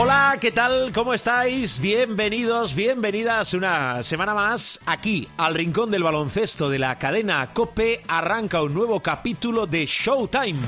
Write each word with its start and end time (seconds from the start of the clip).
Hola, 0.00 0.38
¿qué 0.40 0.52
tal? 0.52 0.92
¿Cómo 0.92 1.12
estáis? 1.12 1.80
Bienvenidos, 1.80 2.76
bienvenidas 2.76 3.52
una 3.52 4.00
semana 4.04 4.32
más 4.32 4.78
aquí 4.86 5.28
al 5.36 5.56
Rincón 5.56 5.90
del 5.90 6.04
Baloncesto 6.04 6.70
de 6.70 6.78
la 6.78 7.00
cadena 7.00 7.52
Cope. 7.52 8.02
Arranca 8.06 8.62
un 8.62 8.74
nuevo 8.74 9.00
capítulo 9.00 9.66
de 9.66 9.86
Showtime. 9.86 10.60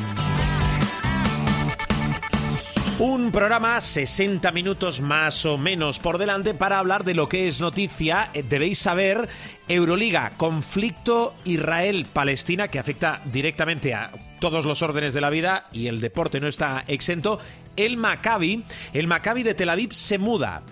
Un 2.98 3.30
programa 3.30 3.80
60 3.80 4.50
minutos 4.50 5.00
más 5.00 5.46
o 5.46 5.56
menos 5.56 6.00
por 6.00 6.18
delante 6.18 6.52
para 6.52 6.80
hablar 6.80 7.04
de 7.04 7.14
lo 7.14 7.28
que 7.28 7.46
es 7.46 7.60
noticia. 7.60 8.30
Eh, 8.34 8.42
Debéis 8.42 8.78
saber, 8.78 9.28
Euroliga, 9.68 10.32
conflicto 10.36 11.34
Israel-Palestina 11.44 12.66
que 12.66 12.80
afecta 12.80 13.22
directamente 13.24 13.94
a 13.94 14.10
todos 14.40 14.66
los 14.66 14.82
órdenes 14.82 15.14
de 15.14 15.20
la 15.20 15.30
vida 15.30 15.68
y 15.72 15.86
el 15.86 16.00
deporte 16.00 16.40
no 16.40 16.48
está 16.48 16.84
exento. 16.88 17.38
El 17.80 17.96
Maccabi, 17.96 18.62
el 18.92 19.06
Maccabi 19.06 19.42
de 19.42 19.54
Tel 19.54 19.70
Aviv 19.70 19.94
se 19.94 20.18
muda 20.18 20.62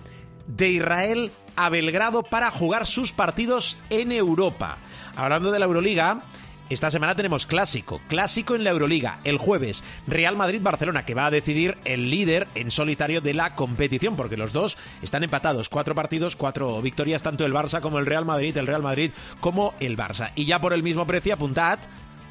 de 0.45 0.69
Israel 0.69 1.31
a 1.55 1.69
Belgrado 1.69 2.21
para 2.21 2.51
jugar 2.51 2.85
sus 2.85 3.11
partidos 3.13 3.79
en 3.89 4.11
Europa. 4.11 4.77
Hablando 5.15 5.49
de 5.51 5.57
la 5.57 5.65
Euroliga, 5.65 6.21
esta 6.69 6.91
semana 6.91 7.15
tenemos 7.15 7.47
clásico, 7.47 7.99
clásico 8.07 8.53
en 8.53 8.63
la 8.63 8.69
Euroliga, 8.69 9.21
el 9.23 9.39
jueves, 9.39 9.83
Real 10.05 10.37
Madrid-Barcelona, 10.37 11.03
que 11.03 11.15
va 11.15 11.25
a 11.25 11.31
decidir 11.31 11.79
el 11.83 12.11
líder 12.11 12.47
en 12.53 12.69
solitario 12.69 13.21
de 13.21 13.33
la 13.33 13.55
competición, 13.55 14.15
porque 14.15 14.37
los 14.37 14.53
dos 14.53 14.77
están 15.01 15.23
empatados, 15.23 15.67
cuatro 15.67 15.95
partidos, 15.95 16.35
cuatro 16.35 16.79
victorias, 16.79 17.23
tanto 17.23 17.43
el 17.43 17.53
Barça 17.53 17.81
como 17.81 17.97
el 17.97 18.05
Real 18.05 18.25
Madrid, 18.25 18.55
el 18.55 18.67
Real 18.67 18.83
Madrid 18.83 19.09
como 19.39 19.73
el 19.79 19.97
Barça. 19.97 20.31
Y 20.35 20.45
ya 20.45 20.61
por 20.61 20.73
el 20.73 20.83
mismo 20.83 21.07
precio, 21.07 21.33
apuntad, 21.33 21.79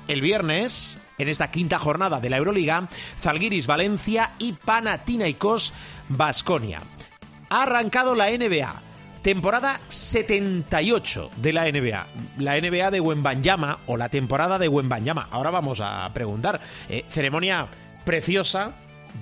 el 0.07 0.21
viernes, 0.21 1.01
en 1.19 1.29
esta 1.29 1.51
quinta 1.51 1.79
jornada 1.79 2.21
de 2.21 2.31
la 2.31 2.39
Euroliga, 2.39 2.89
Zalgiris 3.19 3.67
Valencia 3.67 4.33
y 4.39 4.53
Panathinaikos 4.53 5.73
Basconia. 6.09 6.81
Ha 7.51 7.63
arrancado 7.63 8.15
la 8.15 8.31
NBA. 8.31 8.83
Temporada 9.23 9.81
78 9.89 11.31
de 11.37 11.53
la 11.53 11.71
NBA. 11.71 12.07
La 12.39 12.61
NBA 12.61 12.91
de 12.91 13.01
Wembanyama 13.01 13.81
o 13.87 13.97
la 13.97 14.09
temporada 14.09 14.59
de 14.59 14.69
Wembanyama. 14.69 15.29
Ahora 15.31 15.51
vamos 15.51 15.81
a 15.83 16.09
preguntar. 16.15 16.61
Eh, 16.89 17.05
ceremonia 17.09 17.67
preciosa 18.05 18.73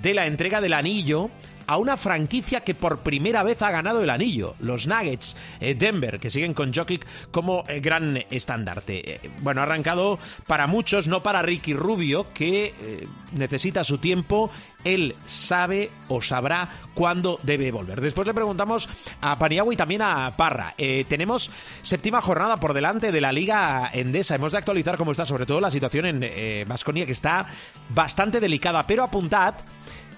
de 0.01 0.13
la 0.13 0.27
entrega 0.27 0.61
del 0.61 0.73
anillo 0.73 1.29
a 1.67 1.77
una 1.77 1.97
franquicia 1.97 2.61
que 2.61 2.73
por 2.73 2.99
primera 2.99 3.43
vez 3.43 3.61
ha 3.61 3.71
ganado 3.71 4.01
el 4.01 4.09
anillo, 4.09 4.55
los 4.59 4.87
Nuggets 4.87 5.35
eh, 5.59 5.75
Denver, 5.75 6.19
que 6.19 6.31
siguen 6.31 6.53
con 6.53 6.73
Jokic 6.73 7.05
como 7.29 7.65
eh, 7.67 7.81
gran 7.81 8.23
estandarte. 8.29 9.15
Eh, 9.15 9.31
bueno, 9.41 9.61
ha 9.61 9.65
arrancado 9.65 10.17
para 10.47 10.65
muchos, 10.67 11.07
no 11.07 11.21
para 11.21 11.41
Ricky 11.41 11.73
Rubio, 11.73 12.27
que 12.33 12.73
eh, 12.79 13.07
necesita 13.33 13.83
su 13.83 13.97
tiempo. 13.97 14.49
Él 14.83 15.15
sabe 15.25 15.91
o 16.07 16.21
sabrá 16.21 16.69
cuándo 16.93 17.39
debe 17.43 17.71
volver. 17.71 17.99
Después 17.99 18.25
le 18.25 18.33
preguntamos 18.33 18.87
a 19.19 19.37
Paniagua 19.37 19.73
y 19.73 19.77
también 19.77 20.01
a 20.01 20.37
Parra. 20.37 20.75
Tenemos 20.77 21.51
séptima 21.81 22.21
jornada 22.21 22.57
por 22.57 22.73
delante 22.73 23.11
de 23.11 23.19
la 23.19 23.33
Liga 23.33 23.89
Endesa. 23.91 24.35
Hemos 24.35 24.53
de 24.53 24.59
actualizar 24.59 24.95
cómo 24.95 25.11
está, 25.11 25.25
sobre 25.25 25.45
todo 25.45 25.59
la 25.59 25.71
situación 25.71 26.05
en 26.23 26.67
Vasconia, 26.69 27.05
que 27.05 27.11
está 27.11 27.47
bastante 27.89 28.39
delicada. 28.39 28.87
Pero 28.87 29.03
apuntad 29.03 29.55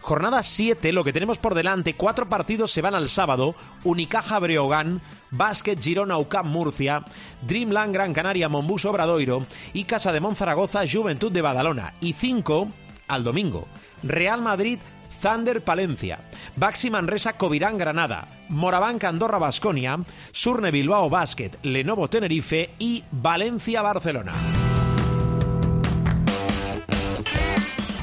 Jornada 0.01 0.43
7, 0.43 0.91
lo 0.93 1.03
que 1.03 1.13
tenemos 1.13 1.37
por 1.37 1.55
delante, 1.55 1.95
cuatro 1.95 2.29
partidos 2.29 2.71
se 2.71 2.81
van 2.81 2.95
al 2.95 3.09
sábado, 3.09 3.55
Unicaja 3.83 4.39
Breogán, 4.39 5.01
Básquet 5.31 5.81
Girona 5.81 6.17
UCAM 6.17 6.47
Murcia, 6.47 7.05
Dreamland 7.41 7.93
Gran 7.93 8.13
Canaria 8.13 8.49
Monbus 8.49 8.85
Obradoiro 8.85 9.45
y 9.73 9.83
Casa 9.83 10.11
de 10.11 10.19
Monzaragoza 10.19 10.81
Juventud 10.91 11.31
de 11.31 11.41
Badalona. 11.41 11.93
Y 12.01 12.13
cinco 12.13 12.69
al 13.07 13.23
domingo, 13.23 13.67
Real 14.03 14.41
Madrid 14.41 14.79
Thunder 15.21 15.63
Palencia, 15.63 16.29
Baxi 16.55 16.89
Manresa 16.89 17.33
Covirán 17.33 17.77
Granada, 17.77 18.45
Morabanca 18.49 19.09
Andorra 19.09 19.37
Basconia, 19.37 19.99
Surne 20.31 20.71
Bilbao 20.71 21.09
Basket, 21.09 21.51
Lenovo 21.63 22.09
Tenerife 22.09 22.71
y 22.79 23.03
Valencia 23.11 23.81
Barcelona. 23.81 24.33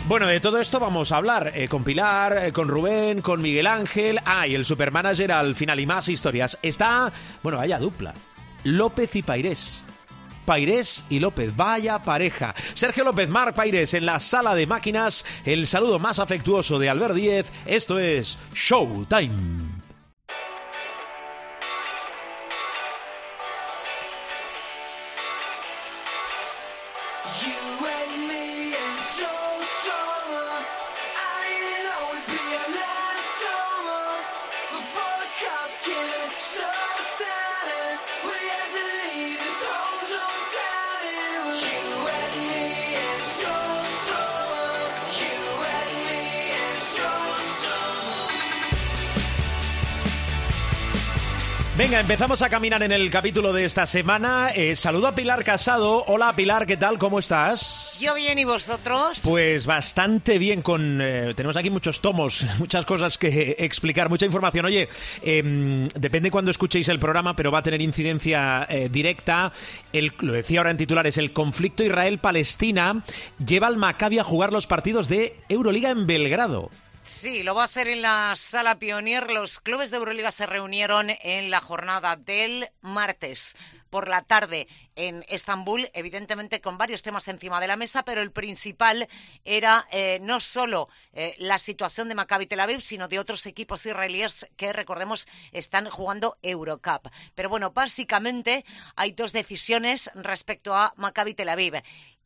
Bueno, 0.09 0.28
de 0.28 0.39
todo 0.39 0.61
esto 0.61 0.78
vamos 0.78 1.11
a 1.11 1.17
hablar 1.17 1.50
eh, 1.56 1.67
con 1.67 1.83
Pilar, 1.83 2.39
eh, 2.39 2.53
con 2.53 2.69
Rubén, 2.69 3.21
con 3.22 3.43
Miguel 3.43 3.67
Ángel. 3.67 4.21
Ah, 4.25 4.47
y 4.47 4.55
el 4.55 4.65
supermanager 4.65 5.33
al 5.33 5.56
final 5.56 5.81
y 5.81 5.87
más 5.87 6.09
historias. 6.09 6.56
Está, 6.62 7.12
bueno, 7.43 7.59
vaya 7.59 7.81
dupla. 7.81 8.15
López 8.62 9.17
y 9.17 9.25
Pairés. 9.25 9.83
Pairés 10.44 11.05
y 11.09 11.19
López, 11.19 11.56
vaya 11.56 11.99
pareja. 12.05 12.55
Sergio 12.75 13.03
López, 13.03 13.28
Marc 13.28 13.56
Pairés 13.56 13.94
en 13.94 14.06
la 14.06 14.21
sala 14.21 14.55
de 14.55 14.69
máquinas. 14.69 15.25
El 15.44 15.67
saludo 15.67 15.99
más 15.99 16.21
afectuoso 16.21 16.78
de 16.78 16.88
Albert 16.88 17.17
Díez. 17.17 17.53
Esto 17.67 17.99
es 17.99 18.38
Showtime. 18.55 19.67
Venga, 51.76 52.00
empezamos 52.00 52.41
a 52.41 52.48
caminar 52.48 52.82
en 52.82 52.91
el 52.91 53.10
capítulo 53.10 53.53
de 53.53 53.66
esta 53.66 53.87
semana. 53.87 54.48
Eh, 54.54 54.75
saludo 54.76 55.09
a 55.09 55.14
Pilar 55.14 55.44
Casado. 55.44 56.04
Hola 56.06 56.32
Pilar, 56.34 56.66
¿qué 56.66 56.78
tal? 56.78 56.98
¿Cómo 56.98 57.19
estás? 57.19 57.98
Yo 58.00 58.14
bien, 58.14 58.38
¿y 58.38 58.44
vosotros? 58.47 59.20
Pues 59.22 59.66
bastante 59.66 60.38
bien 60.38 60.62
con... 60.62 61.03
eh, 61.03 61.34
tenemos 61.37 61.54
aquí 61.54 61.69
muchos 61.69 62.00
tomos, 62.00 62.47
muchas 62.59 62.87
cosas 62.87 63.19
que 63.19 63.56
explicar, 63.59 64.09
mucha 64.09 64.25
información. 64.25 64.64
Oye, 64.64 64.88
em, 65.20 65.87
depende 65.88 66.31
cuando 66.31 66.50
escuchéis 66.50 66.88
el 66.88 66.98
programa, 66.98 67.37
pero 67.37 67.53
va 67.53 67.59
a 67.59 67.62
tener 67.62 67.82
incidencia 67.82 68.66
eh, 68.70 68.88
directa. 68.91 69.53
El, 69.93 70.14
lo 70.20 70.32
decía 70.32 70.60
ahora 70.60 70.70
en 70.70 70.78
titulares, 70.78 71.19
el 71.19 71.34
conflicto 71.34 71.84
Israel-Palestina 71.84 73.03
lleva 73.44 73.66
al 73.66 73.76
Maccabi 73.76 74.19
a 74.19 74.25
jugar 74.25 74.50
los 74.50 74.66
partidos 74.66 75.10
de 75.10 75.37
Euroliga 75.50 75.91
en 75.91 76.06
Belgrado. 76.06 76.70
Sí, 77.06 77.44
lo 77.44 77.55
va 77.55 77.62
a 77.62 77.67
hacer 77.67 77.87
en 77.87 78.03
la 78.03 78.34
sala 78.34 78.81
Pionier. 78.81 79.31
Los 79.31 79.61
clubes 79.61 79.93
de 79.93 79.99
Euroliga 79.99 80.33
se 80.33 80.44
reunieron 80.44 81.09
en 81.09 81.53
la 81.53 81.61
jornada 81.61 82.17
del 82.17 82.69
martes 82.81 83.56
por 83.91 84.09
la 84.09 84.22
tarde 84.22 84.67
en 84.97 85.25
Estambul, 85.28 85.89
evidentemente 85.94 86.61
con 86.61 86.78
varios 86.78 87.03
temas 87.03 87.28
encima 87.28 87.61
de 87.61 87.69
la 87.69 87.77
mesa, 87.77 88.05
pero 88.05 88.22
el 88.22 88.33
principal 88.33 89.06
era 89.44 89.87
eh, 89.93 90.19
no 90.21 90.41
solo 90.41 90.89
eh, 91.12 91.37
la 91.39 91.61
situación 91.61 92.09
de 92.09 92.17
Maccabi 92.17 92.47
Tel 92.47 92.59
Aviv, 92.59 92.81
sino 92.81 93.06
de 93.06 93.21
otros 93.21 93.47
equipos 93.47 93.87
israelíes 93.87 94.49
que, 94.56 94.73
recordemos, 94.73 95.28
están 95.53 95.88
jugando 95.88 96.38
Eurocup. 96.43 97.06
Pero 97.37 97.49
bueno, 97.49 97.71
básicamente 97.71 98.65
hay 98.97 99.12
dos 99.12 99.33
decisiones 99.33 100.11
respecto 100.17 100.75
a 100.75 100.93
Maccabi 100.97 101.35
Tel 101.35 101.50
Aviv, 101.50 101.75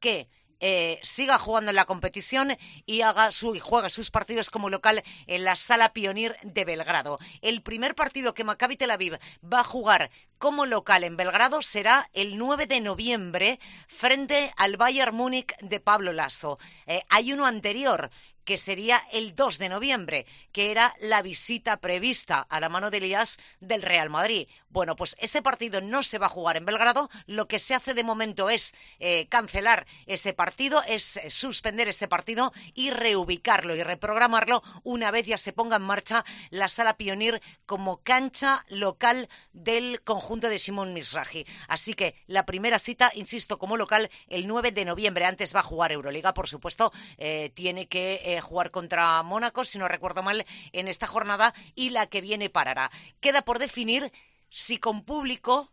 que 0.00 0.30
eh, 0.60 0.98
siga 1.02 1.38
jugando 1.38 1.70
en 1.70 1.76
la 1.76 1.86
competición 1.86 2.56
y 2.86 3.00
haga 3.00 3.32
su, 3.32 3.54
y 3.54 3.60
juegue 3.60 3.90
sus 3.90 4.10
partidos 4.10 4.50
como 4.50 4.70
local 4.70 5.02
en 5.26 5.44
la 5.44 5.56
Sala 5.56 5.92
Pionir 5.92 6.36
de 6.42 6.64
Belgrado. 6.64 7.18
El 7.42 7.62
primer 7.62 7.94
partido 7.94 8.34
que 8.34 8.44
Maccabi 8.44 8.76
Tel 8.76 8.90
Aviv 8.90 9.18
va 9.42 9.60
a 9.60 9.64
jugar 9.64 10.10
como 10.38 10.64
local 10.64 11.04
en 11.04 11.16
Belgrado 11.16 11.60
será 11.62 12.08
el 12.14 12.38
9 12.38 12.66
de 12.66 12.80
noviembre 12.80 13.60
frente 13.88 14.52
al 14.56 14.76
Bayern 14.76 15.14
Múnich 15.14 15.54
de 15.60 15.80
Pablo 15.80 16.12
Lasso. 16.12 16.58
Eh, 16.86 17.02
hay 17.10 17.32
uno 17.32 17.46
anterior 17.46 18.10
que 18.44 18.58
sería 18.58 19.02
el 19.12 19.34
2 19.34 19.58
de 19.58 19.68
noviembre, 19.68 20.26
que 20.52 20.70
era 20.70 20.94
la 21.00 21.22
visita 21.22 21.76
prevista 21.78 22.40
a 22.48 22.60
la 22.60 22.68
mano 22.68 22.90
de 22.90 22.98
Elías 22.98 23.38
del 23.60 23.82
Real 23.82 24.10
Madrid. 24.10 24.48
Bueno, 24.68 24.96
pues 24.96 25.16
ese 25.18 25.42
partido 25.42 25.80
no 25.80 26.02
se 26.02 26.18
va 26.18 26.26
a 26.26 26.30
jugar 26.30 26.56
en 26.56 26.64
Belgrado. 26.64 27.08
Lo 27.26 27.48
que 27.48 27.58
se 27.58 27.74
hace 27.74 27.94
de 27.94 28.04
momento 28.04 28.50
es 28.50 28.74
eh, 28.98 29.26
cancelar 29.28 29.86
ese 30.06 30.32
partido, 30.32 30.82
es 30.86 31.16
eh, 31.16 31.30
suspender 31.30 31.88
este 31.88 32.08
partido 32.08 32.52
y 32.74 32.90
reubicarlo 32.90 33.74
y 33.76 33.82
reprogramarlo 33.82 34.62
una 34.82 35.10
vez 35.10 35.26
ya 35.26 35.38
se 35.38 35.52
ponga 35.52 35.76
en 35.76 35.82
marcha 35.82 36.24
la 36.50 36.68
sala 36.68 36.96
Pionir 36.96 37.40
como 37.66 37.98
cancha 38.02 38.64
local 38.68 39.28
del 39.52 40.02
conjunto 40.02 40.48
de 40.48 40.58
Simón 40.58 40.92
Misraji. 40.92 41.46
Así 41.68 41.94
que 41.94 42.14
la 42.26 42.46
primera 42.46 42.78
cita, 42.78 43.10
insisto, 43.14 43.58
como 43.58 43.76
local 43.76 44.10
el 44.28 44.46
9 44.46 44.72
de 44.72 44.84
noviembre. 44.84 45.24
Antes 45.24 45.54
va 45.54 45.60
a 45.60 45.64
jugar 45.64 45.92
Euroliga, 45.92 46.34
por 46.34 46.48
supuesto. 46.48 46.92
eh, 47.18 47.50
tiene 47.54 47.86
que 47.88 48.39
jugar 48.40 48.70
contra 48.70 49.22
Mónaco, 49.22 49.64
si 49.64 49.78
no 49.78 49.88
recuerdo 49.88 50.22
mal, 50.22 50.46
en 50.72 50.88
esta 50.88 51.06
jornada 51.06 51.54
y 51.74 51.90
la 51.90 52.06
que 52.06 52.20
viene 52.20 52.50
parará. 52.50 52.90
Queda 53.20 53.42
por 53.42 53.58
definir 53.58 54.12
si 54.50 54.78
con 54.78 55.04
público 55.04 55.70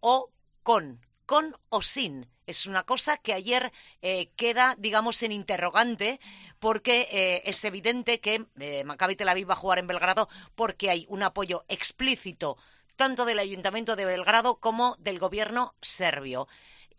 o 0.00 0.30
con, 0.62 1.00
con 1.26 1.56
o 1.68 1.82
sin. 1.82 2.28
Es 2.46 2.66
una 2.66 2.82
cosa 2.82 3.16
que 3.16 3.32
ayer 3.32 3.72
eh, 4.02 4.30
queda, 4.36 4.74
digamos, 4.78 5.22
en 5.22 5.32
interrogante, 5.32 6.20
porque 6.58 7.08
eh, 7.10 7.42
es 7.44 7.64
evidente 7.64 8.20
que 8.20 8.46
eh, 8.58 8.84
Maccabi 8.84 9.16
Tel 9.16 9.28
Aviv 9.28 9.48
va 9.48 9.54
a 9.54 9.56
jugar 9.56 9.78
en 9.78 9.86
Belgrado 9.86 10.28
porque 10.54 10.90
hay 10.90 11.06
un 11.08 11.22
apoyo 11.22 11.64
explícito 11.68 12.56
tanto 12.96 13.24
del 13.24 13.38
Ayuntamiento 13.38 13.96
de 13.96 14.04
Belgrado 14.04 14.56
como 14.56 14.96
del 14.98 15.18
gobierno 15.18 15.74
serbio. 15.80 16.46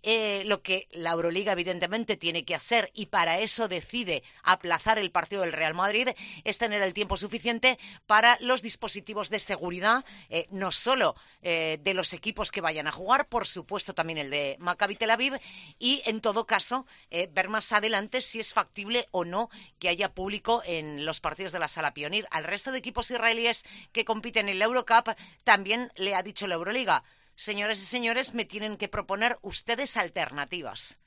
Eh, 0.06 0.44
lo 0.46 0.62
que 0.62 0.90
la 0.92 1.12
Euroliga 1.12 1.54
evidentemente 1.54 2.18
tiene 2.18 2.44
que 2.44 2.56
hacer 2.56 2.92
y 2.94 3.06
para 3.06 3.40
eso 3.40 3.70
decide 3.70 4.22
aplazar 4.44 5.00
el 5.00 5.12
partido 5.12 5.44
del 5.44 5.54
Real 5.54 5.74
Madrid 5.74 6.10
es 6.44 6.58
tener 6.58 6.82
el 6.82 6.94
tiempo 6.94 7.16
suficiente 7.16 7.80
para 8.06 8.38
los 8.42 8.62
dispositivos 8.62 9.30
de 9.30 9.40
seguridad, 9.40 10.04
eh, 10.30 10.48
no 10.52 10.74
solo 10.74 11.16
eh, 11.42 11.80
de 11.82 11.94
los 11.94 12.12
equipos 12.12 12.52
que 12.52 12.60
vayan 12.60 12.86
a 12.88 12.92
jugar, 12.92 13.30
por 13.30 13.48
supuesto 13.48 13.94
también 13.94 14.18
el 14.18 14.30
de 14.30 14.58
Maccabi 14.60 14.98
Tel 14.98 15.12
Aviv 15.12 15.40
y 15.80 16.02
en 16.06 16.20
todo 16.20 16.46
caso 16.46 16.86
ver 17.10 17.48
más 17.48 17.72
adelante 17.72 18.20
si 18.20 18.40
es 18.42 18.54
factible 18.54 19.08
o 19.12 19.24
no 19.24 19.50
que 19.80 19.88
haya 19.88 20.14
público 20.14 20.62
en 20.66 21.06
los 21.06 21.22
partidos 21.22 21.54
de 21.54 21.60
la 21.60 21.70
Sala 21.70 21.94
Pionir. 21.94 22.28
Al 22.30 22.44
resto 22.44 22.74
de 22.74 22.80
equipos 22.80 23.10
israelíes 23.10 23.64
que 23.94 24.04
compiten 24.04 24.50
en 24.50 24.60
la 24.60 24.66
Eurocup 24.66 25.16
también 25.46 25.94
le 25.96 26.14
ha 26.16 26.24
dicho 26.24 26.48
la 26.48 26.56
Euroliga 26.56 27.04
señores 27.36 27.82
y 27.82 27.86
señores, 27.86 28.34
me 28.34 28.46
tienen 28.46 28.78
que 28.78 28.88
proponer 28.88 29.38
ustedes 29.42 29.98
alternativas 29.98 31.00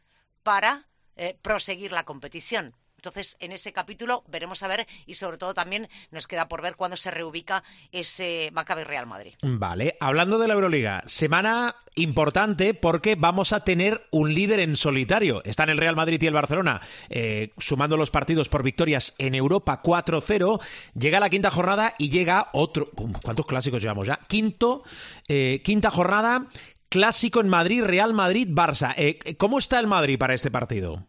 para 0.42 0.88
eh, 1.16 1.38
proseguir 1.42 1.92
la 1.92 2.04
competición. 2.04 2.74
Entonces, 3.06 3.36
en 3.38 3.52
ese 3.52 3.72
capítulo 3.72 4.24
veremos 4.26 4.64
a 4.64 4.68
ver 4.68 4.84
y 5.06 5.14
sobre 5.14 5.38
todo 5.38 5.54
también 5.54 5.88
nos 6.10 6.26
queda 6.26 6.48
por 6.48 6.60
ver 6.60 6.74
cuándo 6.74 6.96
se 6.96 7.12
reubica 7.12 7.62
ese 7.92 8.50
Maccabi 8.52 8.82
Real 8.82 9.06
Madrid. 9.06 9.34
Vale, 9.42 9.96
hablando 10.00 10.38
de 10.38 10.48
la 10.48 10.54
Euroliga, 10.54 11.04
semana 11.06 11.76
importante 11.94 12.74
porque 12.74 13.14
vamos 13.14 13.52
a 13.52 13.60
tener 13.60 14.08
un 14.10 14.34
líder 14.34 14.58
en 14.58 14.74
solitario. 14.74 15.40
Están 15.44 15.70
el 15.70 15.78
Real 15.78 15.94
Madrid 15.94 16.20
y 16.20 16.26
el 16.26 16.34
Barcelona 16.34 16.80
eh, 17.08 17.52
sumando 17.58 17.96
los 17.96 18.10
partidos 18.10 18.48
por 18.48 18.64
victorias 18.64 19.14
en 19.18 19.36
Europa 19.36 19.80
4-0. 19.84 20.60
Llega 20.98 21.20
la 21.20 21.30
quinta 21.30 21.52
jornada 21.52 21.94
y 21.98 22.10
llega 22.10 22.50
otro. 22.54 22.90
¿Cuántos 23.22 23.46
clásicos 23.46 23.82
llevamos 23.82 24.08
ya? 24.08 24.18
Quinto, 24.26 24.82
eh, 25.28 25.62
quinta 25.64 25.92
jornada. 25.92 26.48
Clásico 26.88 27.40
en 27.40 27.48
Madrid, 27.48 27.84
Real 27.84 28.14
Madrid, 28.14 28.48
Barça. 28.50 28.94
Eh, 28.96 29.36
¿Cómo 29.36 29.60
está 29.60 29.78
el 29.78 29.86
Madrid 29.86 30.18
para 30.18 30.34
este 30.34 30.50
partido? 30.50 31.06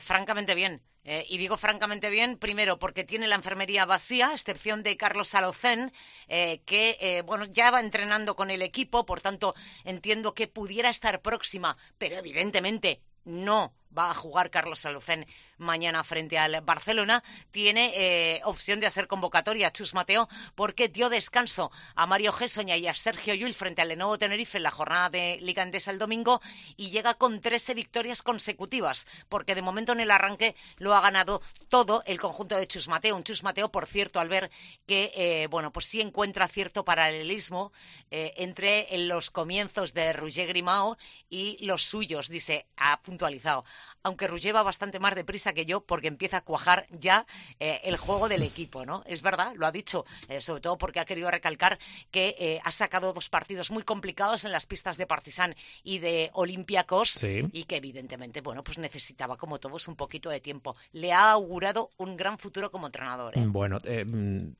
Francamente 0.00 0.54
bien. 0.54 0.82
Eh, 1.04 1.26
y 1.28 1.36
digo 1.36 1.56
francamente 1.58 2.08
bien, 2.08 2.38
primero 2.38 2.78
porque 2.78 3.04
tiene 3.04 3.28
la 3.28 3.34
enfermería 3.34 3.84
vacía, 3.84 4.28
a 4.28 4.32
excepción 4.32 4.82
de 4.82 4.96
Carlos 4.96 5.34
Alocén, 5.34 5.92
eh, 6.28 6.62
que 6.64 6.96
eh, 7.00 7.22
bueno 7.22 7.44
ya 7.44 7.70
va 7.70 7.80
entrenando 7.80 8.36
con 8.36 8.50
el 8.50 8.62
equipo, 8.62 9.04
por 9.04 9.20
tanto 9.20 9.54
entiendo 9.84 10.34
que 10.34 10.48
pudiera 10.48 10.88
estar 10.88 11.20
próxima, 11.20 11.76
pero 11.98 12.16
evidentemente 12.16 13.02
no 13.24 13.74
va 13.96 14.10
a 14.10 14.14
jugar 14.14 14.50
Carlos 14.50 14.84
Alocén 14.86 15.26
mañana 15.58 16.02
frente 16.04 16.38
al 16.38 16.60
Barcelona, 16.62 17.22
tiene 17.50 17.92
eh, 17.94 18.40
opción 18.44 18.80
de 18.80 18.86
hacer 18.86 19.06
convocatoria 19.06 19.68
a 19.68 19.72
Chus 19.72 19.94
Mateo 19.94 20.28
porque 20.54 20.88
dio 20.88 21.08
descanso 21.08 21.70
a 21.94 22.06
Mario 22.06 22.32
Gessoña 22.32 22.76
y 22.76 22.86
a 22.86 22.94
Sergio 22.94 23.34
Llull 23.34 23.54
frente 23.54 23.82
al 23.82 23.88
Lenovo 23.88 24.18
Tenerife 24.18 24.58
en 24.58 24.64
la 24.64 24.70
jornada 24.70 25.10
de 25.10 25.38
Liga 25.40 25.62
Endesa 25.62 25.90
el 25.90 25.98
domingo 25.98 26.40
y 26.76 26.90
llega 26.90 27.14
con 27.14 27.40
13 27.40 27.74
victorias 27.74 28.22
consecutivas 28.22 29.06
porque 29.28 29.54
de 29.54 29.62
momento 29.62 29.92
en 29.92 30.00
el 30.00 30.10
arranque 30.10 30.56
lo 30.78 30.94
ha 30.94 31.00
ganado 31.00 31.42
todo 31.68 32.02
el 32.06 32.20
conjunto 32.20 32.56
de 32.56 32.66
Chus 32.66 32.88
Mateo. 32.88 33.16
Un 33.16 33.24
Chus 33.24 33.42
Mateo, 33.42 33.70
por 33.70 33.86
cierto, 33.86 34.20
al 34.20 34.28
ver 34.28 34.50
que 34.86 35.12
eh, 35.14 35.46
bueno 35.48 35.72
pues 35.72 35.86
sí 35.86 36.00
encuentra 36.00 36.48
cierto 36.48 36.84
paralelismo 36.84 37.72
eh, 38.10 38.34
entre 38.36 38.86
los 38.98 39.30
comienzos 39.30 39.94
de 39.94 40.12
Roger 40.12 40.48
Grimao 40.48 40.96
y 41.30 41.64
los 41.64 41.84
suyos, 41.84 42.28
dice, 42.28 42.66
ha 42.76 43.00
puntualizado 43.00 43.64
aunque 44.02 44.26
Roger 44.26 44.54
va 44.54 44.62
bastante 44.62 44.98
más 45.00 45.14
deprisa 45.14 45.52
que 45.52 45.64
yo 45.64 45.80
porque 45.80 46.08
empieza 46.08 46.38
a 46.38 46.40
cuajar 46.42 46.86
ya 46.90 47.26
eh, 47.60 47.80
el 47.84 47.96
juego 47.96 48.28
del 48.28 48.42
equipo, 48.42 48.84
¿no? 48.84 49.02
Es 49.06 49.22
verdad, 49.22 49.52
lo 49.56 49.66
ha 49.66 49.72
dicho, 49.72 50.04
eh, 50.28 50.40
sobre 50.40 50.60
todo 50.60 50.78
porque 50.78 51.00
ha 51.00 51.04
querido 51.04 51.30
recalcar 51.30 51.78
que 52.10 52.34
eh, 52.38 52.60
ha 52.64 52.70
sacado 52.70 53.12
dos 53.12 53.28
partidos 53.30 53.70
muy 53.70 53.82
complicados 53.82 54.44
en 54.44 54.52
las 54.52 54.66
pistas 54.66 54.96
de 54.96 55.06
Partizan 55.06 55.54
y 55.82 55.98
de 55.98 56.30
Olympiacos 56.34 57.10
Sí. 57.10 57.42
y 57.52 57.64
que 57.64 57.76
evidentemente, 57.76 58.40
bueno, 58.40 58.62
pues 58.64 58.78
necesitaba 58.78 59.36
como 59.36 59.58
todos 59.58 59.88
un 59.88 59.96
poquito 59.96 60.30
de 60.30 60.40
tiempo. 60.40 60.76
Le 60.92 61.12
ha 61.12 61.30
augurado 61.32 61.90
un 61.96 62.16
gran 62.16 62.38
futuro 62.38 62.70
como 62.70 62.86
entrenador. 62.86 63.34
Bueno, 63.48 63.78
eh, 63.84 64.04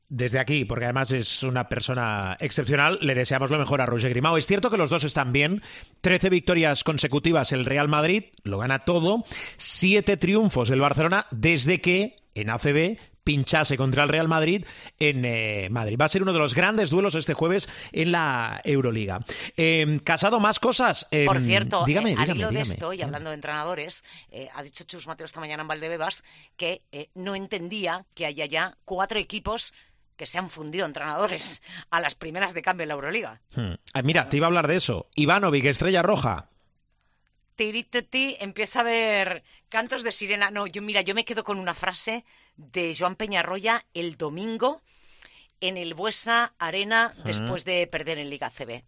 desde 0.09 0.39
aquí, 0.39 0.65
porque 0.65 0.85
además 0.85 1.11
es 1.11 1.43
una 1.43 1.67
persona 1.69 2.37
excepcional, 2.39 2.97
le 3.01 3.15
deseamos 3.15 3.49
lo 3.51 3.57
mejor 3.57 3.81
a 3.81 3.85
Roger 3.85 4.09
Grimao. 4.11 4.37
Es 4.37 4.47
cierto 4.47 4.69
que 4.69 4.77
los 4.77 4.89
dos 4.89 5.03
están 5.03 5.31
bien. 5.31 5.61
13 6.01 6.29
victorias 6.29 6.83
consecutivas 6.83 7.51
el 7.51 7.65
Real 7.65 7.87
Madrid, 7.87 8.25
lo 8.43 8.57
gana 8.57 8.85
todo. 8.85 9.04
Siete 9.57 10.17
triunfos 10.17 10.69
el 10.69 10.81
Barcelona 10.81 11.27
desde 11.31 11.81
que 11.81 12.17
en 12.33 12.49
ACB 12.49 12.97
pinchase 13.25 13.75
contra 13.75 14.03
el 14.03 14.09
Real 14.09 14.27
Madrid 14.29 14.65
en 14.99 15.25
eh, 15.25 15.67
Madrid. 15.71 15.97
Va 15.99 16.05
a 16.05 16.09
ser 16.09 16.21
uno 16.21 16.31
de 16.31 16.39
los 16.39 16.53
grandes 16.53 16.91
duelos 16.91 17.15
este 17.15 17.33
jueves 17.33 17.67
en 17.91 18.11
la 18.11 18.61
Euroliga. 18.63 19.25
Eh, 19.57 19.99
Casado, 20.03 20.39
más 20.39 20.59
cosas. 20.59 21.07
Eh, 21.11 21.25
Por 21.25 21.41
cierto, 21.41 21.83
dígame, 21.85 22.11
eh, 22.11 22.15
al 22.17 22.25
dígame, 22.25 22.39
hilo 22.39 22.51
de 22.51 22.61
esto, 22.61 22.93
y 22.93 23.01
hablando 23.01 23.31
de 23.31 23.35
entrenadores, 23.35 24.03
eh, 24.29 24.47
ha 24.53 24.61
dicho 24.61 24.83
Chus 24.83 25.07
Mateo 25.07 25.25
esta 25.25 25.39
mañana 25.39 25.63
en 25.63 25.67
Valdebebas 25.67 26.23
que 26.55 26.83
no 27.15 27.35
entendía 27.35 28.05
que 28.13 28.27
haya 28.27 28.45
ya 28.45 28.77
cuatro 28.85 29.17
equipos 29.17 29.73
que 30.15 30.27
se 30.27 30.37
han 30.37 30.49
fundido 30.49 30.85
entrenadores 30.85 31.61
a 31.89 31.99
las 31.99 32.15
primeras 32.15 32.53
de 32.53 32.61
cambio 32.61 32.83
en 32.83 32.89
la 32.89 32.93
Euroliga. 32.93 33.41
Hmm. 33.55 33.73
Ah, 33.93 34.01
Mira, 34.03 34.29
te 34.29 34.37
iba 34.37 34.45
a 34.45 34.49
hablar 34.49 34.67
de 34.67 34.75
eso. 34.75 35.09
Ivanovic, 35.15 35.65
Estrella 35.65 36.03
Roja. 36.03 36.49
Tirititi, 37.55 38.35
empieza 38.39 38.81
a 38.81 38.83
ver 38.83 39.43
cantos 39.69 40.03
de 40.03 40.11
sirena. 40.11 40.51
No, 40.51 40.67
yo 40.67 40.81
mira, 40.81 41.01
yo 41.01 41.15
me 41.15 41.25
quedo 41.25 41.43
con 41.43 41.59
una 41.59 41.73
frase 41.73 42.25
de 42.57 42.95
Joan 42.97 43.15
Peñarroya 43.15 43.85
el 43.93 44.17
domingo 44.17 44.81
en 45.61 45.77
el 45.77 45.93
Buesa 45.93 46.53
Arena 46.59 47.15
después 47.23 47.65
de 47.65 47.87
perder 47.87 48.19
en 48.19 48.29
Liga 48.29 48.49
CB. 48.49 48.83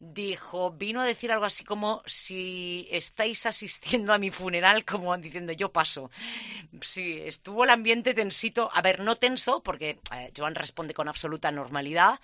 Dijo, 0.00 0.72
vino 0.72 1.00
a 1.00 1.04
decir 1.04 1.30
algo 1.30 1.44
así 1.44 1.62
como 1.62 2.02
si 2.06 2.88
estáis 2.90 3.46
asistiendo 3.46 4.12
a 4.12 4.18
mi 4.18 4.32
funeral, 4.32 4.84
como 4.84 5.16
diciendo 5.16 5.52
yo 5.52 5.70
paso. 5.70 6.10
Sí, 6.80 7.20
estuvo 7.24 7.62
el 7.62 7.70
ambiente 7.70 8.12
tensito, 8.12 8.68
a 8.72 8.82
ver, 8.82 8.98
no 8.98 9.14
tenso, 9.14 9.62
porque 9.62 10.00
eh, 10.12 10.32
Joan 10.36 10.56
responde 10.56 10.92
con 10.92 11.08
absoluta 11.08 11.52
normalidad, 11.52 12.18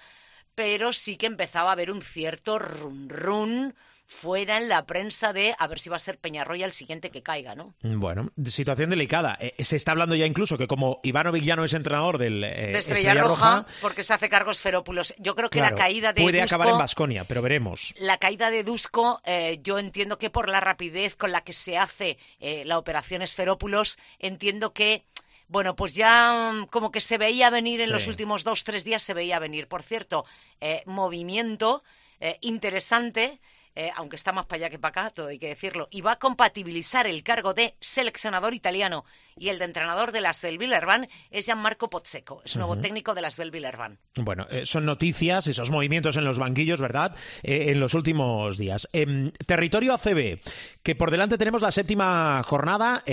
pero 0.56 0.92
sí 0.92 1.16
que 1.16 1.26
empezaba 1.26 1.70
a 1.70 1.75
haber 1.75 1.92
un 1.92 2.02
cierto 2.02 2.58
run 2.58 3.08
run 3.08 3.76
fuera 4.10 4.56
en 4.56 4.68
la 4.70 4.86
prensa 4.86 5.32
de 5.34 5.54
a 5.58 5.66
ver 5.66 5.78
si 5.78 5.90
va 5.90 5.96
a 5.96 5.98
ser 6.00 6.18
Peñarroya 6.18 6.64
el 6.64 6.72
siguiente 6.72 7.10
que 7.10 7.22
caiga, 7.22 7.54
¿no? 7.54 7.74
Bueno, 7.82 8.30
situación 8.44 8.88
delicada. 8.90 9.36
Eh, 9.38 9.62
se 9.62 9.76
está 9.76 9.92
hablando 9.92 10.14
ya 10.14 10.24
incluso 10.24 10.56
que 10.56 10.66
como 10.66 10.98
Ivanovic 11.02 11.44
ya 11.44 11.56
no 11.56 11.64
es 11.64 11.74
entrenador 11.74 12.16
del 12.18 12.42
eh, 12.42 12.70
De 12.72 12.78
Estrella, 12.78 13.14
Roja, 13.14 13.66
porque 13.82 14.02
se 14.02 14.14
hace 14.14 14.28
cargo 14.30 14.50
Esferópulos. 14.50 15.14
Yo 15.18 15.34
creo 15.34 15.50
que 15.50 15.58
claro, 15.58 15.76
la 15.76 15.82
caída 15.82 16.12
de 16.14 16.22
puede 16.22 16.40
Dusko, 16.40 16.54
acabar 16.56 16.72
en 16.72 16.78
Basconia, 16.78 17.24
pero 17.24 17.42
veremos. 17.42 17.94
la 17.98 18.16
caída 18.16 18.50
de 18.50 18.64
Dusko, 18.64 19.20
eh, 19.24 19.60
yo 19.62 19.78
entiendo 19.78 20.18
que 20.18 20.30
por 20.30 20.48
la 20.48 20.60
rapidez 20.60 21.14
con 21.14 21.30
la 21.30 21.42
que 21.42 21.52
se 21.52 21.76
hace 21.76 22.16
eh, 22.40 22.64
la 22.64 22.78
operación 22.78 23.20
Esferópulos, 23.22 23.98
entiendo 24.18 24.72
que 24.72 25.04
bueno, 25.48 25.76
pues 25.76 25.94
ya 25.94 26.52
mm, 26.54 26.66
como 26.66 26.90
que 26.92 27.00
se 27.00 27.18
veía 27.18 27.50
venir 27.50 27.80
en 27.80 27.86
Sí. 27.88 27.92
los 27.92 28.06
últimos 28.06 28.42
dos, 28.44 28.64
tres 28.64 28.84
días, 28.84 29.02
se 29.02 29.14
veía 29.14 29.38
venir. 29.38 29.66
Por 29.68 29.82
cierto, 29.82 30.24
eh, 30.60 30.82
movimiento 30.86 31.82
eh, 32.20 32.36
interesante 32.40 33.38
eh, 33.78 33.92
aunque 33.94 34.16
está 34.16 34.32
más 34.32 34.47
para 34.47 34.56
allá 34.56 34.70
que 34.70 34.78
para 34.80 35.02
acá, 35.02 35.11
todo 35.14 35.28
hay 35.28 35.38
que 35.38 35.47
decirlo, 35.47 35.87
y 35.92 36.00
va 36.00 36.12
a 36.12 36.18
compatibilizar 36.18 37.06
el 37.06 37.23
cargo 37.23 37.54
de 37.54 37.76
seleccionador 37.80 38.52
italiano 38.52 39.04
y 39.37 39.50
el 39.50 39.61
de 39.61 39.66
entrenador 39.66 40.11
de 40.11 40.20
las 40.20 40.42
Belvillerban 40.42 41.06
es 41.30 41.44
Gianmarco 41.44 41.88
Pozzeco, 41.88 42.42
es 42.44 42.56
nuevo 42.56 42.78
técnico 42.78 43.14
de 43.14 43.23
las 43.23 43.37
Belvillerban. 43.37 44.00
Bueno, 44.16 44.49
eh, 44.50 44.66
son 44.66 44.85
noticias, 44.85 45.47
esos 45.47 45.70
movimientos 45.70 46.16
en 46.16 46.25
los 46.25 46.40
banquillos, 46.40 46.80
¿verdad? 46.80 47.14
Eh, 47.44 47.66
en 47.68 47.78
los 47.78 47.94
últimos 47.94 48.58
días. 48.58 48.88
Em, 48.92 49.30
territorio 49.47 49.94
ACB, 49.94 50.40
que 50.82 50.97
por 50.97 51.12
delante 51.12 51.38
tenemos 51.38 51.62
la 51.62 51.70
séptima 51.70 52.42
jornada. 52.44 53.04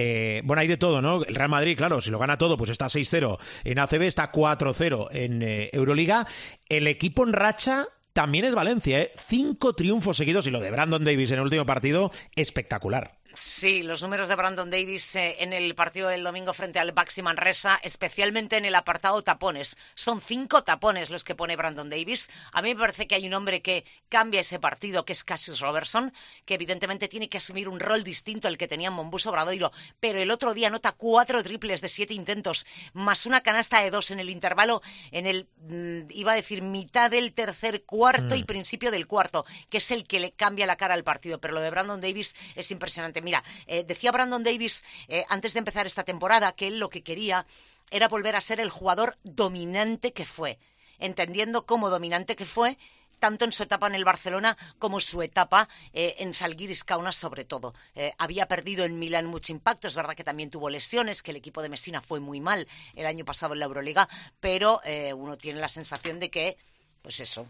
bueno, 0.45 0.61
hay 0.61 0.67
de 0.67 0.77
todo, 0.77 0.99
¿no? 0.99 1.23
El 1.23 1.35
Real 1.35 1.49
Madrid, 1.49 1.77
claro, 1.77 2.01
si 2.01 2.09
lo 2.09 2.17
gana 2.17 2.39
todo, 2.39 2.57
pues 2.57 2.71
está 2.71 2.87
6-0 2.87 3.37
en 3.65 3.77
ACB, 3.77 4.01
está 4.01 4.31
4-0 4.31 5.09
en 5.11 5.43
Euroliga. 5.71 6.25
El 6.67 6.87
equipo 6.87 7.23
en 7.23 7.33
racha 7.33 7.87
también 8.15 8.45
es 8.45 8.55
Valencia, 8.55 9.01
¿eh? 9.01 9.11
Cinco 9.13 9.73
triunfos 9.73 10.15
seguidos 10.15 10.47
y 10.47 10.49
lo 10.49 10.61
de 10.61 10.71
Brandon 10.71 11.03
Davis 11.03 11.31
en 11.31 11.39
el 11.39 11.43
último 11.43 11.65
partido, 11.65 12.13
espectacular. 12.37 13.17
Sí, 13.37 13.83
los 13.83 14.01
números 14.01 14.29
de 14.29 14.35
Brandon 14.35 14.69
Davis 14.69 15.13
eh, 15.17 15.35
en 15.39 15.51
el 15.51 15.75
partido 15.75 16.07
del 16.07 16.23
domingo 16.23 16.53
frente 16.53 16.79
al 16.79 16.93
Baxi 16.93 17.21
Manresa, 17.21 17.77
especialmente 17.83 18.55
en 18.55 18.63
el 18.63 18.75
apartado 18.75 19.23
tapones. 19.23 19.75
Son 19.93 20.21
cinco 20.21 20.63
tapones 20.63 21.09
los 21.09 21.25
que 21.25 21.35
pone 21.35 21.57
Brandon 21.57 21.89
Davis. 21.89 22.29
A 22.53 22.61
mí 22.61 22.73
me 22.73 22.79
parece 22.79 23.07
que 23.07 23.15
hay 23.15 23.27
un 23.27 23.33
hombre 23.33 23.61
que 23.61 23.83
cambia 24.07 24.39
ese 24.39 24.57
partido, 24.57 25.03
que 25.03 25.11
es 25.11 25.25
Cassius 25.25 25.59
Robertson, 25.59 26.13
que 26.45 26.53
evidentemente 26.53 27.09
tiene 27.09 27.27
que 27.27 27.39
asumir 27.39 27.67
un 27.67 27.81
rol 27.81 28.05
distinto 28.05 28.47
al 28.47 28.57
que 28.57 28.69
tenía 28.69 28.89
Mombuso 28.89 29.33
Bradoiro, 29.33 29.73
pero 29.99 30.19
el 30.19 30.31
otro 30.31 30.53
día 30.53 30.69
anota 30.69 30.93
cuatro 30.93 31.43
triples 31.43 31.81
de 31.81 31.89
siete 31.89 32.13
intentos, 32.13 32.65
más 32.93 33.25
una 33.25 33.41
canasta 33.41 33.81
de 33.81 33.91
dos 33.91 34.11
en 34.11 34.21
el 34.21 34.29
intervalo, 34.29 34.81
en 35.11 35.25
el, 35.25 35.49
mm, 35.57 36.07
iba 36.11 36.31
a 36.31 36.35
decir, 36.35 36.61
mitad 36.61 37.11
del 37.11 37.33
tercer 37.33 37.83
cuarto 37.83 38.35
y 38.35 38.45
principio 38.45 38.91
del 38.91 39.07
cuarto, 39.07 39.45
que 39.69 39.79
es 39.79 39.91
el 39.91 40.07
que 40.07 40.21
le 40.21 40.31
cambia 40.31 40.65
la 40.65 40.77
cara 40.77 40.93
al 40.93 41.03
partido. 41.03 41.41
Pero 41.41 41.53
lo 41.53 41.59
de 41.59 41.69
Brandon 41.69 41.99
Davis 41.99 42.33
es 42.55 42.71
impresionante. 42.71 43.24
Mira, 43.25 43.43
eh, 43.65 43.83
decía 43.83 44.11
Brandon 44.11 44.43
Davis 44.43 44.85
eh, 45.07 45.25
antes 45.29 45.53
de 45.53 45.59
empezar 45.59 45.87
esta 45.87 46.03
temporada 46.03 46.51
que 46.51 46.67
él 46.67 46.77
lo 46.77 46.91
que 46.91 47.01
quería 47.01 47.47
era 47.89 48.07
volver 48.07 48.35
a 48.35 48.41
ser 48.41 48.59
el 48.59 48.69
jugador 48.69 49.17
dominante 49.23 50.13
que 50.13 50.25
fue, 50.25 50.59
entendiendo 50.99 51.65
cómo 51.65 51.89
dominante 51.89 52.35
que 52.35 52.45
fue 52.45 52.77
tanto 53.17 53.43
en 53.45 53.51
su 53.51 53.63
etapa 53.63 53.87
en 53.87 53.95
el 53.95 54.05
Barcelona 54.05 54.55
como 54.77 54.99
su 54.99 55.23
etapa 55.23 55.67
eh, 55.91 56.17
en 56.19 56.33
Salguiris 56.33 56.83
Kaunas 56.83 57.15
sobre 57.15 57.45
todo. 57.45 57.73
Había 58.19 58.47
perdido 58.47 58.85
en 58.85 58.99
Milán 58.99 59.25
mucho 59.25 59.51
impacto, 59.53 59.87
es 59.87 59.95
verdad 59.95 60.15
que 60.15 60.23
también 60.23 60.51
tuvo 60.51 60.69
lesiones, 60.69 61.23
que 61.23 61.31
el 61.31 61.37
equipo 61.37 61.63
de 61.63 61.69
Messina 61.69 62.01
fue 62.01 62.19
muy 62.19 62.39
mal 62.39 62.67
el 62.93 63.07
año 63.07 63.25
pasado 63.25 63.53
en 63.53 63.59
la 63.59 63.65
Euroliga, 63.65 64.07
pero 64.39 64.81
uno 65.15 65.37
tiene 65.37 65.59
la 65.59 65.69
sensación 65.69 66.19
de 66.19 66.29
que, 66.29 66.57
pues 67.01 67.19
eso, 67.19 67.47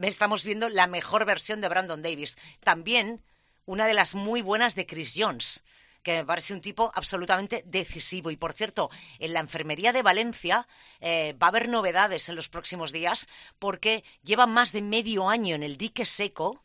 estamos 0.00 0.42
viendo 0.44 0.68
la 0.68 0.88
mejor 0.88 1.24
versión 1.24 1.60
de 1.60 1.68
Brandon 1.68 2.02
Davis. 2.02 2.36
También 2.64 3.22
una 3.66 3.86
de 3.86 3.94
las 3.94 4.14
muy 4.14 4.42
buenas 4.42 4.74
de 4.74 4.86
Chris 4.86 5.14
Jones 5.16 5.62
que 6.02 6.16
me 6.16 6.24
parece 6.24 6.52
un 6.52 6.60
tipo 6.60 6.90
absolutamente 6.94 7.62
decisivo. 7.66 8.30
Y 8.30 8.36
por 8.36 8.52
cierto, 8.52 8.90
en 9.18 9.32
la 9.32 9.40
enfermería 9.40 9.92
de 9.92 10.02
Valencia 10.02 10.66
eh, 11.00 11.34
va 11.40 11.46
a 11.46 11.50
haber 11.50 11.68
novedades 11.68 12.28
en 12.28 12.36
los 12.36 12.48
próximos 12.48 12.92
días 12.92 13.28
porque 13.58 14.04
lleva 14.22 14.46
más 14.46 14.72
de 14.72 14.82
medio 14.82 15.28
año 15.28 15.54
en 15.54 15.62
el 15.62 15.76
dique 15.76 16.04
seco 16.04 16.62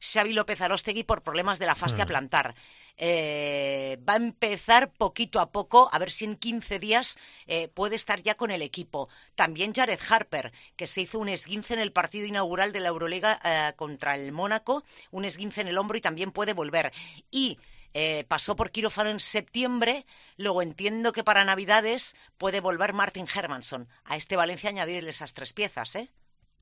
Xavi 0.00 0.32
López 0.32 0.60
Arostegui 0.60 1.04
por 1.04 1.22
problemas 1.22 1.58
de 1.58 1.66
la 1.66 1.74
fascia 1.74 2.06
plantar. 2.06 2.54
Eh, 2.96 3.98
va 4.08 4.14
a 4.14 4.16
empezar 4.16 4.90
poquito 4.92 5.40
a 5.40 5.50
poco, 5.50 5.88
a 5.92 5.98
ver 5.98 6.10
si 6.10 6.24
en 6.24 6.36
15 6.36 6.78
días 6.78 7.18
eh, 7.46 7.68
puede 7.68 7.96
estar 7.96 8.22
ya 8.22 8.34
con 8.36 8.50
el 8.50 8.62
equipo. 8.62 9.08
También 9.36 9.72
Jared 9.72 10.00
Harper, 10.08 10.52
que 10.76 10.86
se 10.86 11.02
hizo 11.02 11.18
un 11.18 11.28
esguince 11.28 11.74
en 11.74 11.80
el 11.80 11.92
partido 11.92 12.26
inaugural 12.26 12.72
de 12.72 12.80
la 12.80 12.88
Euroliga 12.88 13.40
eh, 13.44 13.72
contra 13.76 14.14
el 14.14 14.32
Mónaco, 14.32 14.84
un 15.10 15.24
esguince 15.24 15.60
en 15.60 15.68
el 15.68 15.78
hombro 15.78 15.96
y 15.96 16.00
también 16.00 16.32
puede 16.32 16.54
volver. 16.54 16.92
Y 17.30 17.58
eh, 17.94 18.24
pasó 18.28 18.54
por 18.56 18.70
quirófano 18.70 19.10
en 19.10 19.20
septiembre, 19.20 20.06
luego 20.36 20.62
entiendo 20.62 21.12
que 21.12 21.24
para 21.24 21.44
Navidades 21.44 22.16
puede 22.36 22.60
volver 22.60 22.92
Martin 22.92 23.26
Hermanson. 23.32 23.88
A 24.04 24.16
este 24.16 24.36
Valencia 24.36 24.70
añadirle 24.70 25.10
esas 25.10 25.32
tres 25.32 25.52
piezas, 25.52 25.96
¿eh? 25.96 26.10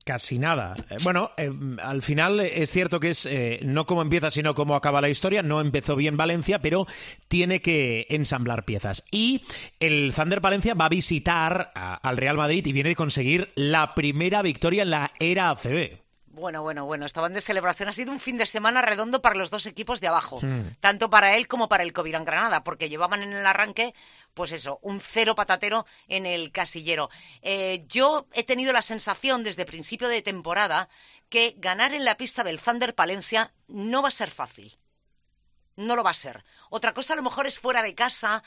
Casi 0.07 0.39
nada. 0.39 0.73
Eh, 0.89 0.95
Bueno, 1.03 1.31
eh, 1.35 1.51
al 1.83 2.01
final 2.01 2.39
es 2.39 2.71
cierto 2.71 3.01
que 3.01 3.09
es 3.09 3.25
eh, 3.25 3.59
no 3.63 3.85
cómo 3.85 4.01
empieza, 4.01 4.31
sino 4.31 4.55
cómo 4.55 4.73
acaba 4.75 5.01
la 5.01 5.09
historia. 5.09 5.43
No 5.43 5.59
empezó 5.59 5.97
bien 5.97 6.15
Valencia, 6.15 6.59
pero 6.61 6.87
tiene 7.27 7.61
que 7.61 8.07
ensamblar 8.09 8.63
piezas. 8.63 9.03
Y 9.11 9.41
el 9.81 10.13
Thunder 10.15 10.39
Valencia 10.39 10.75
va 10.75 10.85
a 10.85 10.89
visitar 10.89 11.73
a- 11.75 11.95
al 11.95 12.15
Real 12.15 12.37
Madrid 12.37 12.65
y 12.65 12.71
viene 12.71 12.87
de 12.87 12.95
conseguir 12.95 13.51
la 13.55 13.95
primera 13.95 14.41
victoria 14.41 14.83
en 14.83 14.91
la 14.91 15.11
era 15.19 15.49
ACB. 15.49 16.06
Bueno, 16.37 16.61
bueno, 16.61 16.85
bueno, 16.85 17.07
estaban 17.07 17.33
de 17.33 17.41
celebración. 17.41 17.89
Ha 17.89 17.93
sido 17.93 18.11
un 18.11 18.19
fin 18.19 18.37
de 18.37 18.45
semana 18.45 18.83
redondo 18.83 19.23
para 19.23 19.33
los 19.33 19.49
dos 19.49 19.65
equipos 19.65 20.01
de 20.01 20.07
abajo, 20.07 20.39
tanto 20.79 21.09
para 21.09 21.35
él 21.35 21.47
como 21.47 21.67
para 21.67 21.81
el 21.81 21.93
Covirán 21.93 22.25
Granada, 22.25 22.63
porque 22.63 22.89
llevaban 22.89 23.23
en 23.23 23.33
el 23.33 23.43
arranque, 23.43 23.95
pues 24.35 24.51
eso, 24.51 24.77
un 24.83 24.99
cero 24.99 25.33
patatero 25.33 25.87
en 26.07 26.27
el 26.27 26.51
casillero. 26.51 27.09
Eh, 27.41 27.85
yo 27.87 28.27
he 28.33 28.43
tenido 28.43 28.71
la 28.71 28.83
sensación 28.83 29.43
desde 29.43 29.65
principio 29.65 30.09
de 30.09 30.21
temporada 30.21 30.89
que 31.27 31.55
ganar 31.57 31.95
en 31.95 32.05
la 32.05 32.17
pista 32.17 32.43
del 32.43 32.61
Thunder 32.61 32.93
Palencia 32.93 33.51
no 33.67 34.03
va 34.03 34.09
a 34.09 34.11
ser 34.11 34.29
fácil. 34.29 34.77
No 35.75 35.95
lo 35.95 36.03
va 36.03 36.11
a 36.11 36.13
ser. 36.13 36.45
Otra 36.69 36.93
cosa 36.93 37.13
a 37.13 37.15
lo 37.15 37.23
mejor 37.23 37.47
es 37.47 37.59
fuera 37.59 37.81
de 37.81 37.95
casa, 37.95 38.43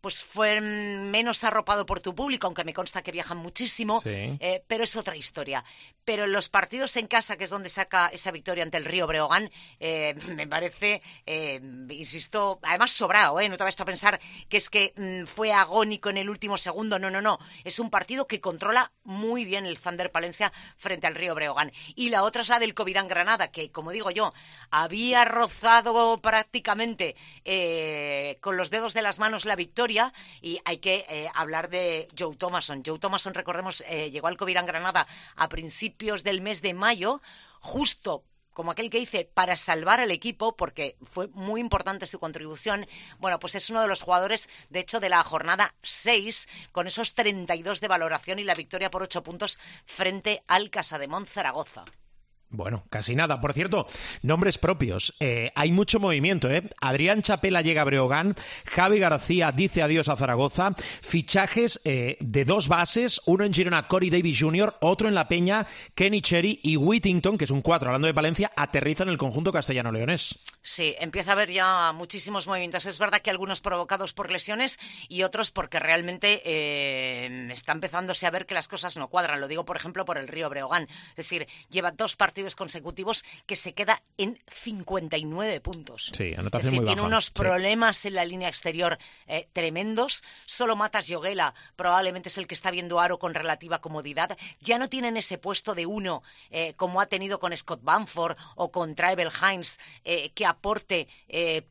pues 0.00 0.22
fue 0.22 0.60
menos 0.60 1.42
arropado 1.44 1.86
por 1.86 2.00
tu 2.00 2.14
público, 2.14 2.46
aunque 2.46 2.64
me 2.64 2.74
consta 2.74 3.02
que 3.02 3.12
viajan 3.12 3.38
muchísimo, 3.38 4.00
Sí. 4.00 4.36
eh, 4.40 4.62
pero 4.66 4.84
es 4.84 4.96
otra 4.96 5.16
historia. 5.16 5.64
Pero 6.04 6.24
en 6.24 6.32
los 6.32 6.48
partidos 6.48 6.96
en 6.96 7.06
casa, 7.06 7.36
que 7.36 7.44
es 7.44 7.50
donde 7.50 7.68
saca 7.68 8.08
esa 8.12 8.30
victoria 8.30 8.62
ante 8.62 8.76
el 8.76 8.84
Río 8.84 9.06
Breogán, 9.06 9.50
eh, 9.80 10.14
me 10.36 10.46
parece, 10.46 11.02
eh, 11.26 11.60
insisto, 11.90 12.58
además 12.62 12.92
sobrado, 12.92 13.40
¿eh? 13.40 13.48
No 13.48 13.56
te 13.56 13.64
vayas 13.64 13.80
a 13.80 13.84
pensar 13.84 14.20
que 14.48 14.56
es 14.56 14.70
que 14.70 14.92
mm, 14.96 15.26
fue 15.26 15.52
agónico 15.52 16.10
en 16.10 16.16
el 16.18 16.30
último 16.30 16.58
segundo, 16.58 16.98
no, 16.98 17.10
no, 17.10 17.20
no. 17.20 17.38
Es 17.64 17.78
un 17.78 17.90
partido 17.90 18.26
que 18.26 18.40
controla 18.40 18.92
muy 19.04 19.44
bien 19.44 19.66
el 19.66 19.78
Thunder 19.78 20.10
Palencia 20.12 20.52
frente 20.76 21.06
al 21.06 21.14
Río 21.14 21.34
Breogán. 21.34 21.72
Y 21.94 22.10
la 22.10 22.22
otra 22.22 22.42
es 22.42 22.48
la 22.48 22.58
del 22.58 22.74
Covirán 22.74 23.08
Granada, 23.08 23.48
que, 23.50 23.70
como 23.70 23.90
digo 23.90 24.10
yo, 24.10 24.32
había 24.70 25.24
rozado 25.24 26.20
prácticamente 26.20 27.16
eh, 27.44 28.38
con 28.40 28.56
los 28.56 28.70
dedos 28.70 28.94
de 28.94 29.02
las 29.02 29.18
manos 29.18 29.44
la 29.44 29.56
victoria 29.56 29.85
y 30.42 30.58
hay 30.64 30.78
que 30.78 31.06
eh, 31.08 31.30
hablar 31.34 31.68
de 31.68 32.08
Joe 32.18 32.36
Thomason. 32.36 32.82
Joe 32.84 32.98
Thomason, 32.98 33.34
recordemos, 33.34 33.84
eh, 33.86 34.10
llegó 34.10 34.26
al 34.28 34.36
Covirán 34.36 34.66
Granada 34.66 35.06
a 35.36 35.48
principios 35.48 36.24
del 36.24 36.40
mes 36.40 36.60
de 36.60 36.74
mayo, 36.74 37.20
justo 37.60 38.24
como 38.52 38.70
aquel 38.70 38.88
que 38.88 38.98
dice, 38.98 39.30
para 39.34 39.54
salvar 39.54 40.00
al 40.00 40.10
equipo, 40.10 40.56
porque 40.56 40.96
fue 41.02 41.28
muy 41.28 41.60
importante 41.60 42.06
su 42.06 42.18
contribución, 42.18 42.86
bueno, 43.18 43.38
pues 43.38 43.54
es 43.54 43.68
uno 43.68 43.82
de 43.82 43.88
los 43.88 44.00
jugadores, 44.00 44.48
de 44.70 44.80
hecho, 44.80 44.98
de 44.98 45.10
la 45.10 45.22
jornada 45.22 45.74
6, 45.82 46.48
con 46.72 46.86
esos 46.86 47.14
32 47.14 47.82
de 47.82 47.88
valoración 47.88 48.38
y 48.38 48.44
la 48.44 48.54
victoria 48.54 48.90
por 48.90 49.02
8 49.02 49.22
puntos 49.22 49.58
frente 49.84 50.42
al 50.48 50.70
Casademón 50.70 51.26
Zaragoza. 51.26 51.84
Bueno, 52.56 52.84
casi 52.88 53.14
nada. 53.14 53.40
Por 53.40 53.52
cierto, 53.52 53.86
nombres 54.22 54.56
propios. 54.56 55.14
Eh, 55.20 55.52
hay 55.54 55.72
mucho 55.72 56.00
movimiento, 56.00 56.50
¿eh? 56.50 56.68
Adrián 56.80 57.20
Chapela 57.20 57.60
llega 57.60 57.82
a 57.82 57.84
Breogán, 57.84 58.34
Javi 58.64 58.98
García 58.98 59.52
dice 59.52 59.82
adiós 59.82 60.08
a 60.08 60.16
Zaragoza, 60.16 60.74
fichajes 61.02 61.80
eh, 61.84 62.16
de 62.20 62.44
dos 62.46 62.68
bases, 62.68 63.20
uno 63.26 63.44
en 63.44 63.52
Girona, 63.52 63.88
Corey 63.88 64.08
Davis 64.08 64.40
Jr., 64.40 64.76
otro 64.80 65.08
en 65.08 65.14
La 65.14 65.28
Peña, 65.28 65.66
Kenny 65.94 66.22
Cherry 66.22 66.60
y 66.62 66.78
Whittington, 66.78 67.36
que 67.36 67.44
es 67.44 67.50
un 67.50 67.60
cuatro, 67.60 67.88
hablando 67.88 68.06
de 68.06 68.14
Valencia, 68.14 68.50
aterriza 68.56 69.02
en 69.02 69.10
el 69.10 69.18
conjunto 69.18 69.52
castellano-leonés. 69.52 70.38
Sí, 70.62 70.94
empieza 70.98 71.32
a 71.32 71.34
haber 71.34 71.50
ya 71.50 71.92
muchísimos 71.92 72.46
movimientos. 72.46 72.86
Es 72.86 72.98
verdad 72.98 73.20
que 73.20 73.30
algunos 73.30 73.60
provocados 73.60 74.14
por 74.14 74.32
lesiones 74.32 74.78
y 75.08 75.24
otros 75.24 75.50
porque 75.50 75.78
realmente 75.78 76.42
eh, 76.44 77.48
está 77.52 77.72
empezándose 77.72 78.26
a 78.26 78.30
ver 78.30 78.46
que 78.46 78.54
las 78.54 78.66
cosas 78.66 78.96
no 78.96 79.08
cuadran. 79.08 79.40
Lo 79.40 79.48
digo, 79.48 79.66
por 79.66 79.76
ejemplo, 79.76 80.06
por 80.06 80.16
el 80.16 80.26
Río 80.26 80.48
Breogán. 80.48 80.88
Es 81.10 81.16
decir, 81.16 81.46
lleva 81.70 81.90
dos 81.90 82.16
partidos 82.16 82.45
consecutivos 82.54 83.24
que 83.46 83.56
se 83.56 83.74
queda 83.74 84.02
en 84.18 84.38
59 84.46 85.60
puntos. 85.60 86.12
Sí, 86.14 86.34
anotación 86.34 86.70
decir, 86.70 86.80
muy 86.80 86.86
tiene 86.86 87.02
baja, 87.02 87.08
unos 87.08 87.26
sí. 87.26 87.32
problemas 87.32 88.04
en 88.04 88.14
la 88.14 88.24
línea 88.24 88.48
exterior 88.48 88.98
eh, 89.26 89.48
tremendos. 89.52 90.22
Solo 90.44 90.76
Matas 90.76 91.08
Yoguela 91.08 91.54
probablemente 91.76 92.28
es 92.28 92.38
el 92.38 92.46
que 92.46 92.54
está 92.54 92.70
viendo 92.70 93.00
Aro 93.00 93.18
con 93.18 93.34
relativa 93.34 93.80
comodidad. 93.80 94.36
Ya 94.60 94.78
no 94.78 94.88
tienen 94.88 95.16
ese 95.16 95.38
puesto 95.38 95.74
de 95.74 95.86
uno 95.86 96.22
eh, 96.50 96.74
como 96.76 97.00
ha 97.00 97.06
tenido 97.06 97.40
con 97.40 97.56
Scott 97.56 97.80
Bamford 97.82 98.36
o 98.54 98.70
con 98.70 98.94
Travel 98.94 99.30
Hines 99.30 99.78
eh, 100.04 100.30
que 100.30 100.46
aporte 100.46 101.08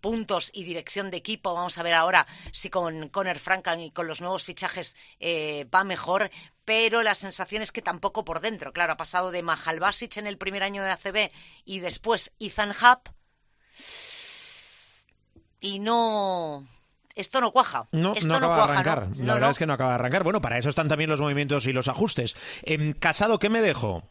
puntos 0.02 0.52
y 0.54 0.64
dirección 0.64 1.12
de 1.12 1.18
equipo. 1.18 1.54
Vamos 1.54 1.78
a 1.78 1.84
ver 1.84 1.94
ahora 1.94 2.28
si 2.52 2.70
con 2.70 3.10
Conor 3.10 3.40
Frankan 3.40 3.80
y 3.80 3.92
con 3.92 4.08
los 4.08 4.22
nuevos 4.22 4.44
fichajes 4.44 4.96
va 5.22 5.84
mejor. 5.84 6.30
Pero 6.66 7.04
la 7.04 7.14
sensación 7.16 7.62
es 7.62 7.72
que 7.72 7.82
tampoco 7.82 8.26
por 8.26 8.42
dentro. 8.42 8.74
Claro, 8.74 8.94
ha 8.94 8.98
pasado 8.98 9.32
de 9.32 9.44
Mahal 9.44 9.80
Basic 9.80 10.18
en 10.18 10.28
el 10.28 10.38
primer 10.38 10.64
año 10.64 10.84
de 10.84 10.90
ACB 10.92 11.32
y 11.64 11.80
después 11.80 12.32
Ethan 12.40 12.72
Hub. 12.72 13.12
Y 15.60 15.80
no. 15.80 16.68
Esto 17.16 17.40
no 17.40 17.52
cuaja. 17.52 17.88
No, 17.92 18.14
Esto 18.14 18.28
no 18.28 18.40
no 18.40 18.48
acaba 18.48 18.56
cuaja, 18.56 18.84
de 18.84 18.90
arrancar. 18.90 19.10
¿no? 19.18 19.26
La 19.26 19.34
verdad 19.36 19.52
es 19.52 19.58
que 19.58 19.66
no 19.66 19.74
acaba 19.74 19.92
de 19.92 19.96
arrancar. 19.96 20.24
Bueno, 20.24 20.42
para 20.42 20.58
eso 20.58 20.70
están 20.70 20.88
también 20.88 21.10
los 21.10 21.22
movimientos 21.22 21.66
y 21.68 21.74
los 21.74 21.88
ajustes. 21.88 22.36
Em, 22.64 22.94
Casado, 22.94 23.40
¿qué 23.40 23.50
me 23.50 23.62
dejo? 23.62 24.04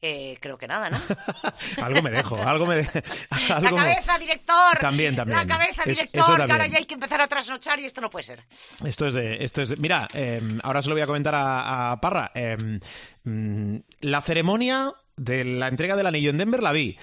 Eh, 0.00 0.38
creo 0.40 0.56
que 0.56 0.68
nada, 0.68 0.90
¿no? 0.90 0.98
algo 1.82 2.02
me 2.02 2.10
dejo, 2.10 2.36
algo 2.40 2.66
me 2.66 2.76
de- 2.76 3.02
La 3.48 3.60
me- 3.60 3.70
cabeza, 3.76 4.16
director. 4.18 4.78
También, 4.80 5.16
también. 5.16 5.38
La 5.38 5.46
cabeza, 5.46 5.82
director. 5.84 6.46
que 6.46 6.52
ahora 6.52 6.66
ya 6.68 6.78
hay 6.78 6.84
que 6.84 6.94
empezar 6.94 7.20
a 7.20 7.26
trasnochar 7.26 7.80
y 7.80 7.84
esto 7.84 8.00
no 8.00 8.08
puede 8.08 8.22
ser. 8.22 8.44
Esto 8.84 9.08
es 9.08 9.14
de. 9.14 9.42
Esto 9.44 9.62
es 9.62 9.70
de- 9.70 9.76
mira, 9.76 10.06
eh, 10.14 10.40
ahora 10.62 10.82
se 10.82 10.88
lo 10.88 10.94
voy 10.94 11.02
a 11.02 11.06
comentar 11.06 11.34
a, 11.34 11.90
a 11.92 12.00
Parra. 12.00 12.30
Eh, 12.34 12.56
mm, 13.24 13.76
la 14.02 14.22
ceremonia 14.22 14.92
de 15.16 15.44
la 15.44 15.66
entrega 15.66 15.96
del 15.96 16.06
anillo 16.06 16.30
en 16.30 16.38
Denver 16.38 16.62
la 16.62 16.70
vi. 16.72 16.96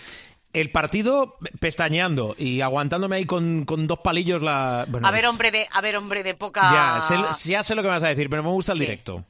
El 0.54 0.72
partido 0.72 1.36
pestañeando 1.60 2.34
y 2.38 2.62
aguantándome 2.62 3.18
ahí 3.18 3.26
con, 3.26 3.66
con 3.66 3.88
dos 3.88 4.00
palillos 4.00 4.42
la. 4.42 4.86
bueno, 4.88 5.06
A 5.06 5.12
ver, 5.12 5.26
hombre 5.26 5.52
de, 5.52 5.68
a 5.70 5.82
ver, 5.82 5.98
hombre 5.98 6.24
de 6.24 6.34
poca. 6.34 6.62
Ya 6.72 7.34
sé, 7.34 7.50
ya 7.52 7.62
sé 7.62 7.76
lo 7.76 7.82
que 7.82 7.90
vas 7.90 8.02
a 8.04 8.08
decir, 8.08 8.30
pero 8.30 8.42
me 8.42 8.52
gusta 8.52 8.72
el 8.72 8.80
¿Qué? 8.80 8.86
directo. 8.86 9.26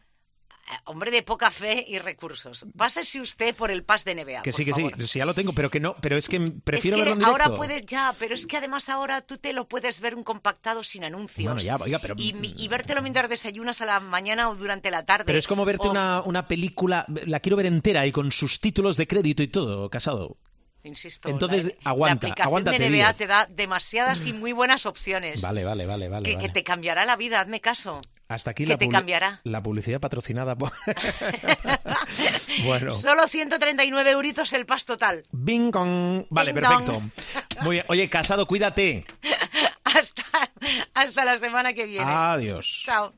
Hombre 0.85 1.11
de 1.11 1.21
poca 1.21 1.51
fe 1.51 1.85
y 1.87 1.99
recursos. 1.99 2.65
Pásese 2.75 3.21
usted 3.21 3.53
por 3.55 3.69
el 3.69 3.83
pas 3.83 4.03
de 4.03 4.15
NBA. 4.15 4.41
Que 4.41 4.49
por 4.51 4.57
sí, 4.57 4.65
que 4.65 4.71
favor. 4.71 4.93
sí, 4.97 5.07
sí, 5.07 5.19
ya 5.19 5.25
lo 5.25 5.35
tengo, 5.35 5.53
pero 5.53 5.69
que 5.69 5.79
no, 5.79 5.95
pero 6.01 6.17
es 6.17 6.27
que 6.27 6.39
prefiero 6.39 6.97
es 6.97 7.03
que 7.03 7.09
verlo 7.09 7.13
en 7.13 7.19
directo. 7.19 7.43
ahora 7.45 7.55
puede 7.55 7.85
ya, 7.85 8.13
pero 8.17 8.33
es 8.33 8.47
que 8.47 8.57
además 8.57 8.89
ahora 8.89 9.21
tú 9.21 9.37
te 9.37 9.53
lo 9.53 9.67
puedes 9.67 10.01
ver 10.01 10.15
un 10.15 10.23
compactado 10.23 10.83
sin 10.83 11.03
anuncios. 11.03 11.45
Bueno, 11.53 11.61
ya, 11.61 11.75
oiga, 11.75 11.99
pero- 11.99 12.15
y, 12.17 12.33
mi- 12.33 12.55
y 12.57 12.67
vértelo 12.67 13.03
mientras 13.03 13.29
desayunas 13.29 13.79
a 13.81 13.85
la 13.85 13.99
mañana 13.99 14.49
o 14.49 14.55
durante 14.55 14.89
la 14.89 15.05
tarde. 15.05 15.25
Pero 15.25 15.37
es 15.37 15.47
como 15.47 15.65
verte 15.65 15.87
O- 15.87 15.91
una, 15.91 16.21
una 16.23 16.47
película, 16.47 17.05
la 17.25 17.39
quiero 17.41 17.57
ver 17.57 17.67
entera 17.67 18.05
y 18.07 18.11
con 18.11 18.31
sus 18.31 18.59
títulos 18.59 18.97
de 18.97 19.05
crédito 19.07 19.43
y 19.43 19.47
todo, 19.47 19.87
casado. 19.91 20.37
Insisto. 20.83 21.29
Entonces, 21.29 21.65
la, 21.83 21.91
aguanta, 21.91 22.27
la 22.27 22.33
aplicación 22.33 22.47
aguántate, 22.47 22.79
de 22.79 22.89
NBA 22.89 23.13
te 23.13 23.27
da 23.27 23.47
demasiadas 23.49 24.25
y 24.25 24.33
muy 24.33 24.51
buenas 24.51 24.85
opciones. 24.85 25.41
Vale, 25.41 25.63
vale, 25.63 25.85
vale, 25.85 26.09
vale. 26.09 26.23
que, 26.29 26.35
vale. 26.35 26.47
que 26.47 26.53
te 26.53 26.63
cambiará 26.63 27.05
la 27.05 27.15
vida, 27.15 27.39
hazme 27.41 27.59
caso. 27.59 28.01
Hasta 28.27 28.51
aquí 28.51 28.65
la, 28.65 28.77
te 28.77 28.87
publi- 28.87 28.91
cambiará. 28.91 29.39
la 29.43 29.61
publicidad 29.61 29.99
patrocinada 29.99 30.55
por... 30.55 30.71
bueno. 32.65 32.93
Solo 32.95 33.27
139 33.27 34.11
euritos 34.11 34.51
el 34.53 34.65
pas 34.65 34.85
total. 34.85 35.25
Bing 35.31 35.71
Kong. 35.71 36.25
Vale, 36.29 36.53
perfecto. 36.53 36.93
dong. 36.93 37.09
Muy 37.61 37.75
bien. 37.77 37.85
Oye, 37.87 38.09
casado, 38.09 38.45
cuídate. 38.47 39.05
Hasta, 39.83 40.23
hasta 40.93 41.23
la 41.23 41.37
semana 41.37 41.73
que 41.73 41.85
viene. 41.85 42.11
Adiós. 42.11 42.81
Chao. 42.85 43.13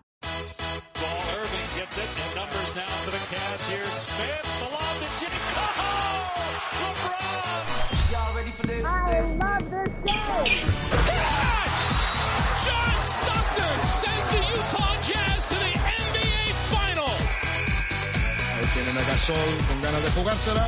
Gasol 19.06 19.58
con 19.68 19.82
ganas 19.82 20.04
de 20.04 20.12
jugársela. 20.12 20.68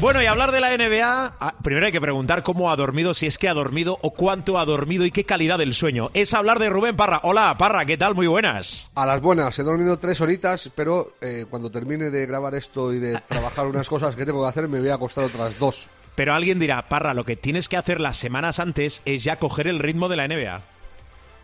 Bueno, 0.00 0.22
y 0.22 0.26
hablar 0.26 0.50
de 0.50 0.60
la 0.60 0.74
NBA, 0.74 1.36
ah, 1.38 1.54
primero 1.62 1.84
hay 1.84 1.92
que 1.92 2.00
preguntar 2.00 2.42
cómo 2.42 2.70
ha 2.70 2.76
dormido, 2.76 3.12
si 3.12 3.26
es 3.26 3.36
que 3.36 3.50
ha 3.50 3.54
dormido 3.54 3.98
o 4.00 4.12
cuánto 4.14 4.58
ha 4.58 4.64
dormido 4.64 5.04
y 5.04 5.10
qué 5.10 5.24
calidad 5.24 5.58
del 5.58 5.74
sueño. 5.74 6.08
Es 6.14 6.32
hablar 6.32 6.58
de 6.58 6.70
Rubén 6.70 6.96
Parra. 6.96 7.20
Hola, 7.22 7.54
Parra, 7.58 7.84
¿qué 7.84 7.98
tal? 7.98 8.14
Muy 8.14 8.26
buenas. 8.26 8.90
A 8.94 9.04
las 9.04 9.20
buenas, 9.20 9.58
he 9.58 9.62
dormido 9.62 9.98
tres 9.98 10.18
horitas, 10.22 10.70
pero 10.74 11.16
eh, 11.20 11.44
cuando 11.50 11.70
termine 11.70 12.08
de 12.08 12.24
grabar 12.24 12.54
esto 12.54 12.94
y 12.94 12.98
de 12.98 13.20
trabajar 13.26 13.66
unas 13.66 13.90
cosas 13.90 14.16
que 14.16 14.24
tengo 14.24 14.42
que 14.42 14.48
hacer, 14.48 14.68
me 14.68 14.80
voy 14.80 14.88
a 14.88 14.94
acostar 14.94 15.24
otras 15.24 15.58
dos. 15.58 15.90
Pero 16.20 16.34
alguien 16.34 16.58
dirá, 16.58 16.86
Parra, 16.86 17.14
lo 17.14 17.24
que 17.24 17.34
tienes 17.34 17.66
que 17.66 17.78
hacer 17.78 17.98
las 17.98 18.18
semanas 18.18 18.58
antes 18.58 19.00
es 19.06 19.24
ya 19.24 19.38
coger 19.38 19.66
el 19.66 19.78
ritmo 19.78 20.06
de 20.10 20.16
la 20.16 20.28
NBA. 20.28 20.60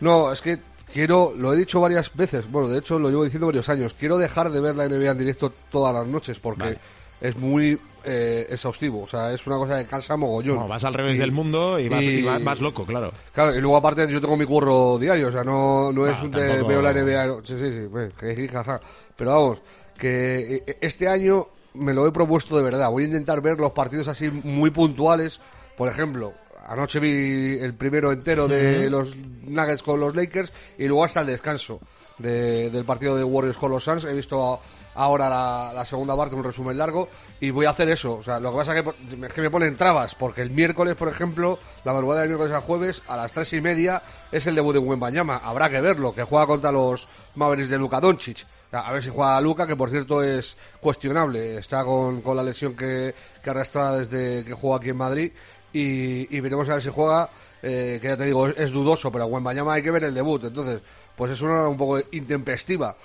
No, 0.00 0.30
es 0.30 0.42
que 0.42 0.58
quiero, 0.92 1.32
lo 1.34 1.54
he 1.54 1.56
dicho 1.56 1.80
varias 1.80 2.14
veces, 2.14 2.50
bueno, 2.50 2.68
de 2.68 2.80
hecho 2.80 2.98
lo 2.98 3.08
llevo 3.08 3.24
diciendo 3.24 3.46
varios 3.46 3.70
años, 3.70 3.94
quiero 3.98 4.18
dejar 4.18 4.50
de 4.50 4.60
ver 4.60 4.76
la 4.76 4.84
NBA 4.86 5.12
en 5.12 5.16
directo 5.18 5.50
todas 5.72 5.94
las 5.94 6.06
noches 6.06 6.38
porque 6.40 6.62
Vale. 6.64 6.78
es 7.22 7.34
muy 7.38 7.80
eh, 8.04 8.48
exhaustivo, 8.50 9.04
o 9.04 9.08
sea, 9.08 9.32
es 9.32 9.46
una 9.46 9.56
cosa 9.56 9.78
que 9.82 9.88
cansa 9.88 10.14
mogollón. 10.18 10.56
No, 10.58 10.68
vas 10.68 10.84
al 10.84 10.92
revés 10.92 11.14
Y- 11.14 11.20
del 11.20 11.32
mundo 11.32 11.80
y 11.80 11.88
vas, 11.88 12.02
y 12.02 12.06
y- 12.18 12.22
vas 12.22 12.42
más 12.42 12.60
loco, 12.60 12.84
claro. 12.84 13.14
Claro, 13.32 13.54
y 13.54 13.60
luego 13.62 13.78
aparte 13.78 14.06
yo 14.12 14.20
tengo 14.20 14.36
mi 14.36 14.44
curro 14.44 14.98
diario, 14.98 15.28
o 15.28 15.32
sea, 15.32 15.42
no, 15.42 15.90
no 15.90 16.06
es 16.06 16.18
Ah, 16.18 16.22
un 16.22 16.30
de 16.32 16.62
veo 16.64 16.82
la 16.82 16.92
NBA, 16.92 17.40
sí, 17.44 17.54
sí, 17.58 17.70
sí, 17.80 17.88
pues, 17.90 18.12
que 18.12 18.46
jaja. 18.46 18.78
pero 19.16 19.30
vamos, 19.30 19.62
que 19.96 20.56
eh, 20.66 20.76
este 20.82 21.08
año 21.08 21.48
me 21.76 21.94
lo 21.94 22.06
he 22.06 22.12
propuesto 22.12 22.56
de 22.56 22.62
verdad, 22.62 22.90
voy 22.90 23.04
a 23.04 23.06
intentar 23.06 23.40
ver 23.40 23.58
los 23.58 23.72
partidos 23.72 24.08
así 24.08 24.30
muy 24.30 24.70
puntuales, 24.70 25.40
por 25.76 25.88
ejemplo, 25.88 26.32
anoche 26.66 26.98
vi 27.00 27.58
el 27.60 27.74
primero 27.74 28.10
entero 28.12 28.48
de 28.48 28.90
los 28.90 29.14
Nuggets 29.16 29.82
con 29.82 30.00
los 30.00 30.16
Lakers 30.16 30.52
y 30.78 30.86
luego 30.86 31.04
hasta 31.04 31.20
el 31.20 31.26
descanso 31.26 31.80
de- 32.18 32.70
del 32.70 32.84
partido 32.84 33.16
de 33.16 33.22
Warriors 33.24 33.56
con 33.58 33.70
los 33.70 33.84
Suns, 33.84 34.04
he 34.04 34.12
visto 34.14 34.58
ahora 34.94 35.28
la, 35.28 35.72
la 35.74 35.84
segunda 35.84 36.16
parte, 36.16 36.34
un 36.34 36.42
resumen 36.42 36.78
largo, 36.78 37.06
y 37.38 37.50
voy 37.50 37.66
a 37.66 37.70
hacer 37.70 37.86
eso. 37.90 38.14
O 38.14 38.22
sea, 38.22 38.40
lo 38.40 38.50
que 38.50 38.56
pasa 38.56 38.72
es 38.74 38.76
que, 38.78 38.82
por- 38.82 38.94
es 39.26 39.32
que 39.34 39.40
me 39.42 39.50
ponen 39.50 39.76
trabas, 39.76 40.14
porque 40.14 40.40
el 40.40 40.50
miércoles, 40.50 40.94
por 40.94 41.08
ejemplo, 41.08 41.58
la 41.84 41.92
madrugada 41.92 42.22
del 42.22 42.30
miércoles 42.30 42.54
al 42.54 42.62
jueves, 42.62 43.02
a 43.06 43.18
las 43.18 43.30
tres 43.34 43.52
y 43.52 43.60
media, 43.60 44.02
es 44.32 44.46
el 44.46 44.54
debut 44.54 44.72
de 44.72 44.78
Wembanyama. 44.78 45.36
Habrá 45.36 45.68
que 45.68 45.82
verlo, 45.82 46.14
que 46.14 46.22
juega 46.22 46.46
contra 46.46 46.72
los 46.72 47.06
Mavericks 47.34 47.68
de 47.68 47.76
Luka 47.76 48.00
Doncic. 48.00 48.46
A 48.72 48.92
ver 48.92 49.02
si 49.02 49.10
juega 49.10 49.40
Luka, 49.40 49.66
que 49.66 49.76
por 49.76 49.90
cierto 49.90 50.22
es 50.22 50.56
cuestionable. 50.80 51.58
Está 51.58 51.84
con, 51.84 52.20
con 52.20 52.36
la 52.36 52.42
lesión 52.42 52.74
que, 52.74 53.14
que 53.42 53.50
arrastra 53.50 53.92
desde 53.92 54.44
que 54.44 54.52
juega 54.52 54.76
aquí 54.76 54.90
en 54.90 54.96
Madrid. 54.96 55.32
Y, 55.72 56.34
y 56.34 56.40
veremos 56.40 56.68
a 56.68 56.74
ver 56.74 56.82
si 56.82 56.90
juega, 56.90 57.30
eh, 57.62 57.98
que 58.00 58.08
ya 58.08 58.16
te 58.16 58.24
digo, 58.24 58.48
es, 58.48 58.70
dudoso, 58.70 59.12
pero 59.12 59.24
a 59.24 59.26
Wembanyama 59.26 59.74
hay 59.74 59.82
que 59.82 59.90
ver 59.90 60.04
el 60.04 60.14
debut. 60.14 60.44
Entonces, 60.44 60.80
pues 61.14 61.32
es 61.32 61.42
una 61.42 61.68
un 61.68 61.76
poco 61.76 62.00
intempestiva 62.12 62.96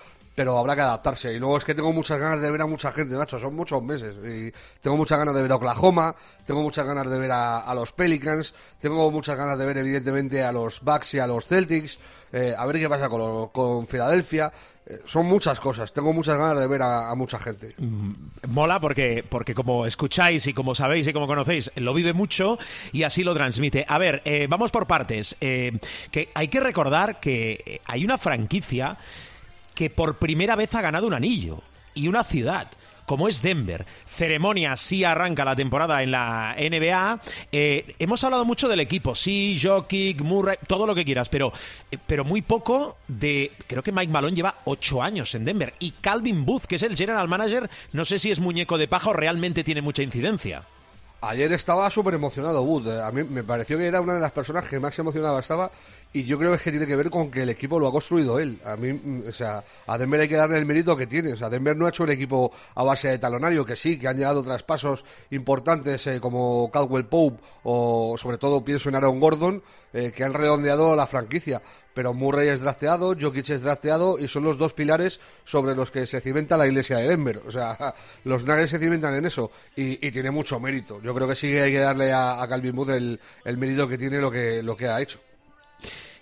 pero 0.41 0.57
habrá 0.57 0.75
que 0.75 0.81
adaptarse. 0.81 1.31
Y 1.35 1.37
luego 1.37 1.57
es 1.59 1.63
que 1.63 1.75
tengo 1.75 1.93
muchas 1.93 2.17
ganas 2.17 2.41
de 2.41 2.49
ver 2.49 2.61
a 2.61 2.65
mucha 2.65 2.91
gente, 2.93 3.15
Nacho, 3.15 3.37
son 3.37 3.55
muchos 3.55 3.83
meses. 3.83 4.15
Y 4.25 4.51
tengo 4.81 4.97
muchas 4.97 5.19
ganas 5.19 5.35
de 5.35 5.41
ver 5.43 5.51
a 5.51 5.55
Oklahoma, 5.57 6.15
tengo 6.47 6.63
muchas 6.63 6.83
ganas 6.83 7.07
de 7.07 7.19
ver 7.19 7.29
a, 7.31 7.71
los 7.75 7.91
Pelicans, 7.91 8.55
tengo 8.79 9.11
muchas 9.11 9.37
ganas 9.37 9.59
de 9.59 9.67
ver 9.67 9.77
evidentemente 9.77 10.43
a 10.43 10.51
los 10.51 10.81
Bucks 10.81 11.13
y 11.13 11.19
a 11.19 11.27
los 11.27 11.45
Celtics, 11.45 11.99
eh, 12.33 12.55
a 12.57 12.65
ver 12.65 12.79
qué 12.79 12.89
pasa 12.89 13.07
con, 13.07 13.49
con 13.49 13.85
Filadelfia. 13.85 14.51
Eh, 14.83 15.01
son 15.05 15.27
muchas 15.27 15.59
cosas, 15.59 15.93
tengo 15.93 16.11
muchas 16.11 16.35
ganas 16.39 16.59
de 16.59 16.65
ver 16.65 16.81
a, 16.81 17.13
mucha 17.13 17.37
gente. 17.37 17.75
Mola 18.47 18.79
porque, 18.79 19.23
porque 19.29 19.53
como 19.53 19.85
escucháis 19.85 20.47
y 20.47 20.55
como 20.55 20.73
sabéis 20.73 21.07
y 21.07 21.13
como 21.13 21.27
conocéis, 21.27 21.69
lo 21.75 21.93
vive 21.93 22.13
mucho 22.13 22.57
y 22.91 23.03
así 23.03 23.23
lo 23.23 23.35
transmite. 23.35 23.85
A 23.87 23.99
ver, 23.99 24.23
eh, 24.25 24.47
vamos 24.49 24.71
por 24.71 24.87
partes. 24.87 25.35
Eh, 25.39 25.77
que 26.09 26.29
hay 26.33 26.47
que 26.47 26.59
recordar 26.59 27.19
que 27.19 27.79
hay 27.85 28.03
una 28.03 28.17
franquicia 28.17 28.97
que 29.81 29.89
por 29.89 30.19
primera 30.19 30.55
vez 30.55 30.75
ha 30.75 30.81
ganado 30.81 31.07
un 31.07 31.13
anillo 31.15 31.63
y 31.95 32.07
una 32.07 32.23
ciudad. 32.23 32.67
Como 33.07 33.27
es 33.27 33.41
Denver. 33.41 33.87
Ceremonia, 34.05 34.75
sí 34.77 35.03
arranca 35.03 35.43
la 35.43 35.55
temporada 35.55 36.03
en 36.03 36.11
la 36.11 36.55
NBA. 36.55 37.19
Eh, 37.51 37.95
hemos 37.97 38.23
hablado 38.23 38.45
mucho 38.45 38.69
del 38.69 38.79
equipo, 38.79 39.15
sí, 39.15 39.59
Jokic, 39.59 40.21
Murray, 40.21 40.57
todo 40.67 40.85
lo 40.85 40.93
que 40.93 41.03
quieras, 41.03 41.29
pero, 41.29 41.51
eh, 41.91 41.97
pero 42.05 42.23
muy 42.23 42.43
poco 42.43 42.97
de. 43.07 43.53
Creo 43.65 43.81
que 43.81 43.91
Mike 43.91 44.11
Malone 44.13 44.35
lleva 44.35 44.59
ocho 44.65 45.01
años 45.01 45.33
en 45.33 45.45
Denver. 45.45 45.73
Y 45.79 45.93
Calvin 45.99 46.45
Booth, 46.45 46.65
que 46.65 46.75
es 46.75 46.83
el 46.83 46.95
general 46.95 47.27
manager, 47.27 47.67
no 47.93 48.05
sé 48.05 48.19
si 48.19 48.29
es 48.29 48.39
muñeco 48.39 48.77
de 48.77 48.87
paja 48.87 49.09
o 49.09 49.13
realmente 49.13 49.63
tiene 49.63 49.81
mucha 49.81 50.03
incidencia. 50.03 50.61
Ayer 51.23 51.51
estaba 51.53 51.89
súper 51.89 52.15
emocionado 52.15 52.61
Wood. 52.63 52.87
eh, 52.87 53.01
A 53.01 53.11
mí 53.11 53.23
me 53.23 53.43
pareció 53.43 53.77
que 53.77 53.85
era 53.87 54.01
una 54.01 54.13
de 54.15 54.19
las 54.19 54.31
personas 54.31 54.65
que 54.67 54.79
más 54.79 54.97
emocionada 54.97 55.39
estaba 55.39 55.71
y 56.13 56.25
yo 56.25 56.37
creo 56.37 56.57
que 56.57 56.71
tiene 56.71 56.85
que 56.85 56.95
ver 56.95 57.09
con 57.09 57.31
que 57.31 57.43
el 57.43 57.49
equipo 57.49 57.79
lo 57.79 57.87
ha 57.87 57.91
construido 57.91 58.37
él. 58.39 58.59
A 58.65 58.75
mí, 58.75 58.91
mm, 58.91 59.29
o 59.29 59.31
sea, 59.31 59.63
a 59.87 59.97
Denver 59.97 60.19
hay 60.19 60.27
que 60.27 60.35
darle 60.35 60.57
el 60.57 60.65
mérito 60.65 60.97
que 60.97 61.07
tiene. 61.07 61.33
O 61.33 61.37
sea, 61.37 61.49
Denver 61.49 61.75
no 61.77 61.85
ha 61.85 61.89
hecho 61.89 62.03
un 62.03 62.09
equipo 62.09 62.51
a 62.75 62.83
base 62.83 63.07
de 63.07 63.17
talonario, 63.17 63.63
que 63.63 63.77
sí, 63.77 63.97
que 63.97 64.07
han 64.09 64.17
llegado 64.17 64.43
traspasos 64.43 65.05
importantes 65.29 66.05
eh, 66.07 66.19
como 66.19 66.69
Caldwell 66.71 67.05
Pope 67.05 67.41
o 67.63 68.15
sobre 68.17 68.37
todo 68.37 68.63
pienso 68.63 68.89
en 68.89 68.95
Aaron 68.95 69.21
Gordon, 69.21 69.63
eh, 69.93 70.11
que 70.11 70.23
han 70.25 70.33
redondeado 70.33 70.95
la 70.97 71.07
franquicia. 71.07 71.61
Pero 71.93 72.13
Murray 72.13 72.49
es 72.49 72.59
drafteado, 72.59 73.15
Jokic 73.19 73.49
es 73.49 73.61
drafteado 73.61 74.19
y 74.19 74.27
son 74.27 74.43
los 74.43 74.57
dos 74.57 74.73
pilares 74.73 75.19
sobre 75.45 75.75
los 75.75 75.91
que 75.91 76.07
se 76.07 76.19
cimenta 76.19 76.57
la 76.57 76.67
iglesia 76.67 76.97
de 76.97 77.07
Denver. 77.07 77.41
O 77.47 77.51
sea, 77.51 77.77
los 78.25 78.45
Nuggets 78.45 78.71
se 78.71 78.79
cimentan 78.79 79.13
en 79.15 79.25
eso 79.25 79.49
y, 79.77 80.11
tiene 80.11 80.31
mucho 80.31 80.59
mérito. 80.59 81.01
Yo 81.01 81.13
creo 81.15 81.27
que 81.27 81.35
sí 81.35 81.57
hay 81.57 81.71
que 81.71 81.79
darle 81.79 82.11
a, 82.11 82.45
Calvin 82.49 82.75
Booth 82.75 82.89
el, 82.89 83.19
el 83.45 83.57
mérito 83.57 83.87
que 83.87 83.97
tiene 83.97 84.19
lo 84.19 84.29
que, 84.29 84.61
lo 84.61 84.75
que 84.75 84.89
ha 84.89 84.99
hecho. 84.99 85.19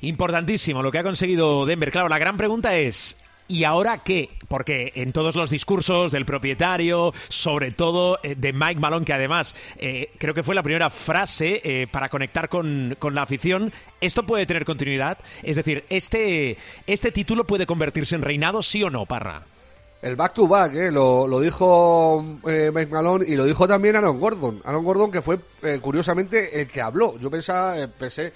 Importantísimo 0.01 0.81
lo 0.81 0.91
que 0.91 0.99
ha 0.99 1.03
conseguido 1.03 1.65
Denver. 1.65 1.91
Claro, 1.91 2.09
la 2.09 2.17
gran 2.17 2.37
pregunta 2.37 2.75
es. 2.75 3.17
¿Y 3.47 3.63
ahora 3.63 4.03
qué? 4.03 4.29
Porque 4.47 4.91
en 4.93 5.11
todos 5.11 5.35
los 5.35 5.49
discursos 5.49 6.11
del 6.11 6.23
propietario, 6.23 7.13
sobre 7.29 7.71
todo 7.71 8.19
eh, 8.21 8.35
de 8.35 8.53
Mike 8.53 8.79
Malone, 8.79 9.05
que 9.05 9.13
además 9.13 9.55
eh, 9.77 10.11
creo 10.19 10.35
que 10.35 10.43
fue 10.43 10.53
la 10.53 10.61
primera 10.61 10.91
frase 10.91 11.59
eh, 11.63 11.87
para 11.91 12.09
conectar 12.09 12.47
con, 12.47 12.95
con 12.99 13.15
la 13.15 13.23
afición, 13.23 13.73
¿esto 14.01 14.23
puede 14.23 14.45
tener 14.45 14.65
continuidad? 14.65 15.17
Es 15.41 15.55
decir, 15.55 15.83
¿este, 15.89 16.57
¿este 16.85 17.11
título 17.11 17.45
puede 17.45 17.65
convertirse 17.65 18.13
en 18.13 18.21
reinado, 18.21 18.61
sí 18.61 18.83
o 18.83 18.91
no, 18.91 19.07
Parra? 19.07 19.41
El 20.01 20.15
back 20.15 20.33
to 20.33 20.47
back, 20.47 20.73
¿eh? 20.75 20.91
lo, 20.91 21.27
lo 21.27 21.41
dijo 21.41 22.23
eh, 22.47 22.71
Mike 22.73 22.89
Malone 22.89 23.25
y 23.27 23.35
lo 23.35 23.43
dijo 23.43 23.67
también 23.67 23.97
Aaron 23.97 24.17
Gordon. 24.17 24.61
Aaron 24.63 24.85
Gordon 24.85 25.11
que 25.11 25.21
fue 25.21 25.39
eh, 25.61 25.79
curiosamente 25.81 26.61
el 26.61 26.67
que 26.69 26.79
habló. 26.79 27.19
Yo 27.19 27.29
pensaba, 27.29 27.77
eh, 27.77 27.89
pensé, 27.89 28.31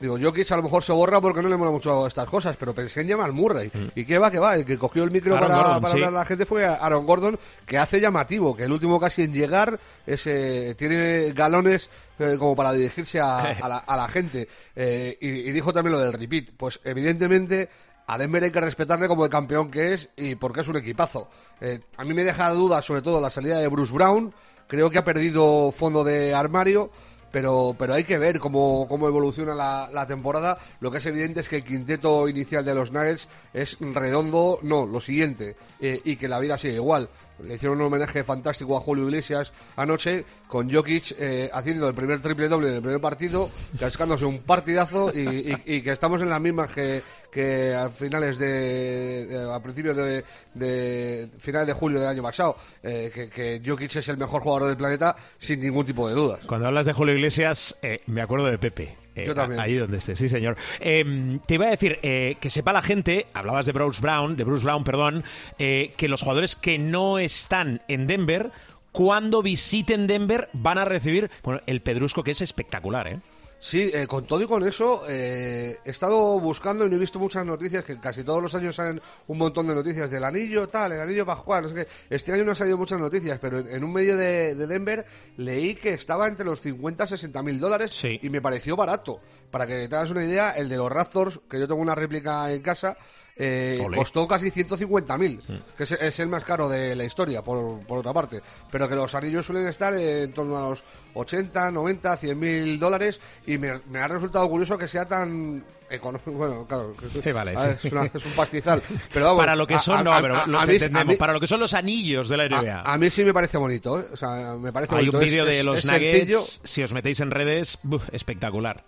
digo, 0.00 0.18
Jokic 0.20 0.50
a 0.52 0.56
lo 0.56 0.62
mejor 0.64 0.82
se 0.82 0.92
borra 0.92 1.20
porque 1.20 1.42
no 1.42 1.48
le 1.48 1.56
mola 1.56 1.70
mucho 1.70 2.06
estas 2.06 2.28
cosas, 2.28 2.56
pero 2.56 2.74
pensé 2.74 3.00
en 3.02 3.08
Jamal 3.10 3.32
Murray. 3.32 3.70
¿Y 3.94 4.04
qué 4.04 4.18
va, 4.18 4.30
qué 4.30 4.38
va? 4.38 4.54
El 4.56 4.64
que 4.64 4.78
cogió 4.78 5.04
el 5.04 5.10
micro 5.10 5.34
Mm. 5.34 5.38
Aaron 5.38 5.48
para, 5.48 5.62
Gordon, 5.62 5.82
para 5.82 5.92
sí. 5.92 5.98
hablar 5.98 6.08
a 6.14 6.22
la 6.22 6.26
gente 6.26 6.46
fue 6.46 6.64
Aaron 6.66 7.06
Gordon, 7.06 7.38
que 7.66 7.78
hace 7.78 8.00
llamativo, 8.00 8.54
que 8.56 8.64
el 8.64 8.72
último 8.72 8.98
casi 9.00 9.22
en 9.22 9.32
llegar 9.32 9.78
es, 10.06 10.26
eh, 10.26 10.74
tiene 10.76 11.32
galones 11.32 11.90
eh, 12.18 12.36
como 12.38 12.54
para 12.54 12.72
dirigirse 12.72 13.20
a, 13.20 13.38
a 13.38 13.68
la, 13.68 13.78
a 13.78 13.96
la 13.96 14.08
gente. 14.08 14.48
Eh, 14.76 15.16
y, 15.20 15.28
y 15.28 15.52
dijo 15.52 15.72
también 15.72 15.92
lo 15.92 16.00
del 16.00 16.12
repeat. 16.12 16.50
Pues 16.56 16.80
evidentemente 16.84 17.68
a 18.06 18.18
Denver 18.18 18.44
hay 18.44 18.50
que 18.50 18.60
respetarle 18.60 19.08
como 19.08 19.24
el 19.24 19.30
campeón 19.30 19.70
que 19.70 19.94
es 19.94 20.10
y 20.16 20.34
porque 20.34 20.60
es 20.60 20.68
un 20.68 20.76
equipazo. 20.76 21.28
Eh, 21.60 21.80
a 21.96 22.04
mí 22.04 22.12
me 22.12 22.22
deja 22.24 22.50
dudas 22.50 22.84
sobre 22.84 23.00
todo 23.02 23.20
la 23.20 23.30
salida 23.30 23.58
de 23.58 23.68
Bruce 23.68 23.92
Brown. 23.92 24.34
Creo 24.66 24.90
que 24.90 24.98
ha 24.98 25.04
perdido 25.04 25.72
fondo 25.72 26.04
de 26.04 26.34
armario. 26.34 26.90
Pero, 27.34 27.74
pero 27.76 27.94
hay 27.94 28.04
que 28.04 28.16
ver 28.16 28.38
cómo, 28.38 28.86
cómo 28.88 29.08
evoluciona 29.08 29.56
la, 29.56 30.06
temporada. 30.06 30.56
Lo 30.78 30.92
que 30.92 30.98
es 30.98 31.06
evidente 31.06 31.40
es 31.40 31.48
que 31.48 31.56
el 31.56 31.64
quinteto 31.64 32.28
inicial 32.28 32.64
de 32.64 32.76
los 32.76 32.92
Nuggets 32.92 33.26
es 33.52 33.76
redondo, 33.80 34.60
no, 34.62 34.86
lo 34.86 35.00
siguiente, 35.00 35.56
eh, 35.80 36.00
y 36.04 36.14
que 36.14 36.28
la 36.28 36.38
vida 36.38 36.56
sigue 36.56 36.74
igual. 36.74 37.08
Le 37.42 37.54
hicieron 37.54 37.78
un 37.80 37.86
homenaje 37.86 38.22
fantástico 38.22 38.76
a 38.76 38.80
Julio 38.80 39.04
Iglesias 39.04 39.52
anoche, 39.76 40.24
con 40.46 40.70
Jokic 40.70 41.16
eh, 41.18 41.50
haciendo 41.52 41.88
el 41.88 41.94
primer 41.94 42.20
triple 42.20 42.48
doble 42.48 42.68
en 42.68 42.74
el 42.76 42.80
primer 42.82 43.00
partido, 43.00 43.50
cascándose 43.78 44.24
un 44.24 44.38
partidazo 44.38 45.10
y, 45.12 45.82
que 45.82 45.90
estamos 45.90 46.22
en 46.22 46.30
las 46.30 46.40
mismas 46.40 46.70
que, 46.72 47.02
que 47.32 47.74
a 47.74 47.88
finales 47.90 48.38
de, 48.38 49.26
de- 49.26 49.52
a 49.52 49.60
principios 49.60 49.96
de, 49.96 50.24
de 50.54 51.28
finales 51.38 51.66
de 51.66 51.72
julio 51.72 51.98
del 52.00 52.08
año 52.08 52.22
pasado, 52.22 52.56
eh, 52.82 53.10
que, 53.12 53.28
que 53.28 53.60
Jokic 53.64 53.96
es 53.96 54.08
el 54.08 54.16
mejor 54.16 54.42
jugador 54.42 54.68
del 54.68 54.76
planeta 54.76 55.16
sin 55.38 55.58
ningún 55.60 55.84
tipo 55.84 56.08
de 56.08 56.14
dudas. 56.14 56.40
Cuando 56.46 56.68
hablas 56.68 56.86
de 56.86 56.92
Julio 56.92 57.14
Iglesias, 57.14 57.74
eh, 57.82 58.00
me 58.06 58.22
acuerdo 58.22 58.46
de 58.46 58.58
Pepe. 58.58 58.96
Eh, 59.14 59.26
Yo 59.26 59.34
también. 59.34 59.60
Ahí 59.60 59.74
donde 59.74 59.98
esté, 59.98 60.16
sí, 60.16 60.28
señor. 60.28 60.56
Eh, 60.80 61.38
te 61.46 61.54
iba 61.54 61.66
a 61.66 61.70
decir 61.70 61.98
eh, 62.02 62.36
que 62.40 62.50
sepa 62.50 62.72
la 62.72 62.82
gente, 62.82 63.26
hablabas 63.32 63.66
de 63.66 63.72
Bruce 63.72 64.00
Brown, 64.00 64.36
de 64.36 64.44
Bruce 64.44 64.64
Brown, 64.64 64.84
perdón, 64.84 65.24
eh, 65.58 65.92
que 65.96 66.08
los 66.08 66.22
jugadores 66.22 66.56
que 66.56 66.78
no 66.78 67.18
están 67.18 67.82
en 67.88 68.06
Denver, 68.06 68.50
cuando 68.92 69.42
visiten 69.42 70.06
Denver, 70.06 70.48
van 70.52 70.78
a 70.78 70.84
recibir 70.84 71.30
bueno, 71.42 71.60
el 71.66 71.80
pedrusco 71.80 72.24
que 72.24 72.32
es 72.32 72.40
espectacular, 72.40 73.08
¿eh? 73.08 73.18
Sí, 73.66 73.90
eh, 73.94 74.06
con 74.06 74.26
todo 74.26 74.42
y 74.42 74.46
con 74.46 74.62
eso, 74.68 75.04
eh, 75.08 75.78
he 75.86 75.90
estado 75.90 76.38
buscando 76.38 76.84
y 76.84 76.90
no 76.90 76.96
he 76.96 76.98
visto 76.98 77.18
muchas 77.18 77.46
noticias, 77.46 77.82
que 77.82 77.98
casi 77.98 78.22
todos 78.22 78.42
los 78.42 78.54
años 78.54 78.76
salen 78.76 79.00
un 79.26 79.38
montón 79.38 79.66
de 79.66 79.74
noticias 79.74 80.10
del 80.10 80.22
anillo, 80.22 80.68
tal, 80.68 80.92
el 80.92 81.00
anillo 81.00 81.24
jugar, 81.24 81.62
no 81.62 81.70
sé 81.70 81.74
qué. 81.74 81.88
Este 82.10 82.30
año 82.30 82.44
no 82.44 82.50
han 82.50 82.56
salido 82.56 82.76
muchas 82.76 83.00
noticias, 83.00 83.38
pero 83.40 83.60
en, 83.60 83.68
en 83.70 83.82
un 83.82 83.90
medio 83.90 84.18
de, 84.18 84.54
de 84.54 84.66
Denver 84.66 85.06
leí 85.38 85.76
que 85.76 85.94
estaba 85.94 86.28
entre 86.28 86.44
los 86.44 86.60
50 86.60 87.04
y 87.04 87.08
60 87.08 87.42
mil 87.42 87.58
dólares 87.58 87.90
Sí. 87.94 88.20
y 88.22 88.28
me 88.28 88.42
pareció 88.42 88.76
barato. 88.76 89.20
Para 89.50 89.66
que 89.66 89.88
te 89.88 89.96
hagas 89.96 90.10
una 90.10 90.26
idea, 90.26 90.50
el 90.50 90.68
de 90.68 90.76
los 90.76 90.92
Raptors, 90.92 91.40
que 91.48 91.58
yo 91.58 91.66
tengo 91.66 91.80
una 91.80 91.94
réplica 91.94 92.52
en 92.52 92.60
casa, 92.60 92.98
eh, 93.36 93.84
costó 93.94 94.28
casi 94.28 94.50
150.000, 94.50 95.62
que 95.76 95.82
es, 95.82 95.92
es 95.92 96.20
el 96.20 96.28
más 96.28 96.44
caro 96.44 96.68
de 96.68 96.94
la 96.94 97.04
historia, 97.04 97.42
por, 97.42 97.80
por 97.86 97.98
otra 97.98 98.12
parte. 98.12 98.40
Pero 98.70 98.88
que 98.88 98.94
los 98.94 99.14
anillos 99.14 99.44
suelen 99.46 99.66
estar 99.66 99.92
en 99.94 100.32
torno 100.32 100.56
a 100.56 100.70
los 100.70 100.84
80, 101.14 101.70
90, 101.72 102.16
100 102.16 102.38
mil 102.38 102.78
dólares 102.78 103.20
y 103.46 103.58
me, 103.58 103.80
me 103.90 103.98
ha 104.00 104.08
resultado 104.08 104.48
curioso 104.48 104.78
que 104.78 104.86
sea 104.88 105.06
tan 105.06 105.64
económico. 105.90 106.30
Bueno, 106.32 106.66
claro, 106.66 106.94
Sí, 107.22 107.32
vale, 107.32 107.54
sí. 107.56 107.86
es, 107.86 107.92
una- 107.92 108.04
es 108.12 108.24
un 108.24 108.32
pastizal. 108.32 108.82
Pero 109.12 109.26
vamos, 109.26 109.40
para 109.40 109.56
lo 109.56 109.66
que 109.66 109.78
son, 109.78 109.98
a- 109.98 110.02
no, 110.02 110.12
a- 110.12 110.20
pero 110.20 110.46
lo 110.46 110.62
entendemos. 110.62 111.06
mí- 111.06 111.16
para 111.16 111.32
lo 111.32 111.40
que 111.40 111.46
son 111.46 111.60
los 111.60 111.74
anillos 111.74 112.28
de 112.28 112.36
la 112.36 112.48
NBA. 112.48 112.80
a, 112.82 112.92
a 112.94 112.98
mí 112.98 113.10
sí 113.10 113.24
me 113.24 113.32
parece 113.34 113.56
bonito, 113.58 114.00
¿eh? 114.00 114.06
O 114.12 114.16
sea, 114.16 114.56
me 114.60 114.72
parece 114.72 114.94
Hay 114.94 115.06
bonito. 115.06 115.18
un 115.18 115.24
vídeo 115.24 115.44
de 115.44 115.58
es- 115.58 115.64
los 115.64 115.84
Nuggets, 115.84 116.18
sencillo. 116.18 116.40
si 116.64 116.82
os 116.82 116.92
metéis 116.92 117.20
en 117.20 117.30
redes, 117.30 117.78
buf, 117.82 118.02
espectacular. 118.12 118.84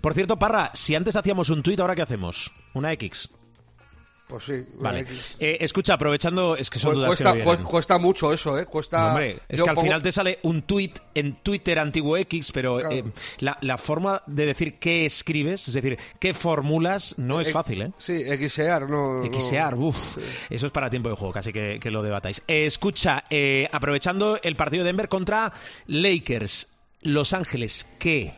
Por 0.00 0.14
cierto, 0.14 0.38
Parra, 0.38 0.70
si 0.74 0.94
antes 0.94 1.16
hacíamos 1.16 1.50
un 1.50 1.62
tuit, 1.64 1.78
¿ahora 1.80 1.96
qué 1.96 2.02
hacemos? 2.02 2.52
¿Una 2.74 2.92
X? 2.92 3.28
Pues 4.30 4.44
sí, 4.44 4.64
Vale. 4.78 5.04
Eh, 5.40 5.58
escucha, 5.60 5.94
aprovechando, 5.94 6.56
es 6.56 6.70
que 6.70 6.78
son 6.78 6.94
dudas 6.94 7.08
cuesta, 7.08 7.32
que 7.32 7.38
vienen. 7.42 7.64
cu- 7.64 7.70
cuesta 7.70 7.98
mucho 7.98 8.32
eso, 8.32 8.56
¿eh? 8.58 8.64
Cuesta. 8.64 9.08
Hombre, 9.08 9.36
es 9.48 9.58
yo 9.58 9.64
que 9.64 9.70
al 9.70 9.74
pongo- 9.76 9.86
final 9.86 10.02
te 10.02 10.12
sale 10.12 10.38
un 10.42 10.62
tuit 10.62 10.98
en 11.14 11.34
Twitter 11.42 11.78
antiguo 11.80 12.16
X, 12.16 12.52
pero 12.52 12.78
Claro. 12.78 12.94
eh, 12.94 13.04
la, 13.40 13.58
la 13.60 13.76
forma 13.76 14.22
de 14.28 14.46
decir 14.46 14.78
qué 14.78 15.04
escribes, 15.04 15.66
es 15.66 15.74
decir, 15.74 15.98
qué 16.20 16.32
formulas, 16.32 17.14
no 17.18 17.40
es 17.40 17.48
Eh, 17.48 17.52
fácil, 17.52 17.82
¿eh? 17.82 17.92
Sí, 17.98 18.22
Xear, 18.48 18.88
no. 18.88 19.22
no- 19.24 19.40
Xear, 19.40 19.74
uff, 19.74 20.16
eso 20.48 20.66
es 20.66 20.72
para 20.72 20.88
tiempo 20.88 21.08
de 21.08 21.16
juego, 21.16 21.32
casi 21.34 21.52
que, 21.52 21.78
que 21.80 21.90
lo 21.90 22.02
debatáis. 22.02 22.40
Eh, 22.46 22.66
escucha, 22.66 23.24
aprovechando 23.72 24.38
el 24.42 24.54
partido 24.54 24.84
de 24.84 24.88
Denver 24.90 25.08
contra 25.08 25.52
Lakers, 25.88 26.68
Los 27.02 27.32
Ángeles, 27.32 27.86
¿qué? 27.98 28.32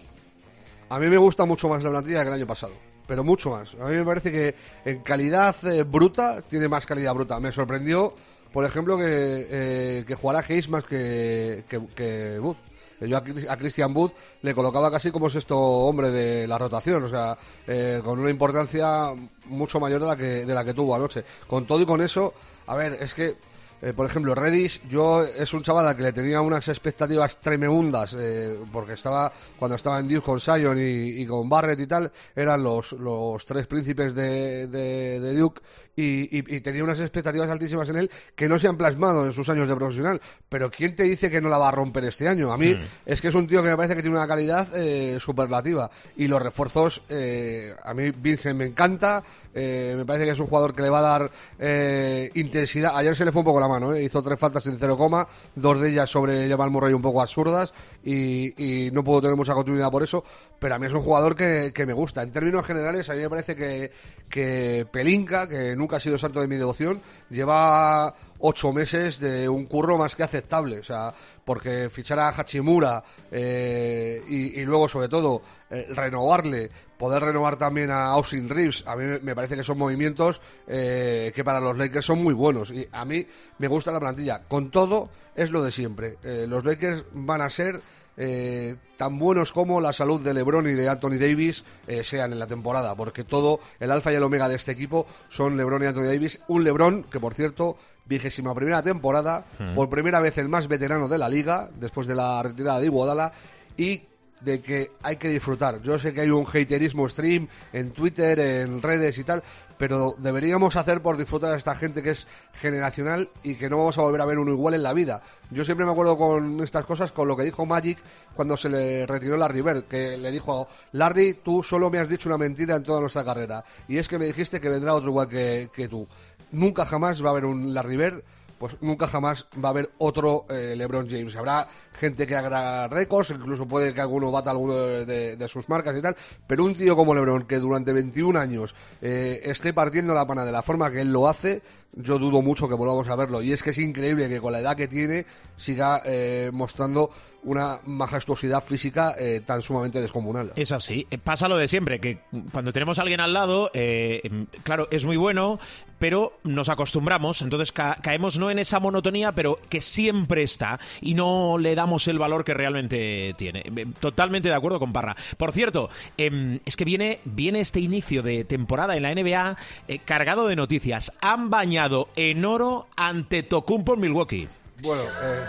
A 0.89 0.99
mí 0.99 1.07
me 1.09 1.17
gusta 1.19 1.45
mucho 1.45 1.69
más 1.69 1.85
la 1.85 1.91
plantilla 1.91 2.23
que 2.23 2.29
el 2.29 2.35
año 2.35 2.47
pasado. 2.47 2.73
Pero 3.07 3.25
mucho 3.25 3.51
más. 3.51 3.75
A 3.81 3.87
mí 3.87 3.97
me 3.97 4.05
parece 4.05 4.31
que 4.31 4.55
en 4.85 5.01
calidad 5.01 5.57
eh, 5.67 5.83
bruta 5.83 6.43
tiene 6.43 6.69
más 6.69 6.87
calidad 6.87 7.15
bruta. 7.15 7.41
Me 7.41 7.53
sorprendió, 7.53 8.15
por 8.53 8.65
ejemplo, 8.65 8.97
que, 8.97 9.47
eh, 9.51 10.05
que 10.07 10.15
jugara 10.15 10.45
Hayes 10.49 10.69
más 10.69 10.85
que, 10.85 11.65
que, 11.69 12.39
Booth. 12.39 12.57
Yo 13.01 13.17
a, 13.17 13.23
a 13.49 13.57
Christian 13.57 13.93
Booth 13.93 14.13
le 14.43 14.55
colocaba 14.55 14.89
casi 14.89 15.11
como 15.11 15.29
sexto 15.29 15.59
hombre 15.59 16.11
de 16.11 16.47
la 16.47 16.57
rotación, 16.57 17.03
o 17.03 17.09
sea, 17.09 17.37
eh, 17.67 18.01
con 18.05 18.21
una 18.21 18.31
importancia 18.31 19.13
mucho 19.47 19.81
mayor 19.81 20.01
de 20.01 20.07
la 20.07 20.17
que 20.17 20.47
de 20.47 20.55
la 20.55 20.65
que 20.65 20.73
tuvo 20.73 20.95
anoche. 20.95 21.25
Con 21.49 21.67
todo 21.67 21.81
y 21.81 21.87
con 21.87 22.01
eso, 22.01 22.33
a 22.69 22.77
ver, 22.77 22.93
es 23.01 23.13
que 23.13 23.35
eh, 23.83 23.93
por 23.93 24.07
ejemplo, 24.07 24.35
Redis, 24.35 24.81
yo 24.89 25.25
es 25.25 25.53
un 25.53 25.63
chaval 25.63 25.87
al 25.89 25.97
que 25.97 26.05
le 26.05 26.13
tenía 26.13 26.41
unas 26.41 26.69
expectativas 26.69 27.39
tremendas, 27.41 28.15
eh, 28.19 28.57
porque 28.73 28.93
estaba, 28.93 29.33
cuando 29.59 29.75
estaba 29.75 29.99
en 29.99 30.07
Duke 30.09 30.23
con 30.25 30.39
Sion 30.41 30.79
y, 30.79 31.21
y 31.23 31.27
con 31.27 31.49
Barrett 31.49 31.81
y 31.81 31.87
tal, 31.89 32.11
eran 32.35 32.63
los, 32.63 32.93
los 32.93 33.45
tres 33.45 33.67
príncipes 33.67 34.15
de, 34.15 34.69
de- 34.69 35.21
de 35.21 35.35
Duke 35.37 35.61
y, 35.97 36.39
y- 36.39 36.57
y 36.57 36.61
tenía 36.61 36.83
unas 36.85 37.01
expectativas 37.01 37.49
altísimas 37.51 37.89
en 37.91 37.97
él 37.97 38.11
que 38.35 38.49
no 38.49 38.59
se 38.59 38.67
han 38.69 38.77
plasmado 38.77 39.27
en 39.27 39.33
sus 39.33 39.49
años 39.49 39.69
de 39.69 39.77
profesional. 39.77 40.21
Pero 40.49 40.71
¿quién 40.71 40.97
te 40.97 41.03
dice 41.05 41.31
que 41.31 41.41
no 41.41 41.49
la 41.49 41.59
va 41.59 41.69
a 41.69 41.73
romper 41.73 42.05
este 42.05 42.29
año? 42.29 42.53
A 42.53 42.57
mí 42.57 42.75
es 43.07 43.21
que 43.21 43.29
es 43.29 43.35
un 43.35 43.47
tío 43.47 43.63
que 43.63 43.69
me 43.71 43.77
parece 43.77 43.95
que 43.97 44.03
tiene 44.03 44.17
una 44.17 44.27
calidad 44.27 44.69
eh, 44.77 45.19
superlativa 45.21 45.91
y 46.17 46.29
los 46.29 46.41
refuerzos, 46.43 47.03
eh, 47.09 47.75
a 47.83 47.93
mí 47.95 48.11
Vincent 48.11 48.57
me 48.59 48.67
encanta, 48.67 49.23
eh, 49.55 49.95
me 49.97 50.05
parece 50.07 50.25
que 50.25 50.31
es 50.33 50.41
un 50.41 50.47
jugador 50.47 50.75
que 50.75 50.83
le 50.83 50.89
va 50.91 50.99
a 51.01 51.03
dar 51.19 51.31
eh, 51.59 52.31
intensidad. 52.35 52.97
Ayer 52.97 53.15
se 53.15 53.25
le 53.25 53.33
fue 53.33 53.41
un 53.41 53.47
poco 53.47 53.61
la 53.61 53.69
mano, 53.69 53.95
¿eh? 53.95 54.03
hizo 54.03 54.23
tres 54.23 54.39
faltas 54.39 54.67
en 54.67 54.79
cero 54.79 54.97
coma, 54.97 55.27
dos 55.55 55.81
de 55.81 55.91
ellas 55.91 56.09
sobre 56.11 56.49
Jamal 56.49 56.71
Murray 56.71 56.93
un 56.95 57.03
poco 57.03 57.21
absurdas 57.21 57.73
y, 58.05 58.87
y 58.87 58.91
no 58.93 59.05
puedo 59.05 59.21
tener 59.23 59.37
mucha 59.37 59.55
continuidad 59.55 59.91
por 59.91 60.03
eso, 60.03 60.25
pero 60.63 60.77
a 60.77 60.79
mí 60.79 60.87
es 60.87 60.93
un 60.93 61.03
jugador 61.03 61.35
que, 61.35 61.73
que 61.75 61.85
me 61.87 61.93
gusta. 61.93 62.23
En 62.23 62.31
términos 62.31 62.65
generales, 62.65 63.11
a 63.11 63.15
mí 63.15 63.21
me 63.21 63.29
parece 63.29 63.57
que, 63.57 63.91
que 64.31 64.87
Pelinka, 64.91 65.49
que 65.49 65.75
nunca 65.77 65.97
ha 65.97 66.01
sido 66.01 66.17
santo 66.17 66.41
de 66.41 66.47
mi 66.47 66.57
devoción, 66.57 67.03
lleva 67.29 68.15
ocho 68.39 68.73
meses 68.73 69.19
de 69.19 69.49
un 69.49 69.67
curro 69.67 69.99
más 69.99 70.15
que 70.15 70.23
aceptable. 70.23 70.79
O 70.79 70.85
sea, 70.85 71.13
porque 71.45 71.91
fichar 71.91 72.19
a 72.21 72.29
Hachimura 72.29 73.03
eh, 73.31 74.23
y, 74.29 74.61
y 74.61 74.65
luego, 74.65 74.89
sobre 74.89 75.09
todo, 75.09 75.43
eh, 75.69 75.89
renovarle, 75.91 76.71
poder 76.97 77.23
renovar 77.25 77.57
también 77.57 77.91
a 77.91 78.07
Austin 78.13 78.49
Reeves, 78.49 78.85
a 78.87 78.95
mí 78.95 79.19
me- 79.21 79.35
parece 79.35 79.57
que 79.57 79.65
son 79.65 79.79
movimientos 79.79 80.41
eh, 80.69 81.33
que 81.35 81.43
para 81.43 81.61
los 81.61 81.77
Lakers 81.77 82.07
son 82.07 82.23
muy 82.23 82.35
buenos. 82.35 82.71
Y 82.71 82.87
a 82.93 83.05
mí 83.05 83.27
me 83.59 83.67
gusta 83.69 83.91
la 83.91 83.99
plantilla. 84.01 84.43
Con 84.47 84.71
todo, 84.71 85.11
es 85.35 85.51
lo 85.51 85.63
de 85.65 85.73
siempre. 85.73 86.19
Eh, 86.23 86.47
los 86.49 86.65
Lakers 86.65 87.05
van 87.13 87.41
a 87.41 87.51
ser 87.51 87.81
eh, 88.17 88.77
tan 88.97 89.19
buenos 89.19 89.53
como 89.53 89.81
la 89.81 89.93
salud 89.93 90.21
de 90.21 90.35
LeBron 90.35 90.69
y 90.69 90.75
de 90.75 90.89
Anthony 90.89 91.19
Davis 91.19 91.65
eh, 91.87 92.05
sean 92.05 92.33
en 92.33 92.39
la 92.39 92.47
temporada, 92.47 92.95
porque 92.95 93.25
todo 93.25 93.61
el 93.81 93.91
alfa 93.91 94.13
y 94.13 94.17
el 94.17 94.23
omega 94.23 94.49
de 94.49 94.57
este 94.57 94.73
equipo 94.73 95.07
son 95.29 95.57
LeBron 95.57 95.83
y 95.83 95.87
Anthony 95.87 96.03
Davis. 96.03 96.41
Un 96.49 96.65
LeBron 96.65 97.05
que, 97.05 97.21
por 97.21 97.35
cierto, 97.35 97.77
vigésima 98.05 98.55
primera 98.55 98.83
temporada, 98.83 99.45
por 99.75 99.89
primera 99.89 100.21
vez 100.21 100.37
el 100.39 100.49
más 100.49 100.69
veterano 100.69 101.09
de 101.09 101.19
la 101.19 101.29
liga, 101.29 101.71
después 101.79 102.07
de 102.07 102.15
la 102.15 102.43
retirada 102.43 102.81
de 102.81 102.87
Iguodala, 102.87 103.33
y 103.77 104.03
de 104.41 104.61
que 104.61 104.91
hay 105.03 105.17
que 105.17 105.29
disfrutar. 105.29 105.81
Yo 105.83 105.99
sé 105.99 106.13
que 106.13 106.23
hay 106.23 106.31
un 106.31 106.45
haterismo 106.47 107.09
stream 107.09 107.49
en 107.73 107.93
Twitter, 107.93 108.39
en 108.39 108.83
redes 108.83 109.17
y 109.19 109.25
tal, 109.25 109.43
pero 109.83 110.15
deberíamos 110.17 110.77
hacer 110.77 111.03
por 111.03 111.17
disfrutar 111.17 111.53
a 111.53 111.57
esta 111.57 111.75
gente 111.75 112.05
que 112.05 112.11
es 112.11 112.29
generacional 112.53 113.31
y 113.43 113.57
que 113.57 113.69
no 113.69 113.79
vamos 113.79 113.99
a 113.99 114.03
volver 114.03 114.21
a 114.21 114.25
ver 114.25 114.39
uno 114.39 114.53
igual 114.53 114.75
en 114.75 114.85
la 114.85 114.93
vida. 114.93 115.23
Yo 115.51 115.65
siempre 115.65 115.85
me 115.85 115.91
acuerdo 115.91 116.17
con 116.17 116.61
estas 116.61 116.87
cosas, 116.87 117.11
con 117.11 117.27
lo 117.27 117.37
que 117.37 117.43
dijo 117.43 117.67
Magic 117.67 117.99
cuando 118.33 118.57
se 118.57 118.69
le 118.69 119.07
retiró 119.09 119.37
Larry 119.37 119.61
Bird, 119.61 119.89
que 119.89 120.17
le 120.17 120.31
dijo, 120.31 120.69
Larry, 120.93 121.41
tú 121.43 121.65
solo 121.65 121.91
me 121.91 121.99
has 121.99 122.09
dicho 122.09 122.29
una 122.29 122.39
mentira 122.39 122.77
en 122.77 122.85
toda 122.85 123.01
nuestra 123.01 123.25
carrera, 123.25 123.65
y 123.89 123.99
es 123.99 124.07
que 124.07 124.21
me 124.21 124.27
dijiste 124.27 124.61
que 124.61 124.69
vendrá 124.69 124.95
otro 124.95 125.09
igual 125.09 125.29
que, 125.29 125.69
que 125.75 125.89
tú. 125.89 126.07
Nunca 126.53 126.87
jamás 126.87 127.21
va 127.21 127.31
a 127.31 127.33
haber 127.33 127.47
un 127.47 127.75
Larry 127.75 127.97
Bird 127.97 128.23
pues 128.63 128.77
nunca 128.81 129.09
jamás 129.09 129.47
va 129.63 129.71
a 129.71 129.73
haber 129.73 129.91
otro 129.99 130.47
eh, 130.49 130.75
LeBron 130.77 131.11
James. 131.11 131.35
Habrá 131.35 131.67
gente 131.99 132.29
que 132.29 132.37
haga 132.37 132.87
récords, 132.87 133.31
incluso 133.31 133.67
puede 133.67 133.93
que 133.93 134.01
alguno 134.01 134.31
bata 134.31 134.53
alguno 134.53 134.75
de, 134.75 135.35
de- 135.37 135.49
sus 135.49 135.69
marcas 135.69 135.97
y 135.97 136.01
tal, 136.01 136.17
pero 136.47 136.65
un 136.65 136.73
tío 136.77 136.95
como 136.95 137.13
LeBron 137.13 137.43
que 137.49 137.59
durante 137.59 137.93
21 137.93 138.39
años 138.39 138.73
eh, 139.01 139.41
esté 139.47 139.73
partiendo 139.75 140.15
la 140.15 140.25
pana 140.29 140.45
de 140.45 140.53
la 140.53 140.63
forma 140.63 140.93
que 140.93 141.01
él 141.01 141.13
lo 141.13 141.27
hace, 141.29 141.61
yo 141.95 142.21
dudo 142.21 142.41
mucho 142.41 142.69
que 142.69 142.75
volvamos 142.77 143.09
a 143.09 143.17
verlo. 143.17 143.43
Y 143.43 143.53
es 143.53 143.65
que 143.65 143.71
es 143.71 143.79
increíble 143.79 144.29
que 144.29 144.41
con 144.41 144.53
la 144.53 144.61
edad 144.61 144.77
que 144.77 144.87
tiene 144.87 145.27
siga 145.57 146.01
eh, 146.05 146.51
mostrando 146.53 147.11
una 147.45 147.81
majestuosidad 147.85 148.63
física 148.63 149.17
eh, 149.19 149.43
tan 149.45 149.63
sumamente 149.63 150.01
descomunal. 150.01 150.53
Es 150.55 150.71
así. 150.71 151.09
Pasa 151.25 151.49
lo 151.49 151.57
de 151.57 151.67
siempre, 151.67 151.99
que 152.01 152.21
cuando 152.53 152.73
tenemos 152.73 153.01
a 153.01 153.03
alguien 153.03 153.19
al 153.19 153.33
lado, 153.33 153.69
eh, 153.75 154.21
em, 154.23 154.47
claro, 154.63 154.87
es 154.93 155.05
muy 155.05 155.17
bueno, 155.17 155.59
pero 156.03 156.37
nos 156.43 156.69
acostumbramos, 156.69 157.43
entonces 157.43 157.71
ca- 157.71 157.97
caemos 158.03 158.37
no 158.37 158.51
en 158.51 158.59
esa 158.59 158.81
monotonía, 158.81 159.31
pero 159.31 159.61
que 159.69 159.81
siempre 159.81 160.43
está 160.43 160.81
y 161.01 161.15
no 161.15 161.59
le 161.59 161.77
damos 161.77 162.09
el 162.09 162.19
valor 162.19 162.43
que 162.43 162.55
realmente 162.55 163.37
tiene. 163.39 163.61
Eh, 163.77 163.87
Totalmente 164.01 164.49
de 164.49 164.55
acuerdo 164.57 164.81
con 164.81 164.93
Parra. 164.93 165.15
Por 165.37 165.53
cierto, 165.53 165.91
em, 166.17 166.59
es 166.65 166.75
que 166.75 166.85
viene, 166.85 167.21
viene 167.25 167.61
este 167.61 167.79
inicio 167.79 168.25
de 168.25 168.43
temporada 168.45 168.97
en 168.97 169.05
la 169.05 169.13
NBA 169.15 169.57
eh, 169.87 170.01
cargado 170.01 170.49
de 170.49 170.57
noticias. 170.57 171.13
Han 171.21 171.51
bañado 171.51 172.09
en 172.17 172.45
oro 172.45 172.89
ante 172.97 173.45
Tocumpo 173.45 173.95
en 173.95 174.01
Milwaukee. 174.01 174.49
Bueno, 174.81 175.05
eh, 175.05 175.45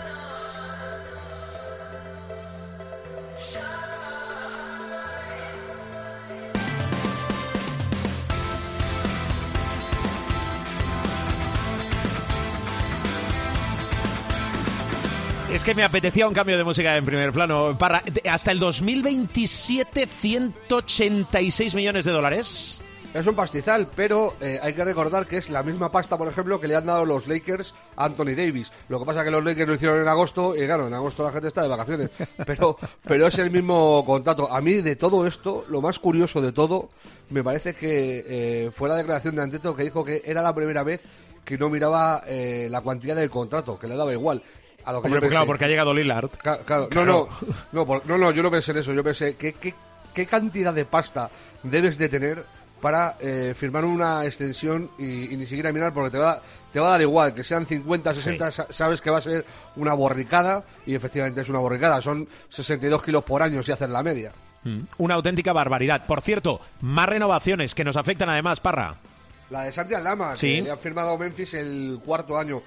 que 15.64 15.74
me 15.74 15.82
apetecía 15.84 16.28
un 16.28 16.34
cambio 16.34 16.58
de 16.58 16.64
música 16.64 16.96
en 16.96 17.04
primer 17.04 17.32
plano. 17.32 17.76
Parra, 17.78 18.02
de- 18.04 18.28
hasta 18.28 18.50
el 18.52 18.58
2027, 18.58 20.06
186 20.06 21.74
millones 21.74 22.04
de 22.04 22.10
dólares. 22.12 22.78
es 23.14 23.26
un 23.26 23.34
pastizal, 23.34 23.88
pero 23.94 24.34
eh, 24.40 24.58
hay 24.62 24.74
que 24.74 24.84
recordar 24.84 25.24
que 25.26 25.36
es 25.38 25.48
la 25.48 25.62
misma 25.62 25.90
pasta, 25.90 26.18
por 26.18 26.28
ejemplo, 26.28 26.60
que 26.60 26.66
le 26.68 26.74
han 26.76 26.84
dado 26.84 27.06
los 27.06 27.26
Lakers 27.28 27.74
a 27.96 28.04
Anthony 28.06 28.34
Davis. 28.36 28.72
Lo 28.88 28.98
que 28.98 29.06
pasa 29.06 29.20
es 29.20 29.24
que 29.24 29.30
los 29.30 29.42
Lakers 29.44 29.68
lo 29.68 29.74
hicieron 29.76 30.02
en 30.02 30.08
agosto 30.08 30.54
y 30.54 30.66
claro, 30.66 30.86
en 30.88 30.94
agosto 30.94 31.22
la 31.24 31.32
gente 31.32 31.48
está 31.48 31.62
de 31.62 31.68
vacaciones. 31.68 32.10
Pero, 32.46 32.76
pero 33.06 33.26
es 33.28 33.38
el 33.38 33.50
mismo 33.50 34.04
contrato. 34.04 34.52
A 34.52 34.60
mí 34.60 34.74
de 34.74 34.96
todo 34.96 35.26
esto, 35.26 35.64
lo 35.68 35.80
más 35.80 35.98
curioso 35.98 36.42
de 36.42 36.52
todo, 36.52 36.90
me 37.30 37.42
parece 37.42 37.72
que 37.74 38.24
eh, 38.26 38.70
fue 38.72 38.88
la 38.90 38.96
declaración 38.96 39.36
de 39.36 39.42
Anteto 39.42 39.74
que 39.74 39.84
dijo 39.84 40.04
que 40.04 40.22
era 40.26 40.42
la 40.42 40.54
primera 40.54 40.82
vez 40.82 41.00
que 41.44 41.56
no 41.56 41.68
miraba 41.70 42.22
eh, 42.26 42.68
la 42.70 42.80
cuantía 42.80 43.14
del 43.14 43.30
contrato, 43.30 43.78
que 43.78 43.86
le 43.86 43.96
daba 43.96 44.12
igual. 44.12 44.42
A 44.84 44.92
lo 44.92 45.00
que 45.00 45.06
Hombre, 45.06 45.16
yo 45.16 45.20
pues 45.20 45.30
claro, 45.30 45.46
porque 45.46 45.64
ha 45.64 45.68
llegado 45.68 45.94
Lillard. 45.94 46.30
Ca- 46.42 46.58
claro, 46.58 46.88
Claro. 46.88 47.06
No, 47.06 47.46
no, 47.46 47.54
no, 47.72 47.86
por- 47.86 48.06
no, 48.06 48.18
no, 48.18 48.30
yo 48.32 48.42
no 48.42 48.50
pensé 48.50 48.72
en 48.72 48.78
eso. 48.78 48.92
Yo 48.92 49.02
pensé, 49.02 49.36
¿qué, 49.36 49.54
qué, 49.54 49.74
qué 50.12 50.26
cantidad 50.26 50.74
de 50.74 50.84
pasta 50.84 51.30
debes 51.62 51.96
de 51.98 52.08
tener 52.08 52.44
para 52.82 53.16
eh, 53.20 53.54
firmar 53.56 53.84
una 53.86 54.26
extensión 54.26 54.90
y, 54.98 55.32
y 55.32 55.36
ni 55.38 55.46
siquiera 55.46 55.72
mirar? 55.72 55.94
Porque 55.94 56.10
te 56.10 56.18
va, 56.18 56.38
te 56.70 56.80
va 56.80 56.88
a 56.88 56.90
dar 56.92 57.00
igual, 57.00 57.32
que 57.32 57.42
sean 57.42 57.64
50, 57.64 58.12
60, 58.12 58.50
sa- 58.50 58.66
sabes 58.68 59.00
que 59.00 59.08
va 59.10 59.18
a 59.18 59.22
ser 59.22 59.46
una 59.76 59.94
borricada 59.94 60.62
y 60.84 60.94
efectivamente 60.94 61.40
es 61.40 61.48
una 61.48 61.60
borricada. 61.60 62.02
Son 62.02 62.28
62 62.50 63.02
kilos 63.02 63.24
por 63.24 63.42
año 63.42 63.62
si 63.62 63.72
haces 63.72 63.88
la 63.88 64.02
media. 64.02 64.32
Mm. 64.64 64.80
Una 64.98 65.14
auténtica 65.14 65.52
barbaridad. 65.54 66.04
Por 66.06 66.20
cierto, 66.20 66.60
más 66.82 67.08
renovaciones 67.08 67.74
que 67.74 67.84
nos 67.84 67.96
afectan 67.96 68.28
además, 68.28 68.60
Parra. 68.60 68.96
La 69.50 69.62
de 69.62 69.72
Santi 69.72 69.94
Aldama, 69.94 70.36
Sí. 70.36 70.56
que 70.56 70.62
le 70.62 70.70
han 70.72 70.78
firmado 70.78 71.16
Memphis 71.16 71.54
el 71.54 72.00
cuarto 72.04 72.36
año. 72.38 72.62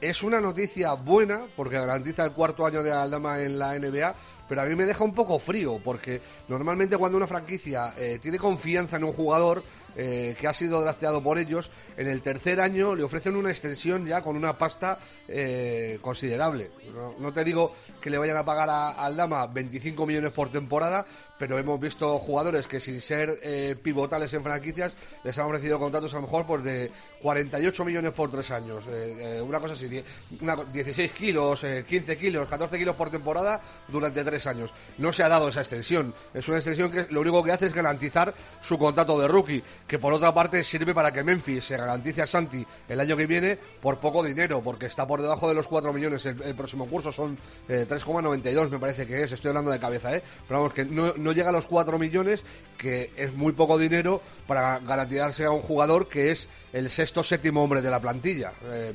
Es 0.00 0.22
una 0.22 0.40
noticia 0.40 0.92
buena 0.92 1.46
porque 1.56 1.76
garantiza 1.76 2.24
el 2.24 2.30
cuarto 2.30 2.64
año 2.64 2.84
de 2.84 2.92
Aldama 2.92 3.40
en 3.40 3.58
la 3.58 3.76
NBA, 3.76 4.14
pero 4.48 4.60
a 4.60 4.64
mí 4.64 4.76
me 4.76 4.86
deja 4.86 5.02
un 5.02 5.12
poco 5.12 5.40
frío 5.40 5.80
porque 5.82 6.20
normalmente 6.46 6.96
cuando 6.96 7.16
una 7.16 7.26
franquicia 7.26 7.94
eh, 7.96 8.20
tiene 8.22 8.38
confianza 8.38 8.96
en 8.96 9.02
un 9.02 9.12
jugador 9.12 9.64
eh, 9.96 10.36
que 10.38 10.46
ha 10.46 10.54
sido 10.54 10.80
drafteado 10.80 11.20
por 11.20 11.36
ellos, 11.36 11.72
en 11.96 12.06
el 12.06 12.22
tercer 12.22 12.60
año 12.60 12.94
le 12.94 13.02
ofrecen 13.02 13.34
una 13.34 13.50
extensión 13.50 14.06
ya 14.06 14.22
con 14.22 14.36
una 14.36 14.56
pasta 14.56 14.98
eh, 15.26 15.98
considerable. 16.00 16.70
No, 17.18 17.32
te 17.32 17.42
digo 17.42 17.72
que 18.00 18.08
le 18.08 18.18
vayan 18.18 18.36
a 18.36 18.44
pagar 18.44 18.70
a 18.70 18.90
Aldama 18.90 19.48
25 19.48 20.06
millones 20.06 20.30
por 20.30 20.50
temporada, 20.50 21.04
pero 21.38 21.58
hemos 21.58 21.78
visto 21.80 22.18
jugadores 22.18 22.66
que 22.66 22.80
sin 22.80 23.00
ser 23.00 23.38
eh, 23.42 23.76
pivotales 23.80 24.32
en 24.34 24.42
franquicias 24.42 24.96
les 25.24 25.38
han 25.38 25.46
ofrecido 25.46 25.78
contratos 25.78 26.12
a 26.14 26.16
lo 26.16 26.22
mejor 26.22 26.46
por 26.46 26.62
de 26.62 26.90
48 27.22 27.84
millones 27.84 28.12
por 28.12 28.30
tres 28.30 28.50
años. 28.50 28.86
Eh, 28.88 29.36
eh, 29.38 29.42
una 29.42 29.60
cosa 29.60 29.74
así, 29.74 30.02
una 30.40 30.56
co- 30.56 30.64
16 30.64 31.12
kilos, 31.12 31.64
eh, 31.64 31.84
15 31.88 32.16
kilos, 32.16 32.48
14 32.48 32.78
kilos 32.78 32.96
por 32.96 33.10
temporada 33.10 33.60
durante 33.88 34.22
tres 34.24 34.46
años. 34.46 34.72
No 34.98 35.12
se 35.12 35.22
ha 35.22 35.28
dado 35.28 35.48
esa 35.48 35.60
extensión. 35.60 36.14
Es 36.34 36.46
una 36.48 36.58
extensión 36.58 36.90
que 36.90 37.06
lo 37.10 37.20
único 37.20 37.42
que 37.42 37.52
hace 37.52 37.66
es 37.66 37.74
garantizar 37.74 38.32
su 38.60 38.78
contrato 38.78 39.18
de 39.20 39.28
rookie, 39.28 39.62
que 39.86 39.98
por 39.98 40.12
otra 40.12 40.32
parte 40.34 40.62
sirve 40.64 40.94
para 40.94 41.12
que 41.12 41.22
Memphis 41.22 41.64
se 41.64 41.76
garantice 41.76 42.22
a 42.22 42.26
Santi 42.26 42.66
el 42.88 43.00
año 43.00 43.16
que 43.16 43.26
viene 43.26 43.56
por 43.80 43.98
poco 43.98 44.22
dinero, 44.22 44.60
porque 44.62 44.86
está 44.86 45.06
por 45.06 45.22
debajo 45.22 45.48
de 45.48 45.54
los 45.54 45.66
4 45.68 45.92
millones. 45.92 46.24
El, 46.26 46.42
el 46.42 46.54
próximo 46.54 46.86
curso 46.86 47.12
son 47.12 47.38
eh, 47.68 47.86
3,92 47.88 48.68
me 48.70 48.78
parece 48.78 49.06
que 49.06 49.22
es, 49.22 49.32
estoy 49.32 49.48
hablando 49.50 49.70
de 49.70 49.78
cabeza, 49.78 50.14
¿eh? 50.16 50.22
Pero 50.46 50.60
vamos, 50.60 50.74
que 50.74 50.84
no 50.84 51.27
llega 51.32 51.50
a 51.50 51.52
los 51.52 51.66
4 51.66 51.98
millones, 51.98 52.42
que 52.76 53.10
es 53.16 53.32
muy 53.34 53.52
poco 53.52 53.78
dinero 53.78 54.22
para 54.46 54.78
garantizarse 54.78 55.44
a 55.44 55.50
un 55.50 55.62
jugador 55.62 56.08
que 56.08 56.30
es 56.30 56.48
el 56.72 56.90
sexto 56.90 57.22
séptimo 57.22 57.62
hombre 57.62 57.82
de 57.82 57.90
la 57.90 58.00
plantilla. 58.00 58.52
Eh, 58.64 58.92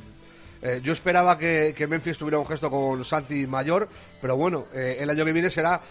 eh, 0.62 0.80
yo 0.82 0.94
esperaba 0.94 1.36
que, 1.36 1.74
que 1.76 1.86
Memphis 1.86 2.16
tuviera 2.16 2.38
un 2.38 2.46
gesto 2.46 2.70
con 2.70 3.04
Santi 3.04 3.46
mayor, 3.46 3.86
pero 4.22 4.36
bueno, 4.36 4.64
eh, 4.74 4.96
el 4.98 5.10
año 5.10 5.24
que 5.26 5.32
viene 5.32 5.50
será 5.50 5.82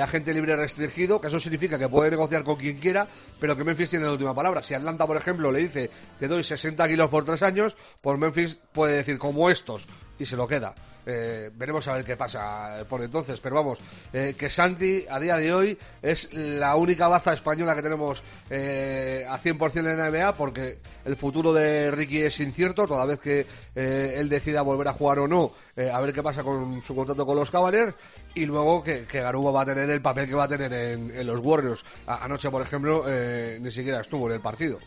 agente 0.00 0.32
libre 0.32 0.54
restringido, 0.54 1.20
que 1.20 1.26
eso 1.26 1.40
significa 1.40 1.78
que 1.78 1.88
puede 1.88 2.10
negociar 2.10 2.44
con 2.44 2.56
quien 2.56 2.76
quiera, 2.76 3.08
pero 3.40 3.56
que 3.56 3.64
Memphis 3.64 3.90
tiene 3.90 4.04
la 4.04 4.12
última 4.12 4.34
palabra. 4.34 4.62
Si 4.62 4.74
Atlanta, 4.74 5.06
por 5.06 5.16
ejemplo, 5.16 5.50
le 5.50 5.60
dice 5.60 5.90
te 6.20 6.28
doy 6.28 6.44
60 6.44 6.86
kilos 6.86 7.08
por 7.08 7.24
tres 7.24 7.42
años, 7.42 7.76
pues 8.00 8.18
Memphis 8.18 8.60
puede 8.72 8.98
decir 8.98 9.18
como 9.18 9.50
estos 9.50 9.88
y 10.22 10.26
se 10.26 10.36
lo 10.36 10.46
queda. 10.46 10.72
Eh, 11.04 11.50
veremos 11.54 11.86
a 11.88 11.94
ver 11.94 12.04
qué 12.04 12.16
pasa 12.16 12.84
por 12.88 13.02
entonces, 13.02 13.40
pero 13.40 13.56
vamos, 13.56 13.80
eh, 14.12 14.34
que 14.38 14.48
Santi 14.48 15.04
a 15.10 15.18
día 15.18 15.36
de 15.36 15.52
hoy 15.52 15.78
es 16.00 16.32
la 16.32 16.76
única 16.76 17.08
baza 17.08 17.32
española 17.32 17.74
que 17.74 17.82
tenemos 17.82 18.22
eh, 18.48 19.26
a 19.28 19.36
100% 19.36 19.78
en 19.78 19.98
la 19.98 20.10
NBA 20.10 20.34
porque 20.34 20.78
el 21.04 21.16
futuro 21.16 21.52
de 21.52 21.90
Ricky 21.90 22.22
es 22.22 22.38
incierto, 22.38 22.86
toda 22.86 23.04
vez 23.04 23.18
que 23.18 23.44
eh, 23.74 24.14
él 24.16 24.28
decida 24.28 24.62
volver 24.62 24.86
a 24.86 24.92
jugar 24.92 25.18
o 25.18 25.26
no, 25.26 25.50
eh, 25.74 25.90
a 25.90 26.00
ver 26.00 26.12
qué 26.12 26.22
pasa 26.22 26.44
con 26.44 26.80
su 26.82 26.94
contrato 26.94 27.26
con 27.26 27.36
los 27.36 27.50
Cavaliers 27.50 27.94
y 28.36 28.46
luego 28.46 28.84
que, 28.84 29.04
que 29.04 29.22
va 29.22 29.62
a 29.62 29.66
tener 29.66 29.90
el 29.90 30.00
papel 30.00 30.28
que 30.28 30.34
va 30.36 30.44
a 30.44 30.48
tener 30.48 30.72
en, 30.72 31.26
los 31.26 31.40
Warriors. 31.40 31.84
Anoche, 32.06 32.48
por 32.48 32.62
ejemplo, 32.62 33.04
ni 33.60 33.72
siquiera 33.72 34.00
estuvo 34.00 34.28
en 34.28 34.34
el 34.34 34.40
partido. 34.40 34.78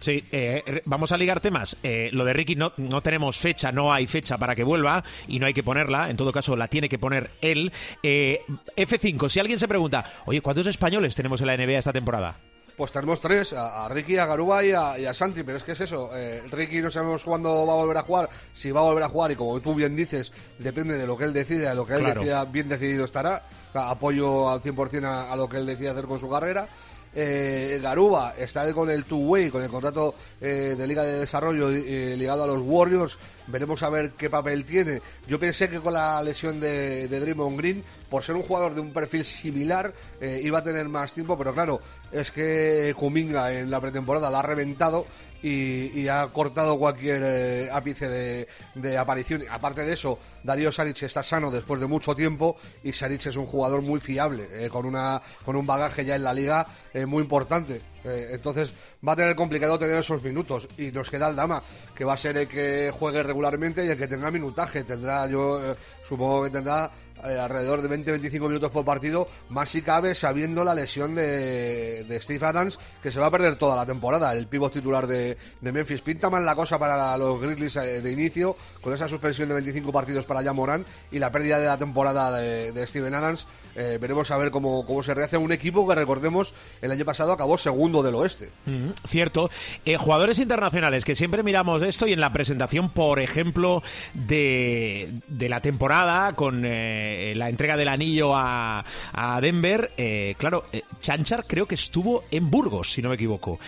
Sí, 0.00 0.24
eh, 0.32 0.82
vamos 0.84 1.12
a 1.12 1.16
ligar 1.16 1.40
temas. 1.40 1.76
Eh, 1.82 2.10
lo 2.12 2.24
de 2.24 2.32
Ricky 2.32 2.56
no, 2.56 2.72
no 2.76 3.00
tenemos 3.00 3.36
fecha, 3.38 3.72
no 3.72 3.92
hay 3.92 4.06
fecha 4.06 4.36
para 4.38 4.54
que 4.54 4.64
vuelva 4.64 5.02
y 5.28 5.38
no 5.38 5.46
hay 5.46 5.54
que 5.54 5.62
ponerla. 5.62 6.10
En 6.10 6.16
todo 6.16 6.32
caso, 6.32 6.56
la 6.56 6.68
tiene 6.68 6.88
que 6.88 6.98
poner 6.98 7.30
él. 7.40 7.72
Eh, 8.02 8.40
F5, 8.76 9.28
si 9.28 9.40
alguien 9.40 9.58
se 9.58 9.68
pregunta, 9.68 10.04
oye, 10.26 10.40
¿cuántos 10.40 10.66
españoles 10.66 11.14
tenemos 11.14 11.40
en 11.40 11.46
la 11.46 11.56
NBA 11.56 11.78
esta 11.78 11.92
temporada? 11.92 12.36
Pues 12.76 12.90
tenemos 12.90 13.20
tres, 13.20 13.52
a, 13.52 13.84
a 13.84 13.88
Ricky, 13.88 14.18
a 14.18 14.26
Garuba 14.26 14.64
y 14.64 14.72
a, 14.72 14.98
y 14.98 15.06
a 15.06 15.14
Santi, 15.14 15.44
pero 15.44 15.58
es 15.58 15.62
que 15.62 15.72
es 15.72 15.80
eso, 15.80 16.10
eh, 16.12 16.42
Ricky 16.50 16.80
no 16.80 16.90
sabemos 16.90 17.22
cuándo 17.22 17.64
va 17.64 17.72
a 17.74 17.76
volver 17.76 17.96
a 17.98 18.02
jugar, 18.02 18.28
si 18.52 18.72
va 18.72 18.80
a 18.80 18.82
volver 18.82 19.04
a 19.04 19.08
jugar 19.08 19.30
y 19.30 19.36
como 19.36 19.60
tú 19.60 19.76
bien 19.76 19.94
dices, 19.94 20.32
depende 20.58 20.98
de 20.98 21.06
lo 21.06 21.16
que 21.16 21.22
él 21.22 21.32
decida, 21.32 21.68
de 21.68 21.76
lo 21.76 21.86
que 21.86 21.92
él 21.92 22.00
Claro. 22.00 22.20
decida, 22.20 22.44
bien 22.46 22.68
decidido 22.68 23.04
estará, 23.04 23.44
O 23.68 23.72
sea, 23.72 23.90
apoyo 23.90 24.50
al 24.50 24.60
100% 24.60 25.04
a, 25.04 25.32
a 25.32 25.36
lo 25.36 25.48
que 25.48 25.58
él 25.58 25.66
decida 25.66 25.92
hacer 25.92 26.06
con 26.06 26.18
su 26.18 26.28
carrera. 26.28 26.66
Eh, 27.14 27.78
Garuba 27.82 28.34
está 28.36 28.72
con 28.72 28.90
el 28.90 29.04
two-way, 29.04 29.50
con 29.50 29.62
el 29.62 29.70
contrato 29.70 30.14
eh, 30.40 30.74
de 30.76 30.86
Liga 30.86 31.02
de 31.02 31.20
Desarrollo 31.20 31.70
eh, 31.70 32.16
ligado 32.16 32.44
a 32.44 32.46
los 32.46 32.60
Warriors. 32.62 33.18
Veremos 33.46 33.82
a 33.82 33.90
ver 33.90 34.12
qué 34.12 34.30
papel 34.30 34.64
tiene. 34.64 35.00
Yo 35.28 35.38
pensé 35.38 35.68
que 35.68 35.80
con 35.80 35.92
la 35.92 36.22
lesión 36.22 36.60
de, 36.60 37.08
de 37.08 37.20
Draymond 37.20 37.58
Green, 37.58 37.84
por 38.08 38.22
ser 38.22 38.34
un 38.34 38.42
jugador 38.42 38.74
de 38.74 38.80
un 38.80 38.92
perfil 38.92 39.24
similar, 39.24 39.92
eh, 40.20 40.40
iba 40.42 40.58
a 40.58 40.64
tener 40.64 40.88
más 40.88 41.12
tiempo, 41.12 41.36
pero 41.36 41.52
claro, 41.52 41.80
es 42.10 42.30
que 42.30 42.94
Kuminga 42.96 43.52
en 43.52 43.70
la 43.70 43.80
pretemporada 43.80 44.30
la 44.30 44.40
ha 44.40 44.42
reventado 44.42 45.06
y, 45.44 46.00
y 46.00 46.08
ha 46.08 46.26
cortado 46.28 46.78
cualquier 46.78 47.22
eh, 47.22 47.68
ápice 47.70 48.46
de, 48.74 48.98
aparición. 48.98 49.42
Aparte 49.50 49.82
de 49.82 49.92
eso, 49.92 50.18
Darío 50.42 50.72
Saric 50.72 51.02
está 51.02 51.22
sano 51.22 51.50
después 51.50 51.80
de 51.80 51.86
mucho 51.86 52.14
tiempo 52.14 52.56
y 52.82 52.92
Saric 52.92 53.26
es 53.26 53.36
un 53.36 53.46
jugador 53.46 53.82
muy 53.82 54.00
fiable, 54.00 54.48
eh, 54.50 54.70
con, 54.70 54.86
una, 54.86 55.20
con 55.44 55.54
un 55.56 55.66
bagaje 55.66 56.04
ya 56.04 56.16
en 56.16 56.24
la 56.24 56.32
liga 56.32 56.66
eh, 56.94 57.04
muy 57.04 57.22
importante. 57.22 57.82
Eh, 58.04 58.30
entonces 58.32 58.72
va 59.06 59.12
a 59.12 59.16
tener 59.16 59.34
complicado 59.34 59.78
tener 59.78 59.96
esos 59.96 60.22
minutos 60.22 60.68
y 60.76 60.92
nos 60.92 61.10
queda 61.10 61.28
el 61.28 61.36
Dama, 61.36 61.62
que 61.94 62.04
va 62.04 62.14
a 62.14 62.18
ser 62.18 62.36
el 62.36 62.48
que 62.48 62.92
juegue 62.96 63.22
regularmente 63.22 63.84
y 63.84 63.88
el 63.88 63.98
que 63.98 64.06
tenga 64.06 64.30
minutaje. 64.30 64.84
Tendrá, 64.84 65.26
yo 65.26 65.72
eh, 65.72 65.74
supongo 66.06 66.44
que 66.44 66.50
tendrá 66.50 66.90
eh, 67.24 67.38
alrededor 67.38 67.80
de 67.80 68.04
20-25 68.04 68.48
minutos 68.48 68.70
por 68.70 68.84
partido, 68.84 69.26
más 69.48 69.70
si 69.70 69.80
cabe 69.80 70.14
sabiendo 70.14 70.64
la 70.64 70.74
lesión 70.74 71.14
de, 71.14 72.04
de 72.04 72.20
Steve 72.20 72.44
Adams, 72.44 72.78
que 73.02 73.10
se 73.10 73.20
va 73.20 73.26
a 73.26 73.30
perder 73.30 73.56
toda 73.56 73.76
la 73.76 73.86
temporada, 73.86 74.32
el 74.34 74.46
pívot 74.48 74.72
titular 74.72 75.06
de, 75.06 75.36
Memphis. 75.62 76.02
Pinta 76.02 76.28
mal 76.28 76.44
la 76.44 76.54
cosa 76.54 76.78
para 76.78 77.16
los 77.16 77.40
Grizzlies 77.40 77.74
de 77.74 78.12
inicio, 78.12 78.56
con 78.82 78.92
esa 78.92 79.08
suspensión 79.08 79.48
de 79.48 79.54
25 79.54 79.90
partidos 79.92 80.26
para 80.26 80.52
Morán 80.52 80.84
y 81.10 81.18
la 81.18 81.32
pérdida 81.32 81.58
de 81.58 81.66
la 81.66 81.78
temporada 81.78 82.36
de, 82.38 82.72
de 82.72 82.86
Steven 82.86 83.14
Adams. 83.14 83.46
Veremos 83.74 84.30
a 84.30 84.36
ver 84.36 84.52
cómo, 84.52 84.86
cómo 84.86 85.02
se 85.02 85.14
rehace 85.14 85.36
un 85.36 85.50
equipo 85.50 85.88
que, 85.88 85.94
recordemos, 85.96 86.54
el 86.80 86.92
año 86.92 87.04
pasado 87.04 87.32
acabó 87.32 87.58
segundo 87.58 87.93
mundo 87.94 88.02
del 88.06 88.14
oeste. 88.16 88.50
Mm, 88.66 88.90
cierto. 89.06 89.50
Eh, 89.84 89.96
jugadores 89.96 90.38
internacionales, 90.38 91.04
que 91.04 91.14
siempre 91.14 91.42
miramos 91.42 91.82
esto 91.82 92.06
y 92.06 92.12
en 92.12 92.20
la 92.20 92.32
presentación, 92.32 92.90
por 92.90 93.20
ejemplo, 93.20 93.82
de, 94.14 95.10
de 95.28 95.48
la 95.48 95.60
temporada, 95.60 96.34
con 96.34 96.62
eh, 96.66 97.32
la 97.36 97.48
entrega 97.48 97.76
del 97.76 97.88
anillo 97.88 98.34
a, 98.34 98.84
a 99.12 99.40
Denver, 99.40 99.92
eh, 99.96 100.34
claro, 100.38 100.64
Chanchar 101.00 101.44
creo 101.46 101.66
que 101.66 101.74
estuvo 101.76 102.24
en 102.30 102.50
Burgos, 102.50 102.92
si 102.92 103.02
no 103.02 103.08
me 103.10 103.14
equivoco. 103.14 103.58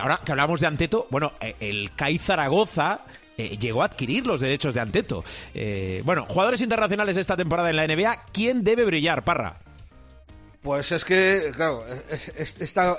Ahora 0.00 0.20
que 0.24 0.32
hablamos 0.32 0.60
de 0.60 0.66
Anteto, 0.66 1.06
bueno, 1.10 1.32
el 1.60 1.90
CAI 1.96 2.18
Zaragoza 2.18 3.00
eh, 3.36 3.56
llegó 3.58 3.82
a 3.82 3.86
adquirir 3.86 4.26
los 4.26 4.40
derechos 4.40 4.74
de 4.74 4.80
Anteto. 4.80 5.24
Eh, 5.54 6.02
bueno, 6.04 6.24
jugadores 6.28 6.60
internacionales 6.60 7.14
de 7.14 7.20
esta 7.22 7.36
temporada 7.36 7.70
en 7.70 7.76
la 7.76 7.86
NBA, 7.86 8.24
¿quién 8.32 8.64
debe 8.64 8.84
brillar, 8.84 9.24
Parra? 9.24 9.56
Pues 10.62 10.90
es 10.92 11.04
que, 11.04 11.52
claro, 11.54 11.84
es- 12.10 12.28
es- 12.36 12.60
esta, 12.60 12.98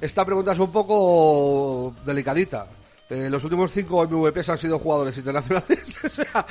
esta 0.00 0.24
pregunta 0.24 0.52
es 0.52 0.58
un 0.58 0.72
poco 0.72 1.94
delicadita. 2.04 2.66
Eh, 3.10 3.28
los 3.28 3.44
últimos 3.44 3.70
cinco 3.70 4.06
MVPs 4.06 4.48
han 4.48 4.58
sido 4.58 4.78
jugadores 4.78 5.16
internacionales. 5.18 5.98
o 6.04 6.08
sea, 6.08 6.46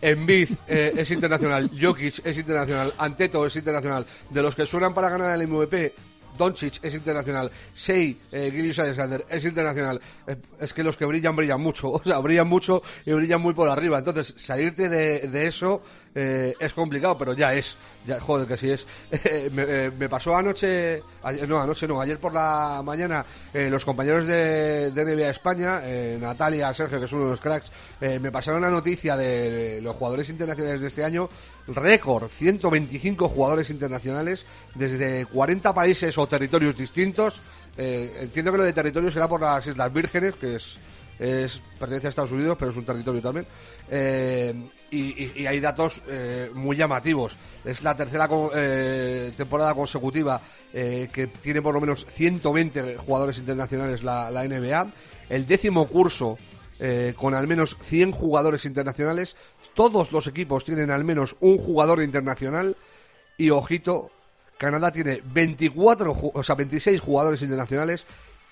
Embiid 0.00 0.50
eh, 0.68 0.94
es 0.96 1.10
internacional, 1.10 1.70
Jokic 1.78 2.24
es 2.24 2.38
internacional, 2.38 2.94
Anteto 2.98 3.44
es 3.46 3.56
internacional. 3.56 4.06
De 4.30 4.42
los 4.42 4.54
que 4.54 4.64
suenan 4.64 4.94
para 4.94 5.08
ganar 5.08 5.38
el 5.38 5.48
MVP, 5.48 5.94
Doncic 6.36 6.82
es 6.82 6.94
internacional, 6.94 7.50
Shea, 7.76 8.14
eh, 8.32 8.50
Gilgeous 8.50 8.78
Alexander 8.80 9.24
es 9.28 9.44
internacional. 9.44 10.00
Eh, 10.26 10.36
es 10.60 10.72
que 10.72 10.82
los 10.82 10.96
que 10.96 11.04
brillan, 11.04 11.36
brillan 11.36 11.60
mucho. 11.60 11.90
O 11.92 12.02
sea, 12.04 12.18
brillan 12.18 12.48
mucho 12.48 12.82
y 13.06 13.12
brillan 13.12 13.40
muy 13.40 13.54
por 13.54 13.68
arriba. 13.68 13.98
Entonces, 13.98 14.34
salirte 14.36 14.88
de, 14.88 15.20
de 15.28 15.46
eso 15.46 15.82
eh, 16.14 16.54
es 16.58 16.72
complicado, 16.72 17.16
pero 17.16 17.32
ya 17.34 17.54
es. 17.54 17.76
Ya, 18.04 18.18
joder, 18.20 18.46
que 18.48 18.56
sí 18.56 18.70
es. 18.70 18.86
Eh, 19.24 19.90
me, 19.98 20.08
pasó 20.08 20.36
anoche, 20.36 21.02
ayer- 21.22 21.48
no, 21.48 21.60
anoche 21.60 21.86
no, 21.86 22.00
ayer 22.00 22.18
por 22.18 22.32
la 22.34 22.82
mañana, 22.84 23.24
los 23.52 23.84
compañeros 23.84 24.26
de, 24.26 24.90
de 24.90 25.04
NBA 25.04 25.30
España, 25.30 25.80
Natalia, 26.20 26.72
Sergio, 26.74 26.98
que 26.98 27.06
es 27.06 27.12
uno 27.12 27.24
de 27.24 27.30
los 27.30 27.40
cracks, 27.40 27.70
me 28.00 28.30
pasaron 28.32 28.60
la 28.62 28.70
noticia 28.70 29.16
de 29.16 29.80
los 29.82 29.94
jugadores 29.96 30.28
internacionales 30.28 30.80
de 30.80 30.88
este 30.88 31.04
año. 31.04 31.28
Récord, 31.68 32.28
125 32.28 33.28
jugadores 33.28 33.70
internacionales 33.70 34.46
desde 34.74 35.26
40 35.26 35.74
países 35.74 36.18
o 36.18 36.26
territorios 36.26 36.76
distintos. 36.76 37.40
Eh, 37.76 38.12
entiendo 38.20 38.52
que 38.52 38.58
lo 38.58 38.64
de 38.64 38.72
territorio 38.72 39.10
será 39.10 39.28
por 39.28 39.40
las 39.40 39.66
Islas 39.66 39.92
Vírgenes, 39.92 40.34
que 40.34 40.56
es 40.56 40.78
es, 41.18 41.62
pertenece 41.78 42.08
a 42.08 42.10
Estados 42.10 42.32
Unidos, 42.32 42.56
pero 42.58 42.72
es 42.72 42.76
un 42.76 42.84
territorio 42.84 43.22
también. 43.22 43.46
Eh, 43.88 44.52
y, 44.90 45.46
hay 45.46 45.60
datos 45.60 46.02
eh, 46.08 46.50
muy 46.52 46.76
llamativos. 46.76 47.36
Es 47.64 47.84
la 47.84 47.94
tercera 47.94 48.28
temporada 49.36 49.72
consecutiva 49.74 50.40
que 50.72 51.30
tiene 51.40 51.62
por 51.62 51.74
lo 51.74 51.80
menos 51.80 52.04
120 52.06 52.96
jugadores 52.96 53.38
internacionales 53.38 54.02
la, 54.02 54.30
NBA. 54.30 54.86
El 55.28 55.46
décimo 55.46 55.86
curso 55.86 56.36
con 57.16 57.34
al 57.34 57.46
menos 57.46 57.76
100 57.84 58.10
jugadores 58.10 58.64
internacionales. 58.64 59.36
Todos 59.74 60.12
los 60.12 60.26
equipos 60.26 60.64
tienen 60.64 60.90
al 60.90 61.04
menos 61.04 61.36
un 61.40 61.58
jugador 61.58 62.02
internacional. 62.02 62.76
Y 63.38 63.50
ojito, 63.50 64.10
Canadá 64.58 64.92
tiene 64.92 65.22
24, 65.24 66.14
ju- 66.14 66.30
o 66.34 66.42
sea, 66.42 66.54
26 66.54 67.00
jugadores 67.00 67.42
internacionales. 67.42 68.06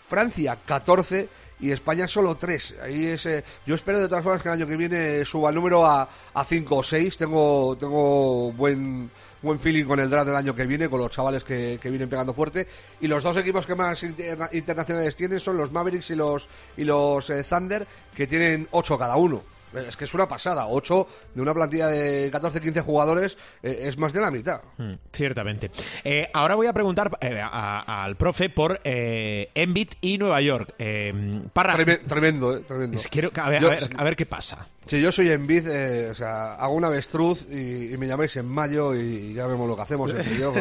Francia 0.08 0.58
14 0.66 1.28
y 1.60 1.70
España 1.70 2.08
solo 2.08 2.34
3. 2.36 2.74
Ahí 2.82 3.06
es, 3.06 3.26
eh, 3.26 3.44
yo 3.66 3.74
espero 3.76 4.00
de 4.00 4.08
todas 4.08 4.24
formas 4.24 4.42
que 4.42 4.48
el 4.48 4.54
año 4.54 4.66
que 4.66 4.76
viene 4.76 5.24
suba 5.24 5.50
el 5.50 5.54
número 5.54 5.86
a, 5.86 6.08
a 6.34 6.44
5 6.44 6.76
o 6.78 6.82
6. 6.82 7.16
Tengo, 7.18 7.76
tengo 7.78 8.50
buen, 8.52 9.08
buen 9.42 9.60
feeling 9.60 9.84
con 9.84 10.00
el 10.00 10.10
draft 10.10 10.26
del 10.26 10.36
año 10.36 10.52
que 10.54 10.66
viene, 10.66 10.88
con 10.88 10.98
los 10.98 11.10
chavales 11.12 11.44
que, 11.44 11.78
que 11.80 11.90
vienen 11.90 12.08
pegando 12.08 12.34
fuerte. 12.34 12.66
Y 13.00 13.06
los 13.06 13.22
dos 13.22 13.36
equipos 13.36 13.66
que 13.66 13.74
más 13.76 14.02
interna- 14.02 14.48
internacionales 14.52 15.14
tienen 15.14 15.38
son 15.38 15.58
los 15.58 15.70
Mavericks 15.70 16.10
y 16.10 16.16
los, 16.16 16.48
y 16.76 16.82
los 16.84 17.30
eh, 17.30 17.44
Thunder, 17.48 17.86
que 18.16 18.26
tienen 18.26 18.66
8 18.72 18.98
cada 18.98 19.14
uno. 19.16 19.40
Es 19.74 19.96
que 19.96 20.04
es 20.04 20.14
una 20.14 20.28
pasada. 20.28 20.66
8 20.66 21.06
de 21.34 21.42
una 21.42 21.54
plantilla 21.54 21.86
de 21.88 22.30
14-15 22.32 22.82
jugadores 22.82 23.38
eh, 23.62 23.80
es 23.82 23.96
más 23.98 24.12
de 24.12 24.20
la 24.20 24.30
mitad. 24.30 24.60
Mm, 24.78 24.92
Ciertamente. 25.12 25.70
Eh, 26.04 26.28
ahora 26.32 26.54
voy 26.54 26.66
a 26.66 26.72
preguntar 26.72 27.16
eh, 27.20 27.40
a- 27.42 28.04
al 28.04 28.16
profe 28.16 28.50
por 28.50 28.80
Embiid 28.84 29.88
y 30.00 30.18
Nueva 30.18 30.40
York. 30.40 30.74
Eh, 30.78 31.42
Parra, 31.52 31.76
Treme- 31.76 32.00
tremendo, 32.06 32.60
tremendo. 32.62 32.98
quiero, 33.10 33.30
a, 33.40 33.48
ver, 33.50 33.62
Yo- 33.62 33.68
a, 33.68 33.70
ver, 33.70 33.90
a 33.96 34.04
ver 34.04 34.16
qué 34.16 34.26
pasa. 34.26 34.66
Si 34.90 35.00
yo 35.00 35.12
soy 35.12 35.30
Envid, 35.30 35.68
eh, 35.68 36.10
o 36.10 36.14
sea, 36.16 36.54
hago 36.54 36.74
un 36.74 36.84
avestruz 36.84 37.46
y, 37.48 37.94
y 37.94 37.96
me 37.96 38.08
llamáis 38.08 38.34
en 38.34 38.46
mayo 38.46 38.92
y 38.92 39.34
ya 39.34 39.46
vemos 39.46 39.68
lo 39.68 39.76
que 39.76 39.82
hacemos. 39.82 40.10
entre 40.10 40.36
yo, 40.36 40.52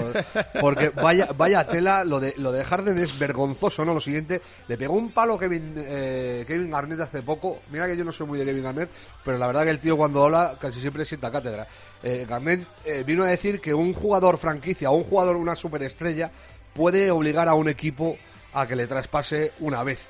porque 0.62 0.90
vaya, 0.90 1.30
vaya 1.36 1.66
tela, 1.66 2.04
lo 2.04 2.20
de, 2.20 2.36
lo 2.38 2.52
de 2.52 2.64
Harden 2.64 3.00
es 3.00 3.18
vergonzoso, 3.18 3.84
¿no? 3.86 3.96
Lo 3.96 4.00
siguiente, 4.00 4.40
le 4.68 4.78
pegó 4.78 4.94
un 4.94 5.10
palo 5.10 5.36
Kevin, 5.40 5.74
eh, 5.78 6.46
Kevin 6.48 6.70
Garnett 6.70 7.00
hace 7.00 7.24
poco. 7.24 7.62
Mira 7.72 7.88
que 7.88 7.98
yo 7.98 8.06
no 8.06 8.12
soy 8.12 8.28
muy 8.28 8.38
de 8.38 8.46
Kevin 8.46 8.66
Garnett, 8.66 8.92
pero 9.26 9.40
la 9.40 9.48
verdad 9.48 9.64
que 9.64 9.72
el 9.72 9.80
tío 9.80 9.98
cuando 9.98 10.24
habla 10.24 10.60
casi 10.62 10.80
siempre 10.80 11.06
sienta 11.06 11.32
cátedra. 11.32 11.66
Eh, 12.04 12.28
Garnett 12.30 12.68
eh, 12.86 13.04
vino 13.04 13.24
a 13.24 13.30
decir 13.30 13.60
que 13.60 13.74
un 13.74 13.96
jugador 13.96 14.38
franquicia 14.38 14.92
un 14.92 15.06
jugador, 15.06 15.38
una 15.38 15.56
superestrella, 15.56 16.30
puede 16.76 17.10
obligar 17.10 17.48
a 17.48 17.56
un 17.56 17.68
equipo 17.68 18.16
a 18.54 18.68
que 18.68 18.76
le 18.76 18.86
traspase 18.86 19.54
una 19.60 19.84
vez 19.84 20.08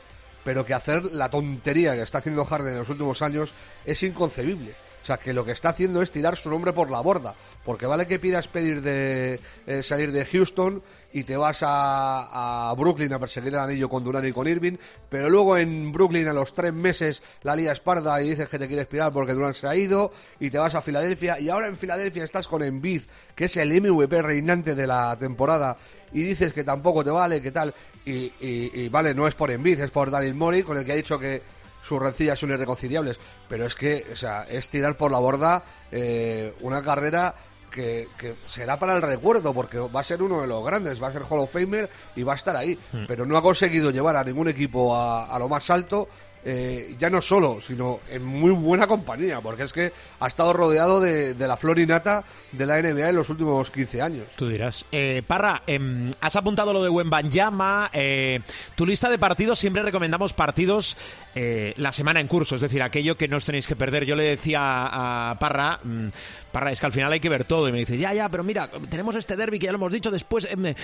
pero 0.50 0.66
que 0.66 0.74
hacer 0.74 1.04
la 1.12 1.30
tontería 1.30 1.94
que 1.94 2.02
está 2.02 2.18
haciendo 2.18 2.44
Harden 2.44 2.74
en 2.74 2.80
los 2.80 2.90
últimos 2.90 3.22
años 3.22 3.54
es 3.86 4.02
inconcebible. 4.02 4.72
O 5.00 5.06
sea, 5.06 5.18
que 5.18 5.32
lo 5.32 5.46
que 5.46 5.52
está 5.52 5.70
haciendo 5.70 6.02
es 6.02 6.10
tirar 6.10 6.36
su 6.38 6.50
nombre 6.50 6.74
por 6.74 6.90
la 6.90 7.02
borda. 7.02 7.36
Porque 7.64 7.86
vale 7.86 8.08
que 8.08 8.18
pidas 8.18 8.48
pedir 8.48 8.82
de 8.82 9.40
eh, 9.68 9.84
salir 9.84 10.12
de 10.12 10.26
Houston 10.26 10.82
y 11.14 11.24
te 11.24 11.38
vas 11.38 11.60
a, 11.62 12.74
Brooklyn 12.76 13.14
a 13.14 13.20
perseguir 13.20 13.54
el 13.54 13.60
anillo 13.60 13.90
con 13.90 14.04
Durant 14.04 14.26
y 14.26 14.32
con 14.32 14.48
Irving, 14.48 14.78
pero 15.08 15.30
luego 15.30 15.56
en 15.56 15.92
Brooklyn 15.92 16.28
a 16.28 16.34
los 16.34 16.54
tres 16.54 16.74
meses 16.74 17.22
la 17.44 17.56
lía 17.56 17.72
esparda 17.72 18.20
y 18.22 18.30
dices 18.30 18.50
que 18.50 18.60
te 18.60 18.68
quieres 18.68 18.88
pirar 18.88 19.12
porque 19.12 19.34
Durant 19.34 19.56
se 19.56 19.68
ha 19.68 19.76
ido 19.76 20.12
y 20.40 20.50
te 20.50 20.58
vas 20.58 20.76
a 20.76 20.82
Filadelfia 20.82 21.40
y 21.40 21.50
ahora 21.50 21.68
en 21.68 21.78
Filadelfia 21.78 22.24
estás 22.24 22.48
con 22.48 22.62
Embiid, 22.62 23.04
que 23.36 23.46
es 23.46 23.58
el 23.58 23.70
MVP 23.70 24.22
reinante 24.22 24.76
de 24.76 24.88
la 24.88 25.18
temporada 25.18 25.78
y 26.12 26.24
dices 26.24 26.54
que 26.54 26.64
tampoco 26.64 27.04
te 27.04 27.12
vale, 27.12 27.42
que 27.42 27.52
tal, 27.52 27.74
y, 28.06 28.32
y- 28.40 28.72
y 28.74 28.90
vale, 28.90 29.14
no 29.14 29.28
es 29.28 29.36
por 29.36 29.52
Embiid, 29.52 29.80
es 29.80 29.92
por 29.92 30.10
Daryl 30.12 30.34
Morey, 30.36 30.64
con 30.64 30.78
el 30.78 30.86
que 30.86 30.92
ha 30.94 30.96
dicho 30.96 31.20
que 31.20 31.42
sus 31.82 32.00
rencillas 32.02 32.38
son 32.40 32.52
irreconciliables, 32.52 33.20
pero 33.48 33.66
es 33.66 33.76
que, 33.76 34.06
o 34.12 34.16
sea, 34.16 34.44
es 34.50 34.68
tirar 34.70 34.98
por 34.98 35.12
la 35.12 35.20
borda 35.20 35.64
eh, 35.92 36.54
una 36.62 36.82
carrera 36.84 37.34
que, 37.72 38.08
que 38.18 38.36
será 38.48 38.78
para 38.80 38.96
el 38.96 39.02
recuerdo, 39.02 39.54
porque 39.54 39.78
va 39.78 40.00
a 40.00 40.04
ser 40.04 40.22
uno 40.24 40.42
de 40.42 40.48
los 40.48 40.64
grandes, 40.66 41.02
va 41.02 41.08
a 41.08 41.14
ser 41.14 41.22
Hall 41.30 41.40
of 41.40 41.52
Famer 41.54 41.90
y 42.16 42.24
va 42.24 42.34
a 42.34 42.36
estar 42.36 42.56
ahí, 42.56 42.78
pero 43.08 43.26
no 43.26 43.38
ha 43.38 43.42
conseguido 43.42 43.92
llevar 43.92 44.16
a 44.16 44.24
ningún 44.24 44.48
equipo 44.50 44.96
a, 44.96 45.28
a 45.34 45.40
lo 45.40 45.48
más 45.48 45.70
alto. 45.70 46.10
Eh, 46.46 46.96
ya 46.98 47.10
no 47.10 47.22
solo, 47.22 47.60
sino 47.62 48.00
en 48.10 48.24
muy 48.24 48.52
buena 48.52 48.88
compañía, 48.88 49.42
porque 49.42 49.64
es 49.64 49.74
que 49.74 49.92
ha 50.20 50.28
estado 50.28 50.54
rodeado 50.54 51.00
de, 51.00 51.34
de 51.34 51.48
la 51.48 51.58
florinata 51.58 52.24
de 52.52 52.66
la 52.66 52.82
NBA 52.82 53.10
en 53.10 53.16
los 53.16 53.30
últimos 53.30 53.70
15 53.72 54.02
años. 54.02 54.28
Tú 54.36 54.48
dirás. 54.48 54.86
Eh, 54.92 55.22
Parra, 55.26 55.64
em, 55.68 56.12
has 56.22 56.36
apuntado 56.36 56.74
lo 56.74 56.84
de 56.84 56.90
Wembanyama. 56.90 57.90
Eh, 57.94 58.40
tu 58.76 58.86
lista 58.86 59.10
de 59.10 59.20
partidos, 59.20 59.60
siempre 59.60 59.84
recomendamos 59.84 60.34
partidos 60.34 60.98
eh, 61.36 61.74
la 61.78 61.92
semana 61.92 62.20
en 62.20 62.28
curso, 62.28 62.56
es 62.56 62.62
decir, 62.62 62.82
aquello 62.82 63.18
que 63.18 63.28
no 63.28 63.38
os 63.38 63.46
tenéis 63.46 63.68
que 63.68 63.76
perder. 63.76 64.06
Yo 64.06 64.16
le 64.16 64.24
decía 64.24 64.62
a, 64.62 65.32
a 65.32 65.40
Parra, 65.40 65.80
mm, 65.84 66.08
Parra, 66.52 66.72
es 66.72 66.80
que 66.80 66.86
al 66.86 66.94
final 66.94 67.12
hay 67.12 67.20
que 67.20 67.30
ver 67.30 67.44
todo. 67.44 67.68
Y 67.68 67.72
me 67.72 67.80
dice, 67.80 67.98
ya, 67.98 68.14
ya, 68.14 68.30
pero 68.30 68.44
mira, 68.44 68.70
tenemos 68.90 69.16
este 69.16 69.36
derby 69.36 69.60
que 69.60 69.66
ya 69.68 69.72
lo 69.72 69.78
hemos 69.78 69.92
dicho, 69.94 70.10
después, 70.12 70.48
em, 70.50 70.66
eh, 70.66 70.76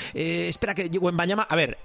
espera 0.49 0.75
que 0.75 0.89
Wembanyama... 0.99 1.43
A 1.43 1.55
ver, 1.55 1.77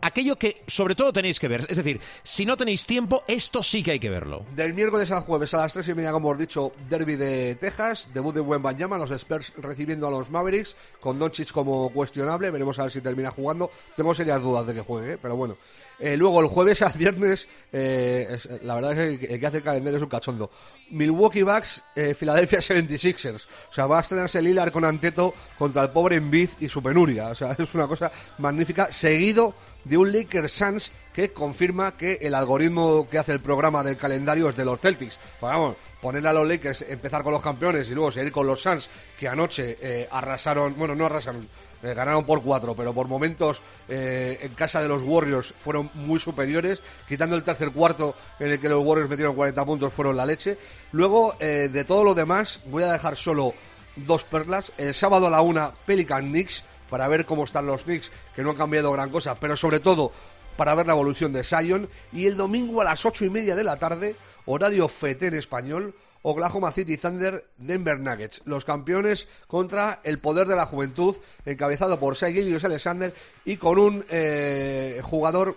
aquello 0.00 0.36
que 0.36 0.62
sobre 0.66 0.94
todo 0.94 1.12
tenéis 1.12 1.38
que 1.40 1.48
ver, 1.48 1.66
es 1.68 1.76
decir, 1.76 2.00
si 2.22 2.44
no 2.46 2.56
tenéis 2.56 2.86
tiempo, 2.86 3.24
esto 3.26 3.62
sí 3.62 3.82
que 3.82 3.92
hay 3.92 4.00
que 4.00 4.10
verlo. 4.10 4.44
Del 4.54 4.74
miércoles 4.74 5.10
al 5.10 5.22
jueves 5.22 5.52
a 5.54 5.58
las 5.58 5.72
tres 5.72 5.88
y 5.88 5.94
media, 5.94 6.12
como 6.12 6.28
hemos 6.28 6.38
dicho, 6.38 6.72
derby 6.88 7.16
de 7.16 7.54
Texas, 7.56 8.08
debut 8.12 8.34
de 8.34 8.40
Wembanyama, 8.40 8.96
los 8.98 9.10
Spurs 9.10 9.52
recibiendo 9.56 10.06
a 10.06 10.10
los 10.10 10.30
Mavericks, 10.30 10.76
con 11.00 11.18
Doncic 11.18 11.50
como 11.52 11.90
cuestionable, 11.90 12.50
veremos 12.50 12.78
a 12.78 12.82
ver 12.82 12.90
si 12.92 13.00
termina 13.00 13.30
jugando. 13.30 13.70
Tengo 13.96 14.14
serias 14.14 14.40
dudas 14.42 14.66
de 14.66 14.74
que 14.74 14.80
juegue, 14.80 15.12
¿eh? 15.14 15.18
pero 15.20 15.36
bueno. 15.36 15.56
Eh, 16.00 16.16
luego 16.16 16.40
el 16.40 16.46
jueves 16.46 16.80
al 16.82 16.92
viernes, 16.92 17.48
eh, 17.72 18.28
es- 18.30 18.48
la 18.62 18.76
verdad 18.76 18.92
es 19.00 19.18
que 19.18 19.26
el 19.34 19.40
que 19.40 19.46
hace 19.48 19.56
el 19.56 19.62
calendario 19.64 19.96
es 19.96 20.02
un 20.04 20.08
cachondo. 20.08 20.48
Milwaukee 20.90 21.42
Bucks, 21.42 21.82
eh, 21.96 22.14
Philadelphia 22.14 22.60
76ers. 22.60 23.46
O 23.68 23.72
sea, 23.74 23.86
va 23.86 23.98
a 23.98 24.00
estrenarse 24.02 24.40
Lillard 24.40 24.70
con 24.70 24.84
Anteto 24.84 25.34
contra 25.58 25.82
el 25.82 25.90
pobre 25.90 26.14
Embiid 26.14 26.50
y 26.60 26.68
su 26.68 26.80
penuria. 26.80 27.30
O 27.30 27.34
sea, 27.34 27.50
es 27.58 27.74
una 27.74 27.88
cosa 27.88 28.12
magnífica. 28.38 28.92
Seguido 28.92 29.54
de 29.88 29.96
un 29.96 30.12
Lakers 30.12 30.52
Suns 30.52 30.92
que 31.12 31.32
confirma 31.32 31.96
que 31.96 32.18
el 32.20 32.34
algoritmo 32.34 33.08
que 33.10 33.18
hace 33.18 33.32
el 33.32 33.40
programa 33.40 33.82
del 33.82 33.96
calendario 33.96 34.48
es 34.48 34.56
de 34.56 34.64
los 34.64 34.80
Celtics. 34.80 35.18
Pues 35.40 35.52
vamos, 35.52 35.76
poner 36.00 36.26
a 36.26 36.32
los 36.32 36.46
Lakers, 36.46 36.82
empezar 36.82 37.22
con 37.22 37.32
los 37.32 37.42
campeones 37.42 37.88
y 37.88 37.94
luego 37.94 38.10
seguir 38.10 38.30
con 38.30 38.46
los 38.46 38.62
Suns 38.62 38.88
que 39.18 39.26
anoche 39.26 39.76
eh, 39.80 40.08
arrasaron, 40.10 40.76
bueno, 40.76 40.94
no 40.94 41.06
arrasaron, 41.06 41.48
eh, 41.82 41.94
ganaron 41.94 42.24
por 42.24 42.42
cuatro, 42.42 42.74
pero 42.76 42.92
por 42.92 43.08
momentos 43.08 43.62
eh, 43.88 44.38
en 44.42 44.54
casa 44.54 44.80
de 44.80 44.88
los 44.88 45.02
Warriors 45.02 45.54
fueron 45.58 45.90
muy 45.94 46.20
superiores, 46.20 46.80
quitando 47.08 47.34
el 47.34 47.42
tercer 47.42 47.70
cuarto 47.70 48.14
en 48.38 48.52
el 48.52 48.60
que 48.60 48.68
los 48.68 48.84
Warriors 48.84 49.10
metieron 49.10 49.34
40 49.34 49.64
puntos, 49.64 49.92
fueron 49.92 50.16
la 50.16 50.26
leche. 50.26 50.56
Luego, 50.92 51.34
de 51.38 51.84
todo 51.84 52.04
lo 52.04 52.14
demás, 52.14 52.60
voy 52.66 52.82
a 52.82 52.92
dejar 52.92 53.16
solo 53.16 53.54
dos 53.96 54.24
perlas. 54.24 54.72
El 54.78 54.94
sábado 54.94 55.26
a 55.26 55.30
la 55.30 55.40
una, 55.40 55.72
Pelican 55.72 56.28
Knicks, 56.28 56.64
para 56.90 57.08
ver 57.08 57.26
cómo 57.26 57.44
están 57.44 57.66
los 57.66 57.84
Knicks, 57.84 58.10
que 58.34 58.42
no 58.42 58.50
han 58.50 58.56
cambiado 58.56 58.92
gran 58.92 59.10
cosa, 59.10 59.34
pero 59.34 59.56
sobre 59.56 59.80
todo 59.80 60.12
para 60.56 60.74
ver 60.74 60.86
la 60.86 60.92
evolución 60.92 61.32
de 61.32 61.44
Sion. 61.44 61.88
Y 62.12 62.26
el 62.26 62.36
domingo 62.36 62.80
a 62.80 62.84
las 62.84 63.06
ocho 63.06 63.24
y 63.24 63.30
media 63.30 63.54
de 63.56 63.64
la 63.64 63.76
tarde, 63.76 64.16
horario 64.46 64.88
FET 64.88 65.22
en 65.22 65.34
español, 65.34 65.94
Oklahoma 66.22 66.72
City 66.72 66.96
Thunder, 66.96 67.46
Denver 67.56 67.98
Nuggets, 68.00 68.42
los 68.44 68.64
campeones 68.64 69.28
contra 69.46 70.00
el 70.02 70.18
poder 70.18 70.46
de 70.46 70.56
la 70.56 70.66
juventud, 70.66 71.16
encabezado 71.46 72.00
por 72.00 72.16
Shai 72.16 72.32
Gilgeous 72.34 72.64
Alexander 72.64 73.14
y 73.44 73.56
con 73.56 73.78
un 73.78 74.04
eh, 74.10 75.00
jugador 75.04 75.56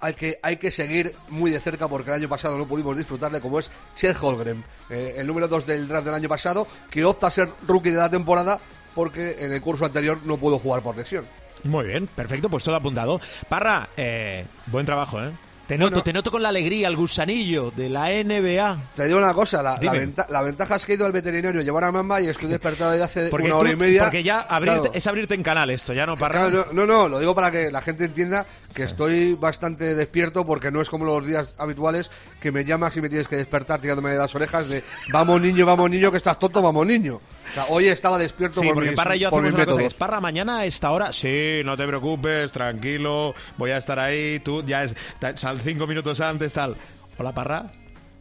al 0.00 0.14
que 0.14 0.38
hay 0.42 0.58
que 0.58 0.70
seguir 0.70 1.12
muy 1.30 1.50
de 1.50 1.60
cerca 1.60 1.88
porque 1.88 2.10
el 2.10 2.16
año 2.16 2.28
pasado 2.28 2.56
no 2.56 2.68
pudimos 2.68 2.96
disfrutarle, 2.96 3.40
como 3.40 3.58
es 3.58 3.70
Chet 3.96 4.16
Holmgren, 4.20 4.64
eh, 4.90 5.14
el 5.16 5.26
número 5.26 5.48
2 5.48 5.66
del 5.66 5.88
draft 5.88 6.04
del 6.04 6.14
año 6.14 6.28
pasado, 6.28 6.66
que 6.90 7.04
opta 7.04 7.26
a 7.26 7.30
ser 7.30 7.48
rookie 7.66 7.90
de 7.90 7.96
la 7.96 8.10
temporada 8.10 8.60
porque 8.98 9.36
en 9.38 9.52
el 9.52 9.60
curso 9.60 9.84
anterior 9.84 10.18
no 10.24 10.38
pudo 10.38 10.58
jugar 10.58 10.82
por 10.82 10.96
lesión. 10.96 11.24
Muy 11.62 11.86
bien, 11.86 12.08
perfecto, 12.08 12.48
pues 12.50 12.64
todo 12.64 12.74
apuntado. 12.74 13.20
Parra, 13.48 13.90
eh, 13.96 14.44
buen 14.66 14.84
trabajo, 14.84 15.22
¿eh? 15.22 15.30
Te 15.68 15.76
noto, 15.76 15.90
Bueno. 15.90 16.02
te 16.04 16.12
noto 16.14 16.30
con 16.30 16.42
la 16.42 16.48
alegría, 16.48 16.88
el 16.88 16.96
gusanillo 16.96 17.70
de 17.76 17.90
la 17.90 18.08
NBA. 18.10 18.78
Te 18.94 19.04
digo 19.04 19.18
una 19.18 19.34
cosa, 19.34 19.62
la, 19.62 19.76
venta- 19.78 20.26
la 20.30 20.40
ventaja 20.40 20.76
es 20.76 20.86
que 20.86 20.92
he 20.92 20.94
ido 20.96 21.04
al 21.04 21.12
veterinario 21.12 21.60
a 21.60 21.62
llevar 21.64 21.84
a 21.84 21.92
mamá 21.92 22.20
y 22.22 22.26
estoy 22.26 22.48
despertado 22.48 22.90
desde 22.92 23.04
hace 23.04 23.26
Porque, 23.28 23.46
una 23.48 23.54
tú- 23.56 23.60
hora 23.60 23.70
y 23.72 23.76
media. 23.76 24.02
porque 24.04 24.22
ya 24.22 24.48
abrirte- 24.48 24.80
Claro. 24.80 24.90
es 24.94 25.06
abrirte 25.06 25.34
en 25.34 25.42
canal 25.42 25.68
esto, 25.68 25.92
ya 25.92 26.06
no, 26.06 26.16
Parra. 26.16 26.48
Claro, 26.48 26.68
no, 26.72 26.86
no, 26.86 26.86
no, 26.86 27.08
lo 27.08 27.20
digo 27.20 27.34
para 27.34 27.50
que 27.52 27.70
la 27.70 27.82
gente 27.82 28.06
entienda 28.06 28.46
que 28.74 28.84
estoy 28.84 29.34
bastante 29.34 29.94
despierto 29.94 30.46
porque 30.46 30.70
no 30.72 30.80
es 30.80 30.88
como 30.88 31.04
los 31.04 31.26
días 31.26 31.54
habituales 31.58 32.10
que 32.40 32.50
me 32.50 32.64
llamas 32.64 32.96
y 32.96 33.02
me 33.02 33.10
tienes 33.10 33.28
que 33.28 33.36
despertar 33.36 33.78
tirándome 33.78 34.08
de 34.10 34.16
las 34.16 34.34
orejas 34.34 34.68
de 34.68 34.82
vamos 35.12 35.38
niño, 35.42 35.66
vamos 35.66 35.90
niño, 35.90 36.10
que 36.10 36.16
estás 36.16 36.38
tonto, 36.38 36.62
vamos 36.62 36.86
niño. 36.86 37.20
O 37.50 37.54
sea, 37.54 37.64
hoy 37.68 37.88
estaba 37.88 38.18
despierto 38.18 38.60
Sí, 38.60 38.66
por 38.66 38.74
porque 38.74 38.90
mis, 38.90 38.96
Parra 38.96 39.16
y 39.16 39.20
yo 39.20 39.30
por 39.30 39.40
hacemos 39.44 39.54
una 39.66 39.66
cosa. 39.66 39.96
Parra, 39.98 40.20
mañana 40.20 40.58
a 40.58 40.64
esta 40.66 40.90
hora. 40.90 41.12
Sí, 41.12 41.62
no 41.64 41.76
te 41.76 41.86
preocupes, 41.86 42.52
tranquilo. 42.52 43.34
Voy 43.56 43.70
a 43.70 43.78
estar 43.78 43.98
ahí. 43.98 44.40
Tú 44.40 44.62
ya 44.64 44.84
es. 44.84 44.94
Sal 45.36 45.60
cinco 45.60 45.86
minutos 45.86 46.20
antes, 46.20 46.52
tal. 46.52 46.76
Hola, 47.18 47.32
Parra. 47.32 47.66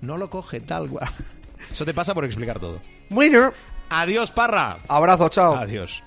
No 0.02 0.18
lo 0.18 0.30
coge, 0.30 0.60
tal. 0.62 0.90
gua- 0.90 1.10
Eso 1.72 1.86
te 1.86 1.94
pasa 1.94 2.14
por 2.14 2.24
explicar 2.26 2.60
todo. 2.60 2.80
Bueno, 3.10 3.52
Adiós, 3.90 4.32
Parra. 4.32 4.80
abrazo, 4.88 5.30
chao. 5.30 5.56
Adiós. 5.56 6.04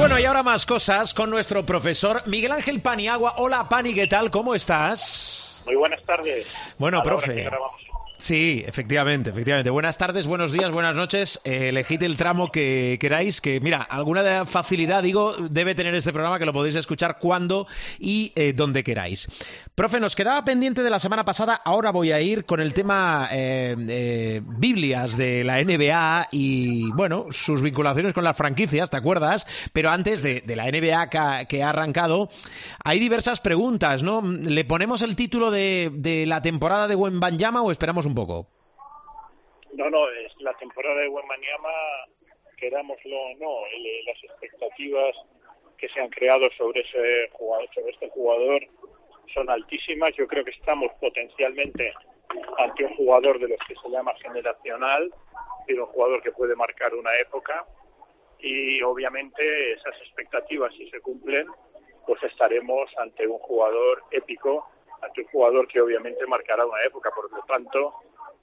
Bueno, 0.00 0.18
y 0.18 0.24
ahora 0.24 0.42
más 0.42 0.64
cosas 0.64 1.12
con 1.12 1.28
nuestro 1.28 1.66
profesor 1.66 2.26
Miguel 2.26 2.52
Ángel 2.52 2.80
Paniagua. 2.80 3.34
Hola, 3.36 3.68
Pani, 3.68 3.92
¿qué 3.92 4.06
tal? 4.06 4.30
¿Cómo 4.30 4.54
estás? 4.54 5.62
Muy 5.66 5.76
buenas 5.76 6.00
tardes. 6.04 6.74
Bueno, 6.78 7.02
profe. 7.02 7.50
Sí, 8.20 8.62
efectivamente, 8.66 9.30
efectivamente. 9.30 9.70
Buenas 9.70 9.96
tardes, 9.96 10.26
buenos 10.26 10.52
días, 10.52 10.70
buenas 10.70 10.94
noches. 10.94 11.40
Eh, 11.42 11.70
elegid 11.70 12.02
el 12.02 12.18
tramo 12.18 12.52
que 12.52 12.98
queráis, 13.00 13.40
que 13.40 13.60
mira, 13.60 13.80
alguna 13.80 14.44
facilidad, 14.44 15.02
digo, 15.02 15.34
debe 15.48 15.74
tener 15.74 15.94
este 15.94 16.12
programa 16.12 16.38
que 16.38 16.44
lo 16.44 16.52
podéis 16.52 16.74
escuchar 16.74 17.16
cuando 17.18 17.66
y 17.98 18.32
eh, 18.36 18.52
donde 18.52 18.84
queráis. 18.84 19.26
Profe, 19.74 19.98
nos 19.98 20.14
quedaba 20.14 20.44
pendiente 20.44 20.82
de 20.82 20.90
la 20.90 21.00
semana 21.00 21.24
pasada, 21.24 21.62
ahora 21.64 21.90
voy 21.90 22.12
a 22.12 22.20
ir 22.20 22.44
con 22.44 22.60
el 22.60 22.74
tema 22.74 23.30
eh, 23.32 23.74
eh, 23.88 24.42
Biblias 24.44 25.16
de 25.16 25.42
la 25.42 25.64
NBA 25.64 26.28
y, 26.32 26.92
bueno, 26.92 27.28
sus 27.30 27.62
vinculaciones 27.62 28.12
con 28.12 28.22
las 28.22 28.36
franquicias, 28.36 28.90
¿te 28.90 28.98
acuerdas? 28.98 29.46
Pero 29.72 29.90
antes 29.90 30.22
de, 30.22 30.42
la 30.54 30.70
NBA 30.70 31.08
que 31.46 31.62
ha, 31.62 31.68
arrancado, 31.70 32.28
hay 32.84 33.00
diversas 33.00 33.40
preguntas, 33.40 34.02
¿no? 34.02 34.20
¿Le 34.20 34.66
ponemos 34.66 35.00
el 35.00 35.16
título 35.16 35.50
de, 35.50 35.90
de 35.94 36.26
la 36.26 36.42
temporada 36.42 36.86
de 36.86 36.96
Wembanyama 36.96 37.62
o 37.62 37.72
esperamos 37.72 38.04
poco? 38.14 38.46
No, 39.72 39.88
no, 39.88 40.08
es 40.10 40.32
la 40.40 40.52
temporada 40.54 41.00
de 41.00 41.08
Wembanyama, 41.08 41.70
querámoslo 42.56 43.16
o 43.16 43.34
no, 43.36 43.66
el- 43.66 44.04
las 44.04 44.22
expectativas 44.24 45.16
que 45.78 45.88
se 45.88 46.00
han 46.00 46.10
creado 46.10 46.50
sobre 46.58 46.80
ese 46.82 47.30
jugador, 47.32 47.68
este 47.88 48.08
jugador 48.10 48.62
son 49.32 49.48
altísimas. 49.48 50.14
Yo 50.16 50.26
creo 50.26 50.44
que 50.44 50.50
estamos 50.50 50.92
potencialmente 51.00 51.92
ante 52.58 52.84
un 52.84 52.94
jugador 52.96 53.38
de 53.38 53.48
los 53.48 53.58
que 53.66 53.74
se 53.76 53.88
llama 53.88 54.12
generacional, 54.22 55.10
y 55.68 55.74
un 55.74 55.86
jugador 55.86 56.22
que 56.22 56.32
puede 56.32 56.56
marcar 56.56 56.94
una 56.94 57.16
época 57.18 57.64
y 58.38 58.82
obviamente 58.82 59.72
esas 59.72 59.94
expectativas 60.02 60.74
si 60.74 60.88
se 60.90 61.00
cumplen, 61.00 61.46
pues 62.06 62.22
estaremos 62.24 62.90
ante 62.98 63.26
un 63.26 63.38
jugador 63.38 64.02
épico, 64.10 64.68
ante 65.02 65.22
un 65.22 65.28
jugador 65.28 65.68
que 65.68 65.80
obviamente 65.80 66.26
marcará 66.26 66.66
una 66.66 66.82
época, 66.84 67.10
por 67.10 67.30
lo 67.30 67.42
tanto 67.42 67.94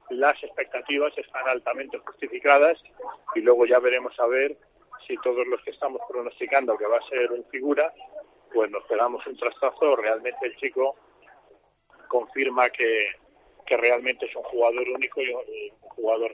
las 0.10 0.42
expectativas 0.42 1.18
están 1.18 1.48
altamente 1.48 1.98
justificadas 1.98 2.82
y 3.36 3.42
luego 3.42 3.66
ya 3.66 3.80
veremos 3.80 4.18
a 4.20 4.28
ver 4.28 4.58
si 5.06 5.18
todos 5.18 5.46
los 5.48 5.62
que 5.62 5.72
estamos 5.72 6.02
pronosticando 6.10 6.78
que 6.78 6.86
va 6.86 6.98
a 6.98 7.10
ser 7.10 7.32
un 7.32 7.46
figura, 7.46 7.94
pues 8.54 8.72
nos 8.72 8.84
pegamos 8.86 9.26
un 9.28 9.38
trastazo, 9.38 9.96
realmente 9.96 10.46
el 10.46 10.56
chico 10.58 10.96
confirma 12.08 12.70
que, 12.70 13.10
que 13.66 13.78
realmente 13.78 14.26
es 14.26 14.36
un 14.36 14.44
jugador 14.44 14.88
único 14.90 15.22
y 15.22 15.30
un 15.32 15.44
jugador, 15.80 16.34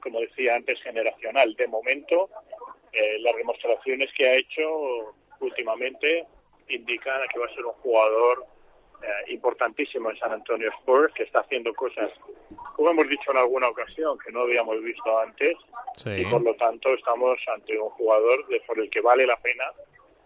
como 0.00 0.20
decía 0.20 0.56
antes, 0.56 0.82
generacional. 0.82 1.54
De 1.54 1.68
momento, 1.68 2.28
eh, 2.92 3.18
las 3.20 3.36
demostraciones 3.36 4.10
que 4.14 4.28
ha 4.28 4.34
hecho 4.34 5.14
últimamente 5.40 6.26
indican 6.68 7.20
que 7.32 7.38
va 7.38 7.46
a 7.46 7.54
ser 7.54 7.64
un 7.64 7.74
jugador 7.74 8.46
eh, 9.02 9.32
importantísimo 9.32 10.10
en 10.10 10.18
San 10.18 10.32
Antonio 10.32 10.70
Spurs, 10.78 11.12
que 11.14 11.24
está 11.24 11.40
haciendo 11.40 11.74
cosas, 11.74 12.10
como 12.76 12.90
hemos 12.90 13.08
dicho 13.08 13.30
en 13.30 13.38
alguna 13.38 13.68
ocasión, 13.68 14.18
que 14.18 14.32
no 14.32 14.40
habíamos 14.40 14.82
visto 14.82 15.18
antes, 15.18 15.56
y 16.06 16.24
por 16.26 16.42
lo 16.42 16.54
tanto 16.54 16.88
estamos 16.94 17.38
ante 17.54 17.78
un 17.78 17.90
jugador 17.90 18.46
de, 18.48 18.60
por 18.60 18.78
el 18.78 18.88
que 18.88 19.00
vale 19.00 19.26
la 19.26 19.36
pena 19.36 19.64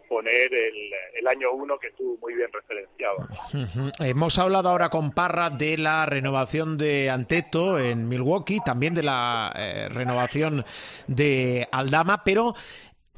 poner 0.09 0.55
el, 0.55 0.93
el 1.15 1.27
año 1.27 1.51
uno 1.53 1.79
que 1.79 1.91
tú 1.91 2.17
muy 2.21 2.35
bien 2.35 2.49
referenciabas. 2.53 3.29
Ujú. 3.53 3.91
Hemos 3.99 4.39
hablado 4.39 4.69
ahora 4.69 4.89
con 4.89 5.11
Parra 5.11 5.51
de 5.51 5.77
la 5.77 6.07
renovación 6.07 6.79
de 6.79 7.11
Anteto 7.11 7.79
en 7.79 8.09
Milwaukee, 8.09 8.61
también 8.65 8.95
de 8.95 9.03
la 9.03 9.53
eh, 9.57 9.89
renovación 9.89 10.65
de 11.09 11.67
Aldama, 11.73 12.23
pero 12.25 12.55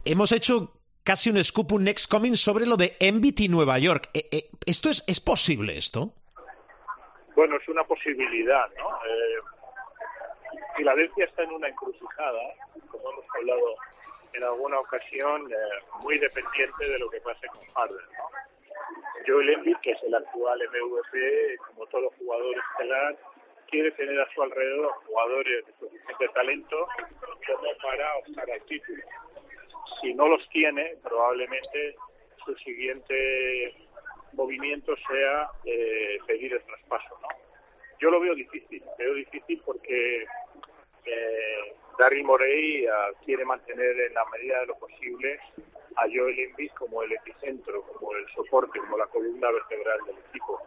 hemos 0.04 0.32
hecho 0.32 0.77
casi 1.08 1.30
un 1.30 1.42
scoop, 1.42 1.72
un 1.72 1.84
next 1.84 2.06
coming 2.10 2.36
sobre 2.36 2.66
lo 2.66 2.76
de 2.76 2.94
y 3.00 3.48
Nueva 3.48 3.78
York. 3.78 4.10
Eh, 4.12 4.28
eh, 4.30 4.50
¿Esto 4.66 4.90
es, 4.90 5.02
es 5.06 5.20
posible 5.20 5.78
esto? 5.78 6.12
Bueno, 7.34 7.56
es 7.56 7.66
una 7.66 7.82
posibilidad, 7.84 8.68
¿no? 8.76 8.90
Eh, 9.06 9.40
Filadelfia 10.76 11.24
está 11.24 11.44
en 11.44 11.52
una 11.52 11.68
encrucijada, 11.68 12.42
como 12.90 13.10
hemos 13.10 13.24
hablado 13.34 13.76
en 14.34 14.44
alguna 14.44 14.80
ocasión, 14.80 15.50
eh, 15.50 15.56
muy 16.02 16.18
dependiente 16.18 16.86
de 16.86 16.98
lo 16.98 17.08
que 17.08 17.22
pase 17.22 17.46
con 17.46 17.64
Harden, 17.72 18.06
¿no? 18.18 18.28
Joel 19.26 19.48
Embiid, 19.48 19.78
que 19.78 19.92
es 19.92 20.02
el 20.02 20.14
actual 20.14 20.60
MVP, 20.60 21.56
como 21.68 21.86
todo 21.86 22.12
jugador 22.18 22.54
estelar, 22.70 23.16
quiere 23.70 23.90
tener 23.92 24.20
a 24.20 24.28
su 24.34 24.42
alrededor 24.42 24.92
jugadores 25.06 25.64
de 25.64 25.72
suficiente 25.72 26.28
talento 26.34 26.86
como 27.46 27.68
para 27.82 28.16
optar 28.16 28.50
al 28.50 28.60
título. 28.66 29.02
Si 30.00 30.14
no 30.14 30.28
los 30.28 30.48
tiene, 30.50 30.96
probablemente 31.02 31.96
su 32.44 32.54
siguiente 32.56 33.74
movimiento 34.32 34.94
sea 35.08 35.50
eh, 35.64 36.18
pedir 36.26 36.52
el 36.52 36.62
traspaso, 36.62 37.18
¿no? 37.22 37.28
Yo 38.00 38.10
lo 38.10 38.20
veo 38.20 38.34
difícil, 38.34 38.82
veo 38.96 39.14
difícil 39.14 39.60
porque 39.64 40.24
eh, 41.04 41.74
Daryl 41.98 42.24
Morey 42.24 42.86
ah, 42.86 43.10
quiere 43.24 43.44
mantener 43.44 44.00
en 44.00 44.14
la 44.14 44.24
medida 44.26 44.60
de 44.60 44.66
lo 44.66 44.78
posible 44.78 45.40
a 45.96 46.02
Joel 46.02 46.38
Embiid 46.38 46.70
como 46.72 47.02
el 47.02 47.12
epicentro, 47.12 47.82
como 47.82 48.14
el 48.14 48.26
soporte, 48.28 48.78
como 48.78 48.98
la 48.98 49.06
columna 49.06 49.50
vertebral 49.50 49.98
del 50.06 50.18
equipo. 50.18 50.62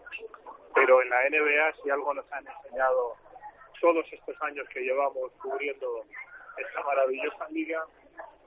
Pero 0.76 1.02
en 1.02 1.10
la 1.10 1.30
NBA, 1.30 1.74
si 1.82 1.90
algo 1.90 2.14
nos 2.14 2.30
han 2.34 2.46
enseñado 2.46 3.16
todos 3.80 4.06
estos 4.12 4.42
años 4.42 4.68
que 4.70 4.82
llevamos 4.82 5.32
cubriendo 5.42 6.06
esta 6.58 6.84
maravillosa 6.84 7.48
liga, 7.50 7.86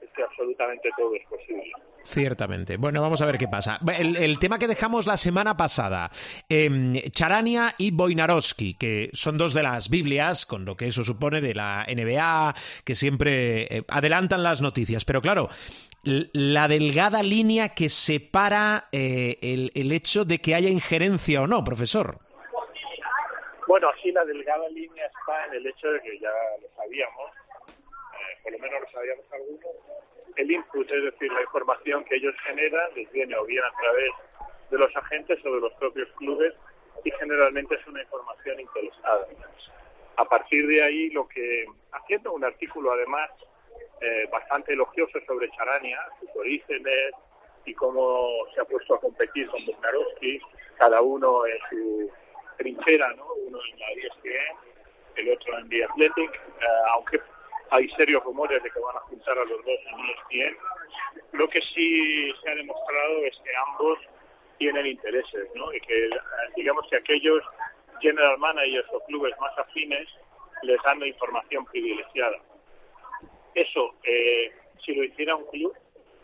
es 0.00 0.10
que 0.10 0.22
absolutamente 0.22 0.90
todo 0.96 1.14
es 1.14 1.26
posible. 1.26 1.72
Ciertamente. 2.02 2.76
Bueno, 2.76 3.00
vamos 3.00 3.22
a 3.22 3.26
ver 3.26 3.38
qué 3.38 3.48
pasa. 3.48 3.78
El, 3.98 4.16
el 4.16 4.38
tema 4.38 4.58
que 4.58 4.66
dejamos 4.66 5.06
la 5.06 5.16
semana 5.16 5.56
pasada, 5.56 6.10
eh, 6.50 7.02
Charania 7.10 7.74
y 7.78 7.92
Boinarowski, 7.92 8.74
que 8.74 9.08
son 9.14 9.38
dos 9.38 9.54
de 9.54 9.62
las 9.62 9.88
Biblias, 9.88 10.44
con 10.44 10.66
lo 10.66 10.76
que 10.76 10.88
eso 10.88 11.02
supone 11.02 11.40
de 11.40 11.54
la 11.54 11.86
NBA, 11.88 12.54
que 12.84 12.94
siempre 12.94 13.62
eh, 13.62 13.84
adelantan 13.88 14.42
las 14.42 14.60
noticias. 14.60 15.06
Pero 15.06 15.22
claro, 15.22 15.48
la 16.04 16.68
delgada 16.68 17.22
línea 17.22 17.70
que 17.70 17.88
separa 17.88 18.84
eh, 18.92 19.38
el, 19.40 19.72
el 19.74 19.90
hecho 19.90 20.26
de 20.26 20.40
que 20.40 20.54
haya 20.54 20.68
injerencia 20.68 21.40
o 21.40 21.46
no, 21.46 21.64
profesor. 21.64 22.18
Bueno, 23.66 23.88
aquí 23.88 24.12
la 24.12 24.24
delgada 24.26 24.68
línea 24.68 25.06
está 25.06 25.46
en 25.46 25.54
el 25.54 25.66
hecho 25.66 25.88
de 25.90 26.00
que 26.02 26.18
ya 26.18 26.28
lo 26.60 26.68
sabíamos, 26.76 27.30
por 28.44 28.52
lo 28.52 28.58
menos 28.58 28.82
lo 28.82 28.90
sabíamos 28.90 29.24
algunos, 29.32 29.74
el 30.36 30.50
input, 30.50 30.90
es 30.90 31.02
decir, 31.04 31.32
la 31.32 31.40
información 31.40 32.04
que 32.04 32.16
ellos 32.16 32.34
generan, 32.44 32.94
les 32.94 33.10
viene 33.10 33.34
o 33.36 33.44
bien 33.46 33.64
a 33.64 33.72
través 33.80 34.10
de 34.70 34.78
los 34.78 34.94
agentes 34.96 35.44
o 35.46 35.54
de 35.54 35.60
los 35.60 35.72
propios 35.74 36.08
clubes 36.18 36.54
y 37.04 37.10
generalmente 37.12 37.74
es 37.74 37.86
una 37.86 38.02
información 38.02 38.60
interesada. 38.60 39.26
A 40.16 40.24
partir 40.26 40.66
de 40.66 40.82
ahí, 40.82 41.10
lo 41.10 41.26
que 41.26 41.64
haciendo 41.92 42.32
un 42.32 42.44
artículo 42.44 42.92
además 42.92 43.30
eh, 44.00 44.28
bastante 44.30 44.74
elogioso 44.74 45.18
sobre 45.26 45.50
Charania, 45.52 45.98
sus 46.20 46.28
orígenes 46.36 47.14
y 47.64 47.74
cómo 47.74 48.28
se 48.54 48.60
ha 48.60 48.64
puesto 48.64 48.94
a 48.94 49.00
competir 49.00 49.48
con 49.48 49.64
Buknarowski, 49.64 50.40
cada 50.76 51.00
uno 51.00 51.46
en 51.46 51.58
su 51.70 52.10
trinchera, 52.58 53.12
¿no? 53.14 53.26
uno 53.46 53.58
en 53.72 53.78
la 53.78 53.90
ESPN, 53.92 54.56
el 55.16 55.32
otro 55.32 55.58
en 55.58 55.68
The 55.68 55.84
Athletic, 55.84 56.34
eh, 56.34 56.66
aunque 56.92 57.20
hay 57.70 57.88
serios 57.90 58.22
rumores 58.24 58.62
de 58.62 58.70
que 58.70 58.78
van 58.80 58.96
a 58.96 59.00
juntar 59.00 59.38
a 59.38 59.44
los 59.44 59.64
dos 59.64 59.78
en 59.86 60.40
ESPN. 60.44 60.56
Lo 61.32 61.48
que 61.48 61.60
sí 61.74 62.32
se 62.42 62.50
ha 62.50 62.54
demostrado 62.54 63.24
es 63.24 63.36
que 63.44 63.50
ambos 63.68 63.98
tienen 64.58 64.86
intereses, 64.86 65.48
¿no? 65.54 65.72
Y 65.72 65.80
que, 65.80 66.10
digamos 66.56 66.86
que 66.88 66.96
aquellos 66.96 67.42
general 68.00 68.38
managers 68.38 68.86
o 68.92 69.00
clubes 69.06 69.34
más 69.40 69.56
afines 69.58 70.08
les 70.62 70.80
dan 70.82 71.00
la 71.00 71.06
información 71.06 71.64
privilegiada. 71.66 72.38
Eso, 73.54 73.94
eh, 74.04 74.52
si 74.84 74.94
lo 74.94 75.04
hiciera 75.04 75.36
un 75.36 75.46
club, 75.46 75.74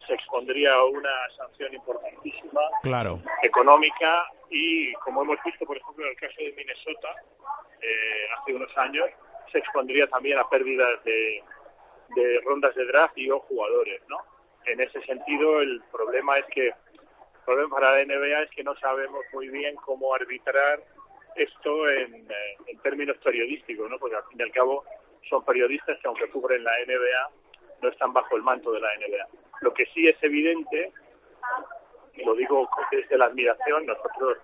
se 0.07 0.15
expondría 0.15 0.75
a 0.75 0.85
una 0.85 1.11
sanción 1.37 1.73
importantísima 1.75 2.61
Claro. 2.83 3.21
económica 3.43 4.27
y, 4.51 4.93
como 4.95 5.23
hemos 5.23 5.39
visto, 5.45 5.65
por 5.67 5.77
ejemplo, 5.77 6.05
en 6.05 6.11
el 6.11 6.17
caso 6.17 6.35
de 6.39 6.53
Minnesota, 6.53 7.15
eh, 7.81 8.27
hace 8.37 8.55
unos 8.55 8.77
años, 8.79 9.09
se 9.51 9.59
expondría 9.59 10.07
también 10.09 10.39
a 10.39 10.49
pérdidas 10.49 11.03
de, 11.05 11.43
rondas 12.45 12.75
de 12.75 12.85
draft 12.87 13.17
y 13.17 13.31
o 13.31 13.41
jugadores, 13.41 14.03
¿no? 14.09 14.19
En 14.67 14.81
ese 14.81 15.01
sentido, 15.03 15.61
el 15.61 15.83
problema 15.93 16.39
es 16.39 16.47
que 16.47 16.69
el 16.69 17.45
problema 17.45 17.77
para 17.77 17.93
la 17.93 18.05
NBA 18.05 18.43
es 18.43 18.51
que 18.51 18.65
no 18.65 18.77
sabemos 18.77 19.25
muy 19.33 19.49
bien 19.49 19.77
cómo 19.77 20.15
arbitrar 20.15 20.81
esto 21.37 21.89
en, 21.89 22.15
eh, 22.15 22.57
en 22.67 22.79
términos 22.81 23.17
periodísticos, 23.19 23.89
¿no? 23.89 23.99
Porque 23.99 24.17
al 24.17 24.25
fin 24.25 24.41
y 24.41 24.43
al 24.43 24.53
cabo 24.53 24.85
son 25.29 25.45
periodistas 25.45 25.99
que 26.01 26.09
aunque 26.09 26.29
cubren 26.31 26.65
la 26.65 26.73
NBA 26.87 27.31
no 27.83 27.89
están 27.89 28.13
bajo 28.13 28.37
el 28.37 28.43
manto 28.43 28.73
de 28.73 28.81
la 28.81 28.89
NBA. 28.97 29.27
Lo 29.61 29.73
que 29.73 29.87
sí 29.87 30.07
es 30.09 30.17
evidente, 30.23 30.93
y 32.15 32.25
lo 32.25 32.35
digo 32.35 32.69
desde 32.91 33.17
la 33.17 33.27
admiración, 33.27 33.87
nosotros 33.87 34.39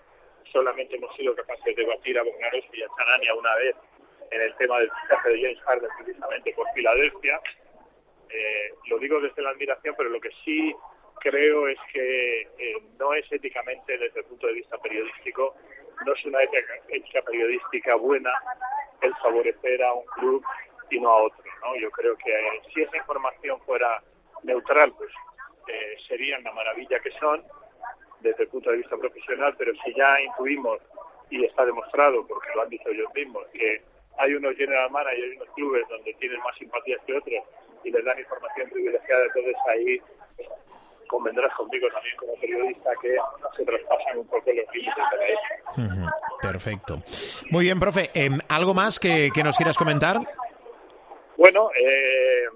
solamente 0.53 0.97
hemos 0.97 1.15
sido 1.17 1.35
capaces 1.35 1.77
de 1.77 1.85
batir 1.85 2.19
a 2.19 2.23
Bognarovsky 2.23 2.79
y 2.79 2.83
a 2.83 2.89
Chanania 2.97 3.35
una 3.35 3.55
vez 3.57 3.77
en 4.31 4.41
el 4.43 4.55
tema 4.57 4.79
del 4.79 4.91
fichaje 5.03 5.31
de 5.31 5.43
James 5.43 5.61
Harden 5.63 5.91
precisamente 5.99 6.53
por 6.55 6.67
Filadelfia. 6.75 7.41
Eh, 8.29 8.75
lo 8.89 8.99
digo 8.99 9.21
desde 9.21 9.43
la 9.43 9.51
admiración, 9.51 9.95
pero 9.97 10.11
lo 10.11 10.21
que 10.21 10.31
sí 10.45 10.75
creo 11.21 11.69
es 11.69 11.79
que 11.93 12.43
eh, 12.43 12.83
no 12.99 13.15
es 13.15 13.31
éticamente, 13.31 13.99
desde 13.99 14.21
el 14.21 14.27
punto 14.27 14.47
de 14.47 14.55
vista 14.55 14.79
periodístico, 14.79 15.55
no 16.05 16.13
es 16.13 16.25
una 16.25 16.43
ética, 16.43 16.75
ética 16.89 17.23
periodística 17.23 17.95
buena 17.95 18.31
el 19.01 19.15
favorecer 19.17 19.83
a 19.83 19.93
un 19.93 20.05
club 20.07 20.45
y 20.91 21.01
no 21.01 21.11
a 21.11 21.23
otro. 21.23 21.45
¿no? 21.63 21.77
Yo 21.77 21.91
creo 21.91 22.17
que 22.17 22.31
eh, 22.31 22.63
si 22.73 22.83
esa 22.83 22.97
información 22.97 23.61
fuera 23.63 24.03
neutral, 24.43 24.93
pues 24.97 25.11
eh, 25.69 25.97
serían 26.07 26.43
la 26.45 26.53
maravilla 26.53 27.01
que 27.01 27.11
son 27.13 27.43
desde 28.21 28.45
el 28.45 28.49
punto 28.49 28.71
de 28.71 28.79
vista 28.79 28.97
profesional, 28.97 29.55
pero 29.59 29.73
si 29.85 29.95
ya 29.95 30.21
intuimos 30.21 30.81
y 31.31 31.45
está 31.45 31.65
demostrado, 31.65 32.27
porque 32.27 32.49
lo 32.55 32.63
han 32.63 32.69
dicho 32.69 32.89
ellos 32.89 33.13
mismos, 33.15 33.47
que 33.53 33.83
hay 34.19 34.35
unos 34.35 34.57
general 34.57 34.91
managers 34.91 35.35
y 35.35 35.37
unos 35.37 35.55
clubes 35.55 35.89
donde 35.89 36.15
tienen 36.15 36.39
más 36.41 36.57
simpatías 36.57 37.01
que 37.07 37.15
otros 37.15 37.43
y 37.85 37.91
les 37.91 38.05
dan 38.05 38.19
información 38.19 38.71
privilegiada, 38.71 39.25
entonces 39.25 39.57
ahí 39.69 40.01
convendrás 41.09 41.55
conmigo 41.55 41.89
también 41.93 42.17
como 42.17 42.35
periodista 42.41 42.91
que 43.01 43.17
se 43.57 43.65
traspasan 43.65 44.19
un 44.19 44.27
poco 44.27 44.53
los 44.53 44.75
límites 44.75 45.05
de 45.11 45.97
la 45.97 46.15
Perfecto. 46.43 47.03
Muy 47.51 47.65
bien, 47.65 47.79
profe. 47.79 48.11
Em, 48.15 48.39
¿Algo 48.49 48.75
más 48.75 48.99
que, 48.99 49.31
que 49.33 49.43
nos 49.43 49.57
quieras 49.57 49.77
comentar? 49.77 50.19
Bueno, 51.37 51.71
eh, 51.79 52.47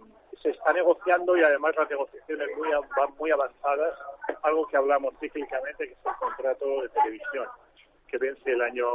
se 0.43 0.51
está 0.51 0.73
negociando 0.73 1.37
y 1.37 1.43
además 1.43 1.75
las 1.77 1.91
negociaciones 1.91 2.49
muy, 2.57 2.69
van 2.71 3.15
muy 3.19 3.31
avanzadas, 3.31 3.95
algo 4.43 4.67
que 4.69 4.77
hablamos 4.77 5.15
cíclicamente, 5.21 5.87
que 5.87 5.93
es 5.93 5.99
el 6.05 6.15
contrato 6.19 6.83
de 6.83 6.89
televisión, 6.89 7.47
que 8.09 8.19
vence 8.19 8.51
el 8.51 8.63
año, 8.63 8.87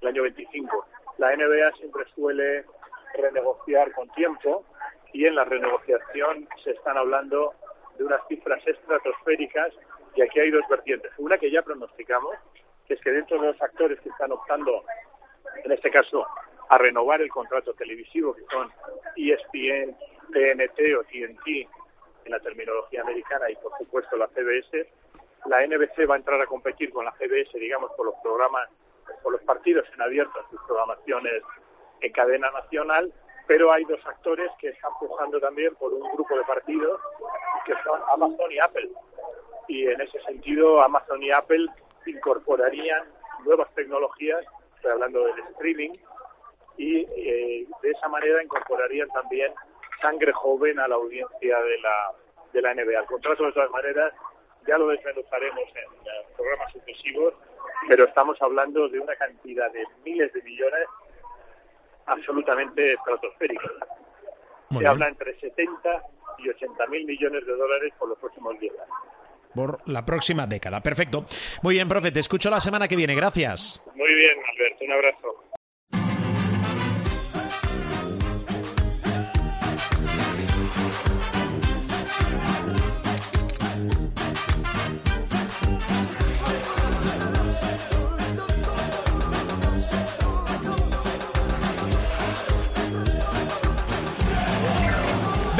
el 0.00 0.08
año 0.08 0.22
25. 0.22 0.86
La 1.20 1.36
NBA 1.36 1.72
siempre 1.72 2.06
suele 2.14 2.64
renegociar 3.12 3.92
con 3.92 4.08
tiempo 4.12 4.64
y 5.12 5.26
en 5.26 5.34
la 5.34 5.44
renegociación 5.44 6.48
se 6.64 6.70
están 6.70 6.96
hablando 6.96 7.52
de 7.98 8.04
unas 8.04 8.26
cifras 8.26 8.66
estratosféricas 8.66 9.74
y 10.14 10.22
aquí 10.22 10.40
hay 10.40 10.50
dos 10.50 10.64
vertientes. 10.70 11.12
Una 11.18 11.36
que 11.36 11.50
ya 11.50 11.60
pronosticamos, 11.60 12.36
que 12.88 12.94
es 12.94 13.00
que 13.02 13.10
dentro 13.10 13.38
de 13.38 13.48
los 13.48 13.60
actores 13.60 14.00
que 14.00 14.08
están 14.08 14.32
optando, 14.32 14.82
en 15.62 15.70
este 15.70 15.90
caso, 15.90 16.26
a 16.70 16.78
renovar 16.78 17.20
el 17.20 17.28
contrato 17.28 17.74
televisivo, 17.74 18.32
que 18.32 18.46
son 18.50 18.72
ESPN, 19.14 19.94
TNT 20.32 20.80
o 20.98 21.04
TNT 21.04 21.68
en 22.24 22.32
la 22.32 22.40
terminología 22.40 23.02
americana 23.02 23.50
y 23.50 23.56
por 23.56 23.76
supuesto 23.76 24.16
la 24.16 24.28
CBS, 24.28 24.88
la 25.44 25.66
NBC 25.66 26.08
va 26.08 26.14
a 26.14 26.18
entrar 26.18 26.40
a 26.40 26.46
competir 26.46 26.90
con 26.90 27.04
la 27.04 27.12
CBS, 27.12 27.58
digamos, 27.58 27.90
por 27.92 28.06
los 28.06 28.14
programas, 28.22 28.70
por 29.22 29.32
los 29.32 29.42
partidos 29.42 29.86
en 29.94 30.02
abierto, 30.02 30.38
en 30.40 30.50
sus 30.50 30.60
programaciones 30.66 31.42
en 32.00 32.12
cadena 32.12 32.50
nacional, 32.50 33.12
pero 33.46 33.72
hay 33.72 33.84
dos 33.84 34.00
actores 34.06 34.50
que 34.60 34.68
están 34.68 34.92
pujando 34.98 35.40
también 35.40 35.74
por 35.76 35.92
un 35.92 36.08
grupo 36.12 36.36
de 36.36 36.44
partidos 36.44 37.00
que 37.64 37.74
son 37.84 38.00
Amazon 38.12 38.50
y 38.50 38.58
Apple. 38.58 38.90
Y 39.68 39.86
en 39.86 40.00
ese 40.00 40.20
sentido, 40.22 40.80
Amazon 40.82 41.22
y 41.22 41.30
Apple 41.30 41.66
incorporarían 42.06 43.04
nuevas 43.44 43.72
tecnologías, 43.74 44.44
estoy 44.76 44.92
hablando 44.92 45.24
del 45.24 45.38
streaming, 45.50 45.92
y 46.76 47.00
eh, 47.00 47.66
de 47.82 47.90
esa 47.90 48.08
manera 48.08 48.42
incorporarían 48.42 49.08
también 49.08 49.52
sangre 50.00 50.32
joven 50.32 50.78
a 50.78 50.88
la 50.88 50.94
audiencia 50.94 51.60
de 51.60 51.78
la, 51.78 52.12
de 52.52 52.62
la 52.62 52.74
NBA. 52.74 53.00
El 53.00 53.06
contrato, 53.06 53.44
de 53.44 53.52
todas 53.52 53.70
maneras, 53.70 54.14
ya 54.66 54.78
lo 54.78 54.88
desmenuzaremos 54.88 55.68
en 55.74 56.06
eh, 56.06 56.26
programas 56.36 56.72
sucesivos, 56.72 57.34
pero 57.88 58.04
estamos 58.04 58.40
hablando 58.40 58.88
de 58.88 59.00
una 59.00 59.14
cantidad 59.16 59.70
de 59.72 59.84
miles 60.04 60.32
de 60.32 60.42
millones 60.42 60.86
absolutamente 62.06 62.94
estratosféricos. 62.94 63.70
Muy 64.70 64.82
Se 64.82 64.88
habla 64.88 65.08
entre 65.08 65.38
70 65.38 66.02
y 66.38 66.48
80 66.48 66.86
mil 66.86 67.04
millones 67.04 67.44
de 67.46 67.52
dólares 67.52 67.92
por 67.98 68.08
los 68.08 68.18
próximos 68.18 68.58
10 68.58 68.72
años. 68.72 68.96
Por 69.54 69.88
la 69.88 70.04
próxima 70.04 70.46
década. 70.46 70.80
Perfecto. 70.80 71.24
Muy 71.62 71.74
bien, 71.74 71.88
profe. 71.88 72.12
Te 72.12 72.20
escucho 72.20 72.50
la 72.50 72.60
semana 72.60 72.86
que 72.86 72.96
viene. 72.96 73.14
Gracias. 73.14 73.82
Muy 73.94 74.14
bien, 74.14 74.38
Alberto, 74.48 74.84
un 74.84 74.92
abrazo. 74.92 75.49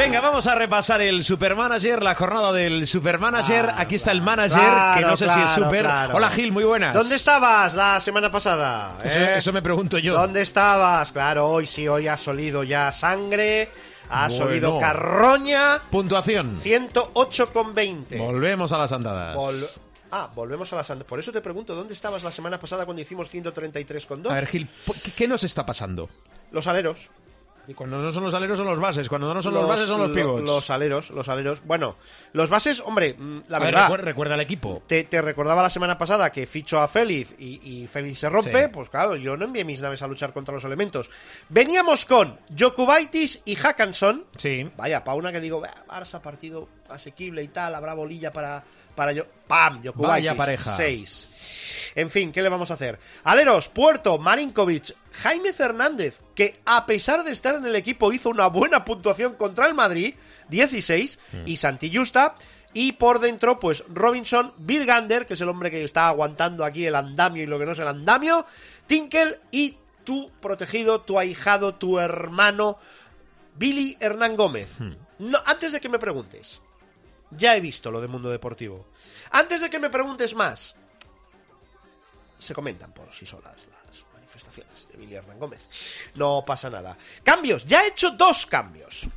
Venga, 0.01 0.19
vamos 0.19 0.47
a 0.47 0.55
repasar 0.55 0.99
el 1.01 1.23
Supermanager, 1.23 2.01
la 2.01 2.15
jornada 2.15 2.51
del 2.51 2.87
Supermanager. 2.87 3.69
Aquí 3.77 3.95
está 3.95 4.11
el 4.11 4.23
manager, 4.23 4.57
Claro, 4.59 4.99
que 4.99 5.05
no 5.05 5.15
sé 5.15 5.29
si 5.29 5.39
es 5.39 5.51
super. 5.51 5.85
Hola 6.11 6.31
Gil, 6.31 6.51
muy 6.51 6.63
buenas. 6.63 6.95
¿Dónde 6.95 7.15
estabas 7.15 7.75
la 7.75 7.99
semana 7.99 8.31
pasada? 8.31 8.97
Eso, 9.03 9.19
eh? 9.19 9.37
eso 9.37 9.53
me 9.53 9.61
pregunto 9.61 9.99
yo. 9.99 10.15
¿Dónde 10.15 10.41
estabas? 10.41 11.11
Claro, 11.11 11.47
hoy 11.49 11.67
sí, 11.67 11.87
hoy 11.87 12.07
ha 12.07 12.17
solido 12.17 12.63
ya 12.63 12.91
sangre, 12.91 13.69
ha 14.09 14.27
Bueno. 14.27 14.43
solido 14.45 14.79
carroña, 14.79 15.79
Puntuación. 15.91 16.57
108,20. 16.59 18.17
Volvemos 18.17 18.71
a 18.71 18.79
las 18.79 18.91
andadas. 18.91 19.35
Vol- 19.37 19.79
ah, 20.09 20.31
volvemos 20.33 20.73
a 20.73 20.77
las 20.77 20.89
andas. 20.89 21.05
Por 21.07 21.19
eso 21.19 21.31
te 21.31 21.41
pregunto, 21.41 21.75
¿dónde 21.75 21.93
estabas 21.93 22.23
la 22.23 22.31
semana 22.31 22.59
pasada 22.59 22.85
cuando 22.85 23.03
hicimos 23.03 23.31
133,2? 23.31 24.31
A 24.31 24.33
ver, 24.33 24.47
Gil, 24.47 24.67
¿por 24.83 24.95
¿qué, 24.95 25.11
qué 25.11 25.27
nos 25.27 25.43
está 25.43 25.63
pasando? 25.63 26.09
Los 26.51 26.65
aleros. 26.65 27.11
Y 27.67 27.73
cuando 27.73 27.99
no 28.01 28.11
son 28.11 28.23
los 28.23 28.33
aleros 28.33 28.57
son 28.57 28.67
los 28.67 28.79
bases, 28.79 29.07
cuando 29.07 29.33
no 29.33 29.41
son 29.41 29.53
los, 29.53 29.67
bases 29.67 29.87
son 29.87 29.99
los 30.01 30.09
lo- 30.09 30.15
pivots. 30.15 30.43
Los 30.43 30.69
aleros, 30.69 31.09
los 31.11 31.29
aleros. 31.29 31.63
Bueno, 31.65 31.95
los 32.33 32.49
bases, 32.49 32.81
hombre, 32.81 33.13
mm, 33.17 33.41
la 33.47 33.57
A 33.57 33.59
verdad. 33.59 33.87
recuer- 33.89 34.01
recuerda 34.01 34.33
al 34.33 34.41
equipo. 34.41 34.81
Te, 34.87 35.03
te 35.03 35.21
recordaba 35.21 35.61
la 35.61 35.69
semana 35.69 35.97
pasada 35.97 36.31
que 36.31 36.47
ficho 36.47 36.79
a 36.81 36.87
Félix 36.87 37.35
y, 37.37 37.59
y 37.83 37.87
Félix 37.87 38.19
se 38.19 38.29
rompe, 38.29 38.63
Sí. 38.63 38.69
pues 38.73 38.89
claro, 38.89 39.15
yo 39.15 39.37
no 39.37 39.45
envié 39.45 39.63
mis 39.63 39.81
naves 39.81 40.01
a 40.01 40.07
luchar 40.07 40.33
contra 40.33 40.53
los 40.53 40.63
elementos. 40.65 41.09
Veníamos 41.49 42.05
con 42.05 42.39
Jokubaitis 42.57 43.39
y 43.45 43.55
Hackanson. 43.55 44.25
Sí. 44.37 44.69
Vaya, 44.75 45.03
para 45.03 45.15
una 45.17 45.31
que 45.31 45.39
digo, 45.39 45.61
"Bah, 45.61 45.85
Barça 45.87 46.19
partido 46.21 46.67
asequible 46.89 47.43
y 47.43 47.47
tal, 47.49 47.75
habrá 47.75 47.93
bolilla 47.93 48.33
para, 48.33 48.63
para 48.95 49.11
yo. 49.11 49.25
¡Pam! 49.47 49.83
Jokubaitis, 49.83 50.29
Vaya 50.29 50.35
pareja. 50.35 50.75
6. 50.75 51.29
En 51.95 52.09
fin, 52.09 52.31
¿qué 52.31 52.41
le 52.41 52.49
vamos 52.49 52.71
a 52.71 52.75
hacer? 52.75 52.99
Aleros, 53.23 53.67
Puerto, 53.67 54.17
Marinkovic, 54.17 54.95
Jaime 55.11 55.53
Fernández, 55.53 56.21
que 56.35 56.59
a 56.65 56.85
pesar 56.85 57.23
de 57.23 57.31
estar 57.31 57.55
en 57.55 57.65
el 57.65 57.75
equipo 57.75 58.13
hizo 58.13 58.29
una 58.29 58.47
buena 58.47 58.85
puntuación 58.85 59.35
contra 59.35 59.67
el 59.67 59.73
Madrid, 59.73 60.15
16, 60.49 61.19
y 61.45 61.57
Santi 61.57 61.93
Justa. 61.93 62.35
Y 62.73 62.93
por 62.93 63.19
dentro, 63.19 63.59
pues 63.59 63.83
Robinson, 63.89 64.53
Birgander, 64.57 65.25
que 65.25 65.33
es 65.33 65.41
el 65.41 65.49
hombre 65.49 65.69
que 65.69 65.83
está 65.83 66.07
aguantando 66.07 66.63
aquí 66.63 66.85
el 66.85 66.95
andamio 66.95 67.43
y 67.43 67.47
lo 67.47 67.59
que 67.59 67.65
no 67.65 67.73
es 67.73 67.79
el 67.79 67.87
andamio, 67.87 68.45
Tinkel 68.87 69.39
y 69.51 69.77
tu 70.05 70.31
protegido, 70.41 71.01
tu 71.01 71.19
ahijado, 71.19 71.75
tu 71.75 71.99
hermano, 71.99 72.77
Billy 73.55 73.97
Hernán 73.99 74.37
Gómez. 74.37 74.69
No, 75.19 75.39
antes 75.45 75.73
de 75.73 75.81
que 75.81 75.89
me 75.89 75.99
preguntes, 75.99 76.61
ya 77.31 77.55
he 77.55 77.61
visto 77.61 77.91
lo 77.91 78.01
de 78.01 78.07
Mundo 78.07 78.29
Deportivo. 78.29 78.85
Antes 79.31 79.61
de 79.61 79.69
que 79.69 79.79
me 79.79 79.89
preguntes 79.89 80.35
más, 80.35 80.75
se 82.37 82.53
comentan 82.53 82.93
por 82.93 83.11
sí 83.11 83.25
solas 83.25 83.55
las 83.69 84.05
manifestaciones 84.13 84.87
de 84.89 84.97
Billy 84.97 85.15
Hernán 85.15 85.39
Gómez. 85.39 85.67
No 86.15 86.43
pasa 86.45 86.69
nada. 86.69 86.97
Cambios, 87.23 87.65
ya 87.65 87.83
he 87.83 87.87
hecho 87.89 88.11
dos 88.11 88.45
cambios. 88.45 89.07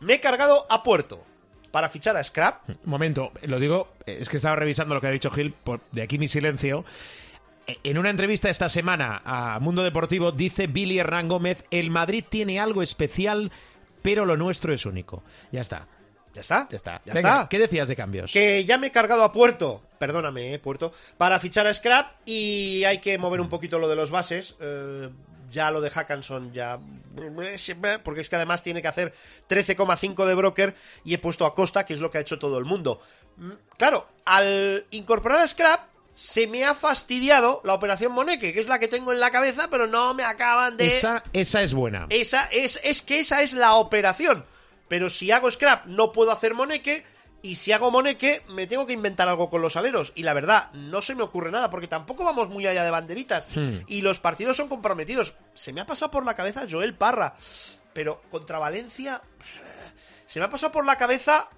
Me 0.00 0.14
he 0.14 0.20
cargado 0.20 0.66
a 0.70 0.82
Puerto 0.82 1.24
para 1.70 1.88
fichar 1.88 2.16
a 2.16 2.24
Scrap. 2.24 2.68
Un 2.68 2.78
momento, 2.84 3.32
lo 3.42 3.58
digo, 3.58 3.92
es 4.06 4.28
que 4.28 4.36
estaba 4.36 4.56
revisando 4.56 4.94
lo 4.94 5.00
que 5.00 5.06
ha 5.08 5.10
dicho 5.10 5.30
Gil, 5.30 5.52
por, 5.52 5.80
de 5.90 6.02
aquí 6.02 6.18
mi 6.18 6.28
silencio. 6.28 6.84
E- 7.66 7.78
En 7.84 7.98
una 7.98 8.10
entrevista 8.10 8.50
esta 8.50 8.68
semana 8.68 9.22
a 9.24 9.58
Mundo 9.60 9.82
Deportivo 9.82 10.32
dice 10.32 10.66
Billy 10.66 10.98
Hernán 10.98 11.28
Gómez, 11.28 11.64
el 11.70 11.90
Madrid 11.90 12.24
tiene 12.28 12.60
algo 12.60 12.82
especial, 12.82 13.50
pero 14.02 14.24
lo 14.26 14.36
nuestro 14.36 14.72
es 14.74 14.84
único. 14.86 15.22
Ya 15.50 15.60
está, 15.62 15.86
¿Ya 16.34 16.40
está? 16.40 16.66
ya 16.70 16.76
está. 16.76 17.02
¿Ya 17.04 17.14
Venga, 17.14 17.30
está? 17.32 17.48
¿Qué 17.48 17.58
decías 17.58 17.88
de 17.88 17.96
cambios? 17.96 18.32
Que 18.32 18.64
ya 18.64 18.78
me 18.78 18.86
he 18.88 18.90
cargado 18.90 19.22
a 19.24 19.32
Puerto, 19.32 19.82
perdóname, 19.98 20.54
eh, 20.54 20.58
Puerto, 20.58 20.92
para 21.18 21.38
fichar 21.38 21.66
a 21.66 21.74
Scrap 21.74 22.12
y 22.24 22.84
hay 22.84 22.98
que 22.98 23.18
mover 23.18 23.40
un 23.40 23.48
poquito 23.48 23.78
lo 23.78 23.88
de 23.88 23.96
los 23.96 24.10
bases. 24.10 24.56
eh, 24.60 25.10
ya 25.50 25.70
lo 25.70 25.82
de 25.82 25.90
Hackanson 25.90 26.50
ya... 26.54 26.78
Porque 28.02 28.22
es 28.22 28.30
que 28.30 28.36
además 28.36 28.62
tiene 28.62 28.80
que 28.80 28.88
hacer 28.88 29.12
13,5 29.50 30.24
de 30.24 30.34
broker 30.34 30.74
y 31.04 31.12
he 31.12 31.18
puesto 31.18 31.44
a 31.44 31.54
Costa, 31.54 31.84
que 31.84 31.92
es 31.92 32.00
lo 32.00 32.10
que 32.10 32.16
ha 32.16 32.22
hecho 32.22 32.38
todo 32.38 32.56
el 32.58 32.64
mundo. 32.64 33.00
Mm, 33.36 33.50
Claro, 33.76 34.06
al 34.24 34.86
incorporar 34.92 35.40
a 35.40 35.46
Scrap 35.46 35.88
se 36.14 36.46
me 36.46 36.64
ha 36.64 36.74
fastidiado 36.74 37.60
la 37.64 37.74
operación 37.74 38.12
Moneque, 38.12 38.54
que 38.54 38.60
es 38.60 38.68
la 38.68 38.78
que 38.78 38.88
tengo 38.88 39.12
en 39.12 39.20
la 39.20 39.30
cabeza, 39.30 39.68
pero 39.70 39.86
no 39.86 40.14
me 40.14 40.24
acaban 40.24 40.78
de... 40.78 40.86
Esa, 40.86 41.22
esa 41.34 41.62
es 41.62 41.74
buena. 41.74 42.06
Esa 42.08 42.44
es, 42.46 42.80
es 42.82 43.02
que 43.02 43.20
esa 43.20 43.42
es 43.42 43.52
la 43.52 43.74
operación. 43.74 44.46
Pero 44.92 45.08
si 45.08 45.30
hago 45.30 45.50
scrap 45.50 45.86
no 45.86 46.12
puedo 46.12 46.32
hacer 46.32 46.52
moneque. 46.52 47.02
Y 47.40 47.54
si 47.54 47.72
hago 47.72 47.90
moneque, 47.90 48.44
me 48.50 48.66
tengo 48.66 48.84
que 48.84 48.92
inventar 48.92 49.26
algo 49.26 49.48
con 49.48 49.62
los 49.62 49.74
aleros. 49.76 50.12
Y 50.14 50.22
la 50.22 50.34
verdad, 50.34 50.70
no 50.74 51.00
se 51.00 51.14
me 51.14 51.22
ocurre 51.22 51.50
nada, 51.50 51.70
porque 51.70 51.88
tampoco 51.88 52.24
vamos 52.24 52.50
muy 52.50 52.66
allá 52.66 52.84
de 52.84 52.90
banderitas. 52.90 53.48
Hmm. 53.56 53.78
Y 53.86 54.02
los 54.02 54.20
partidos 54.20 54.58
son 54.58 54.68
comprometidos. 54.68 55.32
Se 55.54 55.72
me 55.72 55.80
ha 55.80 55.86
pasado 55.86 56.10
por 56.10 56.26
la 56.26 56.34
cabeza 56.34 56.66
Joel 56.70 56.94
Parra. 56.94 57.36
Pero 57.94 58.20
contra 58.30 58.58
Valencia. 58.58 59.22
Se 60.26 60.38
me 60.40 60.44
ha 60.44 60.50
pasado 60.50 60.72
por 60.72 60.84
la 60.84 60.98
cabeza 60.98 61.48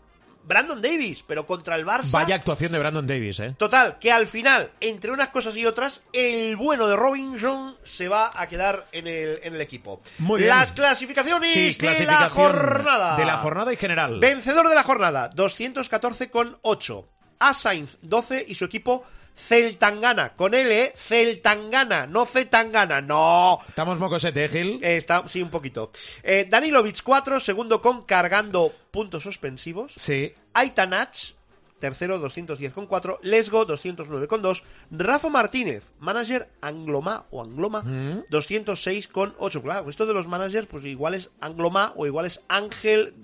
Brandon 0.44 0.80
Davis. 0.80 1.22
Pero 1.26 1.46
contra 1.46 1.76
el 1.76 1.84
Barça. 1.86 2.10
Vaya 2.12 2.34
actuación 2.34 2.72
de 2.72 2.78
Brandon 2.78 3.06
Davis, 3.06 3.40
¿eh? 3.40 3.54
Total, 3.58 3.98
que 3.98 4.12
al 4.12 4.26
final, 4.26 4.70
entre 4.80 5.10
unas 5.10 5.30
cosas 5.30 5.56
y 5.56 5.66
otras, 5.66 6.02
el 6.12 6.56
bueno 6.56 6.86
de 6.88 6.96
Robinson 6.96 7.76
se 7.84 8.08
va 8.08 8.30
a 8.34 8.48
quedar 8.48 8.86
en 8.92 9.06
el, 9.06 9.40
en 9.42 9.54
el 9.54 9.60
equipo. 9.60 10.00
Muy 10.18 10.38
bien. 10.40 10.50
Las 10.50 10.72
clasificaciones 10.72 11.52
Sí, 11.52 11.72
de 11.80 12.04
la 12.06 12.28
jornada. 12.28 13.16
De 13.16 13.24
la 13.24 13.38
jornada 13.38 13.70
en 13.70 13.78
general. 13.78 14.18
Vencedor 14.20 14.68
de 14.68 14.74
la 14.74 14.82
jornada, 14.82 15.30
214,8. 15.32 17.06
A 17.38 17.54
Sainz, 17.54 17.98
12 18.02 18.44
y 18.48 18.54
su 18.54 18.64
equipo 18.64 19.04
Celtangana. 19.36 20.34
Con 20.34 20.54
L, 20.54 20.80
¿eh? 20.84 20.92
Celtangana, 20.96 22.06
no 22.06 22.24
Zetangana, 22.24 23.00
no. 23.00 23.58
Estamos 23.68 23.98
mocosete, 23.98 24.44
¿eh, 24.44 24.48
Gil? 24.48 24.80
Eh, 24.82 24.96
Está, 24.96 25.26
sí, 25.26 25.42
un 25.42 25.50
poquito. 25.50 25.90
Eh, 26.22 26.46
Danilovic, 26.48 27.02
4, 27.02 27.40
segundo 27.40 27.80
con 27.80 28.04
cargando 28.04 28.72
puntos 28.90 29.22
suspensivos. 29.24 29.92
Sí. 29.96 30.32
Aitanach, 30.52 31.32
tercero 31.80 32.18
210,4, 32.20 33.18
Lesgo 33.22 33.66
209,2, 33.66 34.62
Rafa 34.92 35.28
Martínez, 35.28 35.90
manager 35.98 36.48
Angloma 36.60 37.26
o 37.30 37.42
Angloma, 37.42 37.82
Mm. 37.82 38.24
206,8. 38.30 39.60
Claro, 39.62 39.90
esto 39.90 40.06
de 40.06 40.14
los 40.14 40.28
managers, 40.28 40.66
pues 40.68 40.84
igual 40.84 41.14
es 41.14 41.30
Angloma 41.40 41.92
o 41.96 42.06
igual 42.06 42.26
es 42.26 42.40
Ángel. 42.48 43.14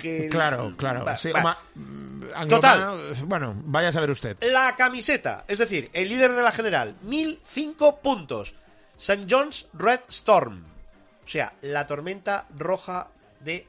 Gel- 0.00 0.30
Claro, 0.30 0.72
claro. 0.78 1.04
Va, 1.04 1.14
sí, 1.18 1.30
va. 1.30 1.40
oma- 1.40 1.58
Total. 2.48 3.14
Bueno, 3.26 3.54
vaya 3.64 3.88
a 3.88 3.92
saber 3.92 4.10
usted. 4.10 4.36
La 4.42 4.74
camiseta, 4.76 5.44
es 5.48 5.58
decir, 5.58 5.90
el 5.92 6.08
líder 6.08 6.32
de 6.32 6.42
la 6.42 6.52
general, 6.52 6.96
1005 7.02 8.00
puntos. 8.00 8.54
St. 8.96 9.26
John's 9.28 9.66
Red 9.72 10.00
Storm. 10.08 10.64
O 11.24 11.26
sea, 11.28 11.52
la 11.62 11.86
tormenta 11.86 12.46
roja 12.56 13.08
de 13.40 13.66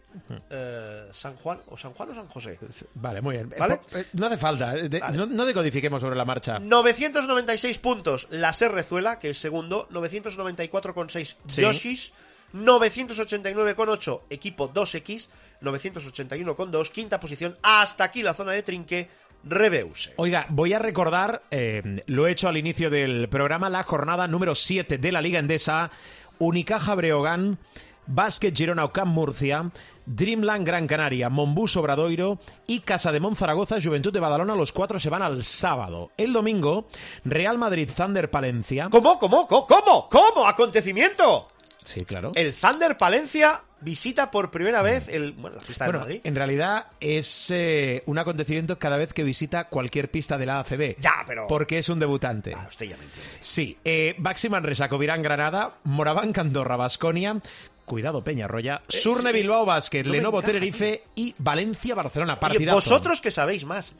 eh, 0.49 1.09
San 1.11 1.35
Juan, 1.35 1.59
o 1.67 1.75
San 1.75 1.93
Juan 1.93 2.11
o 2.11 2.15
San 2.15 2.27
José. 2.27 2.57
Vale, 2.93 3.21
muy 3.21 3.35
bien. 3.35 3.53
¿Vale? 3.57 3.73
Eh, 3.93 3.99
eh, 4.01 4.05
No 4.13 4.27
hace 4.27 4.37
falta. 4.37 4.73
de- 4.73 4.99
Vale. 4.99 5.17
No, 5.17 5.25
no 5.25 5.45
decodifiquemos 5.45 6.01
sobre 6.01 6.15
la 6.15 6.23
marcha. 6.25 6.59
996 6.59 7.77
puntos 7.79 8.27
la 8.29 8.53
Serrezuela, 8.53 9.19
que 9.19 9.31
es 9.31 9.37
segundo. 9.37 9.87
994,6 9.89 11.35
Sí. 11.47 11.61
Yoshis. 11.61 12.13
989,8 12.55 14.21
equipo 14.29 14.71
2X. 14.73 15.29
981,2 15.61 16.89
quinta 16.89 17.19
posición. 17.19 17.57
Hasta 17.61 18.05
aquí 18.05 18.23
la 18.23 18.33
zona 18.33 18.53
de 18.53 18.63
trinque. 18.63 19.09
Rebeuse. 19.47 20.11
Oiga, 20.15 20.47
voy 20.49 20.73
a 20.73 20.79
recordar, 20.79 21.43
eh, 21.51 22.01
lo 22.07 22.25
he 22.25 22.31
hecho 22.31 22.47
al 22.47 22.57
inicio 22.57 22.89
del 22.89 23.29
programa, 23.29 23.69
la 23.69 23.83
jornada 23.83 24.27
número 24.27 24.55
7 24.55 24.97
de 24.97 25.11
la 25.11 25.21
Liga 25.21 25.37
Endesa, 25.37 25.91
Unicaja 26.39 26.95
Breogán, 26.95 27.59
Básquet 28.07 28.55
Girona 28.55 28.85
Ocam 28.85 29.09
Murcia, 29.09 29.69
Dreamland 30.05 30.65
Gran 30.65 30.87
Canaria, 30.87 31.29
Monbus 31.29 31.77
Obradoiro 31.77 32.39
y 32.67 32.79
Casa 32.81 33.11
de 33.11 33.21
Zaragoza, 33.35 33.77
Juventud 33.81 34.13
de 34.13 34.19
Badalona, 34.19 34.55
los 34.55 34.71
cuatro 34.71 34.99
se 34.99 35.09
van 35.09 35.21
al 35.21 35.43
sábado. 35.43 36.11
El 36.17 36.33
domingo, 36.33 36.87
Real 37.23 37.57
Madrid 37.57 37.89
Thunder 37.95 38.29
Palencia. 38.29 38.89
¿Cómo, 38.89 39.17
cómo, 39.17 39.47
cómo, 39.47 39.65
cómo? 39.65 40.09
¿Cómo? 40.09 40.47
¿Acontecimiento? 40.47 41.47
Sí, 41.85 42.03
claro. 42.05 42.31
El 42.35 42.53
Thunder 42.53 42.97
Palencia 42.97 43.61
visita 43.81 44.31
por 44.31 44.49
primera 44.51 44.81
vez 44.81 45.07
el, 45.07 45.33
bueno, 45.33 45.57
la 45.57 45.61
pista 45.63 45.85
de 45.85 45.93
Madrid. 45.93 46.21
en 46.23 46.35
realidad 46.35 46.87
es 46.99 47.51
eh, 47.51 48.01
un 48.07 48.17
acontecimiento 48.17 48.79
cada 48.79 48.97
vez 48.97 49.13
que 49.13 49.23
visita 49.23 49.69
cualquier 49.69 50.09
pista 50.09 50.37
de 50.37 50.45
la 50.47 50.59
ACB. 50.59 50.95
Ya, 50.99 51.23
pero- 51.27 51.45
Porque 51.47 51.77
es 51.77 51.87
un 51.89 51.99
debutante. 51.99 52.53
Ah, 52.57 52.65
usted 52.67 52.87
ya 52.87 52.97
me 52.97 53.03
entiende. 53.03 53.31
Sí, 53.39 53.77
eh, 53.85 54.15
Baxi 54.17 54.49
Manresa, 54.49 54.89
Covirán 54.89 55.21
Granada, 55.21 55.75
Moraván 55.83 56.33
Candorra, 56.33 56.75
Basconia, 56.77 57.39
cuidado 57.85 58.23
Peñarroya, 58.23 58.81
Surne 58.87 59.29
Eh, 59.29 59.33
sí. 59.33 59.39
Bilbao 59.39 59.65
Basket, 59.65 60.03
No 60.03 60.11
Lenovo 60.13 60.39
encaja, 60.39 60.53
Tenerife 60.53 61.03
y 61.15 61.35
Valencia 61.37 61.93
Barcelona. 61.93 62.33
Oye, 62.33 62.41
Partidazo. 62.41 62.75
vosotros 62.77 63.21
que 63.21 63.29
sabéis 63.29 63.65
más, 63.65 63.93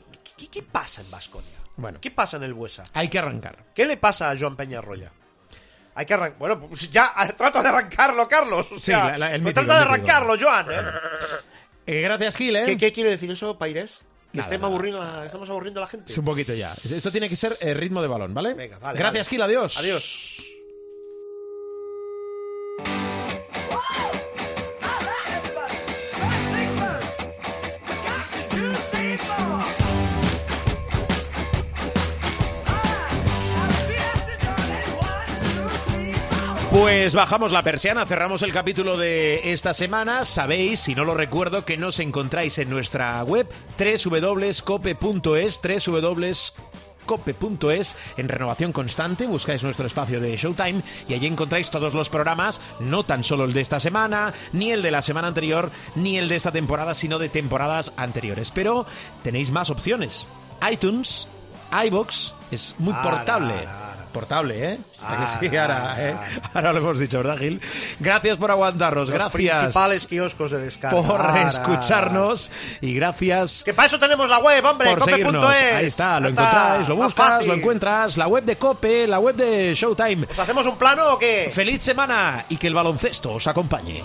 ¿qué, 0.51 0.63
pasa 0.63 1.01
en 1.01 1.11
Vasconia? 1.11 1.51
Bueno. 1.77 1.99
¿Qué 2.01 2.09
pasa 2.09 2.37
en 2.37 2.43
el 2.43 2.53
Buesa? 2.55 2.85
Hay 2.93 3.09
que 3.09 3.19
arrancar. 3.19 3.65
¿Qué 3.75 3.85
le 3.85 3.97
pasa 3.97 4.31
a 4.31 4.37
Joan 4.37 4.55
Peñarroya? 4.55 5.11
Hay 5.95 6.05
que 6.05 6.13
arrancar. 6.13 6.37
Bueno, 6.37 6.59
pues 6.59 6.91
ya 6.91 7.11
ah, 7.15 7.27
trata 7.29 7.63
de 7.63 7.69
arrancarlo, 7.69 8.27
Carlos. 8.27 8.67
O 8.71 8.75
Sí, 8.75 8.81
sea, 8.91 9.11
la- 9.11 9.17
la- 9.17 9.35
el 9.35 9.41
pues 9.41 9.55
mítico, 9.55 9.65
trata 9.65 9.79
de 9.79 9.85
el 9.85 9.87
arrancarlo, 9.93 10.35
Joan. 10.39 10.67
¿eh? 10.71 10.75
Eh, 11.87 12.01
gracias, 12.01 12.35
Gil. 12.35 12.55
¿eh? 12.55 12.63
¿Qué, 12.65 12.77
qué 12.77 12.91
quiere 12.91 13.11
decir 13.11 13.29
eso, 13.29 13.59
Paires? 13.59 14.01
Que 14.31 14.39
Nada, 14.39 14.47
estemos 14.49 14.67
aburriendo, 14.71 15.03
la- 15.03 15.23
estamos 15.25 15.47
aburriendo 15.51 15.79
a 15.79 15.83
la 15.83 15.87
gente. 15.87 16.11
Es 16.11 16.17
un 16.17 16.25
poquito 16.25 16.51
ya. 16.55 16.73
Esto 16.83 17.11
tiene 17.11 17.29
que 17.29 17.35
ser 17.35 17.57
eh, 17.61 17.73
ritmo 17.75 18.01
de 18.01 18.07
balón, 18.07 18.33
¿vale? 18.33 18.55
Venga, 18.55 18.79
vale. 18.79 18.97
Gracias, 18.97 19.27
vale. 19.27 19.29
Gil. 19.29 19.41
Adiós. 19.43 19.77
Adiós. 19.77 20.43
Pues 36.75 37.15
bajamos 37.15 37.53
la 37.53 37.63
persiana, 37.63 38.05
cerramos 38.05 38.41
el 38.41 38.51
capítulo 38.51 38.97
de 38.97 39.53
esta 39.53 39.73
semana. 39.73 40.25
Sabéis, 40.25 40.81
si 40.81 40.93
no 40.93 41.05
lo 41.05 41.13
recuerdo, 41.13 41.63
que 41.63 41.77
nos 41.77 41.99
encontráis 41.99 42.57
en 42.57 42.69
nuestra 42.69 43.23
web 43.23 43.47
www.cope.es, 43.79 45.61
www.cope.es, 45.87 47.95
en 48.17 48.27
renovación 48.27 48.73
constante. 48.73 49.25
Buscáis 49.25 49.63
nuestro 49.63 49.87
espacio 49.87 50.19
de 50.19 50.35
Showtime 50.35 50.81
y 51.07 51.13
allí 51.13 51.27
encontráis 51.27 51.71
todos 51.71 51.93
los 51.93 52.09
programas, 52.09 52.59
no 52.81 53.05
tan 53.05 53.23
solo 53.23 53.45
el 53.45 53.53
de 53.53 53.61
esta 53.61 53.79
semana, 53.79 54.33
ni 54.51 54.73
el 54.73 54.81
de 54.81 54.91
la 54.91 55.01
semana 55.01 55.29
anterior, 55.29 55.71
ni 55.95 56.17
el 56.17 56.27
de 56.27 56.35
esta 56.35 56.51
temporada, 56.51 56.93
sino 56.93 57.19
de 57.19 57.29
temporadas 57.29 57.93
anteriores. 57.95 58.51
Pero 58.51 58.85
tenéis 59.23 59.49
más 59.49 59.69
opciones. 59.69 60.27
iTunes, 60.69 61.25
iBox, 61.71 62.33
es 62.51 62.75
muy 62.79 62.93
portable. 62.95 63.53
Portable, 64.15 64.71
¿eh? 64.73 64.77
¿A 65.03 65.17
que 65.17 65.23
Ah, 65.23 65.37
sí? 65.39 65.57
ahora, 65.57 65.95
¿eh? 65.99 66.15
ah. 66.17 66.49
ahora 66.53 66.71
lo 66.73 66.79
hemos 66.79 66.99
dicho, 66.99 67.17
¿verdad, 67.19 67.37
Gil? 67.37 67.61
Gracias 67.99 68.37
por 68.37 68.49
aguantarnos, 68.49 69.09
Los 69.09 69.11
gracias 69.11 69.31
principales 69.33 70.07
kioscos 70.07 70.51
de 70.51 70.57
descarga. 70.59 71.01
por 71.01 71.21
Ahora. 71.21 71.43
escucharnos 71.43 72.51
y 72.81 72.93
gracias 72.95 73.63
Que 73.63 73.73
para 73.73 73.87
eso 73.87 73.99
tenemos 73.99 74.29
la 74.29 74.39
web, 74.39 74.63
hombre, 74.65 74.95
cope.es. 74.95 75.73
Ahí 75.75 75.85
está, 75.87 76.19
lo 76.19 76.29
está, 76.29 76.41
encontráis, 76.41 76.87
lo 76.87 76.95
buscas, 76.95 77.45
lo 77.45 77.53
encuentras, 77.53 78.17
la 78.17 78.27
web 78.27 78.43
de 78.45 78.55
Cope, 78.55 79.05
la 79.07 79.19
web 79.19 79.35
de 79.35 79.73
Showtime. 79.75 80.27
¿Os 80.31 80.39
hacemos 80.39 80.65
un 80.65 80.77
plano 80.77 81.13
o 81.13 81.19
qué? 81.19 81.51
Feliz 81.53 81.83
semana 81.83 82.45
y 82.49 82.57
que 82.57 82.67
el 82.67 82.73
baloncesto 82.73 83.33
os 83.33 83.45
acompañe. 83.47 84.01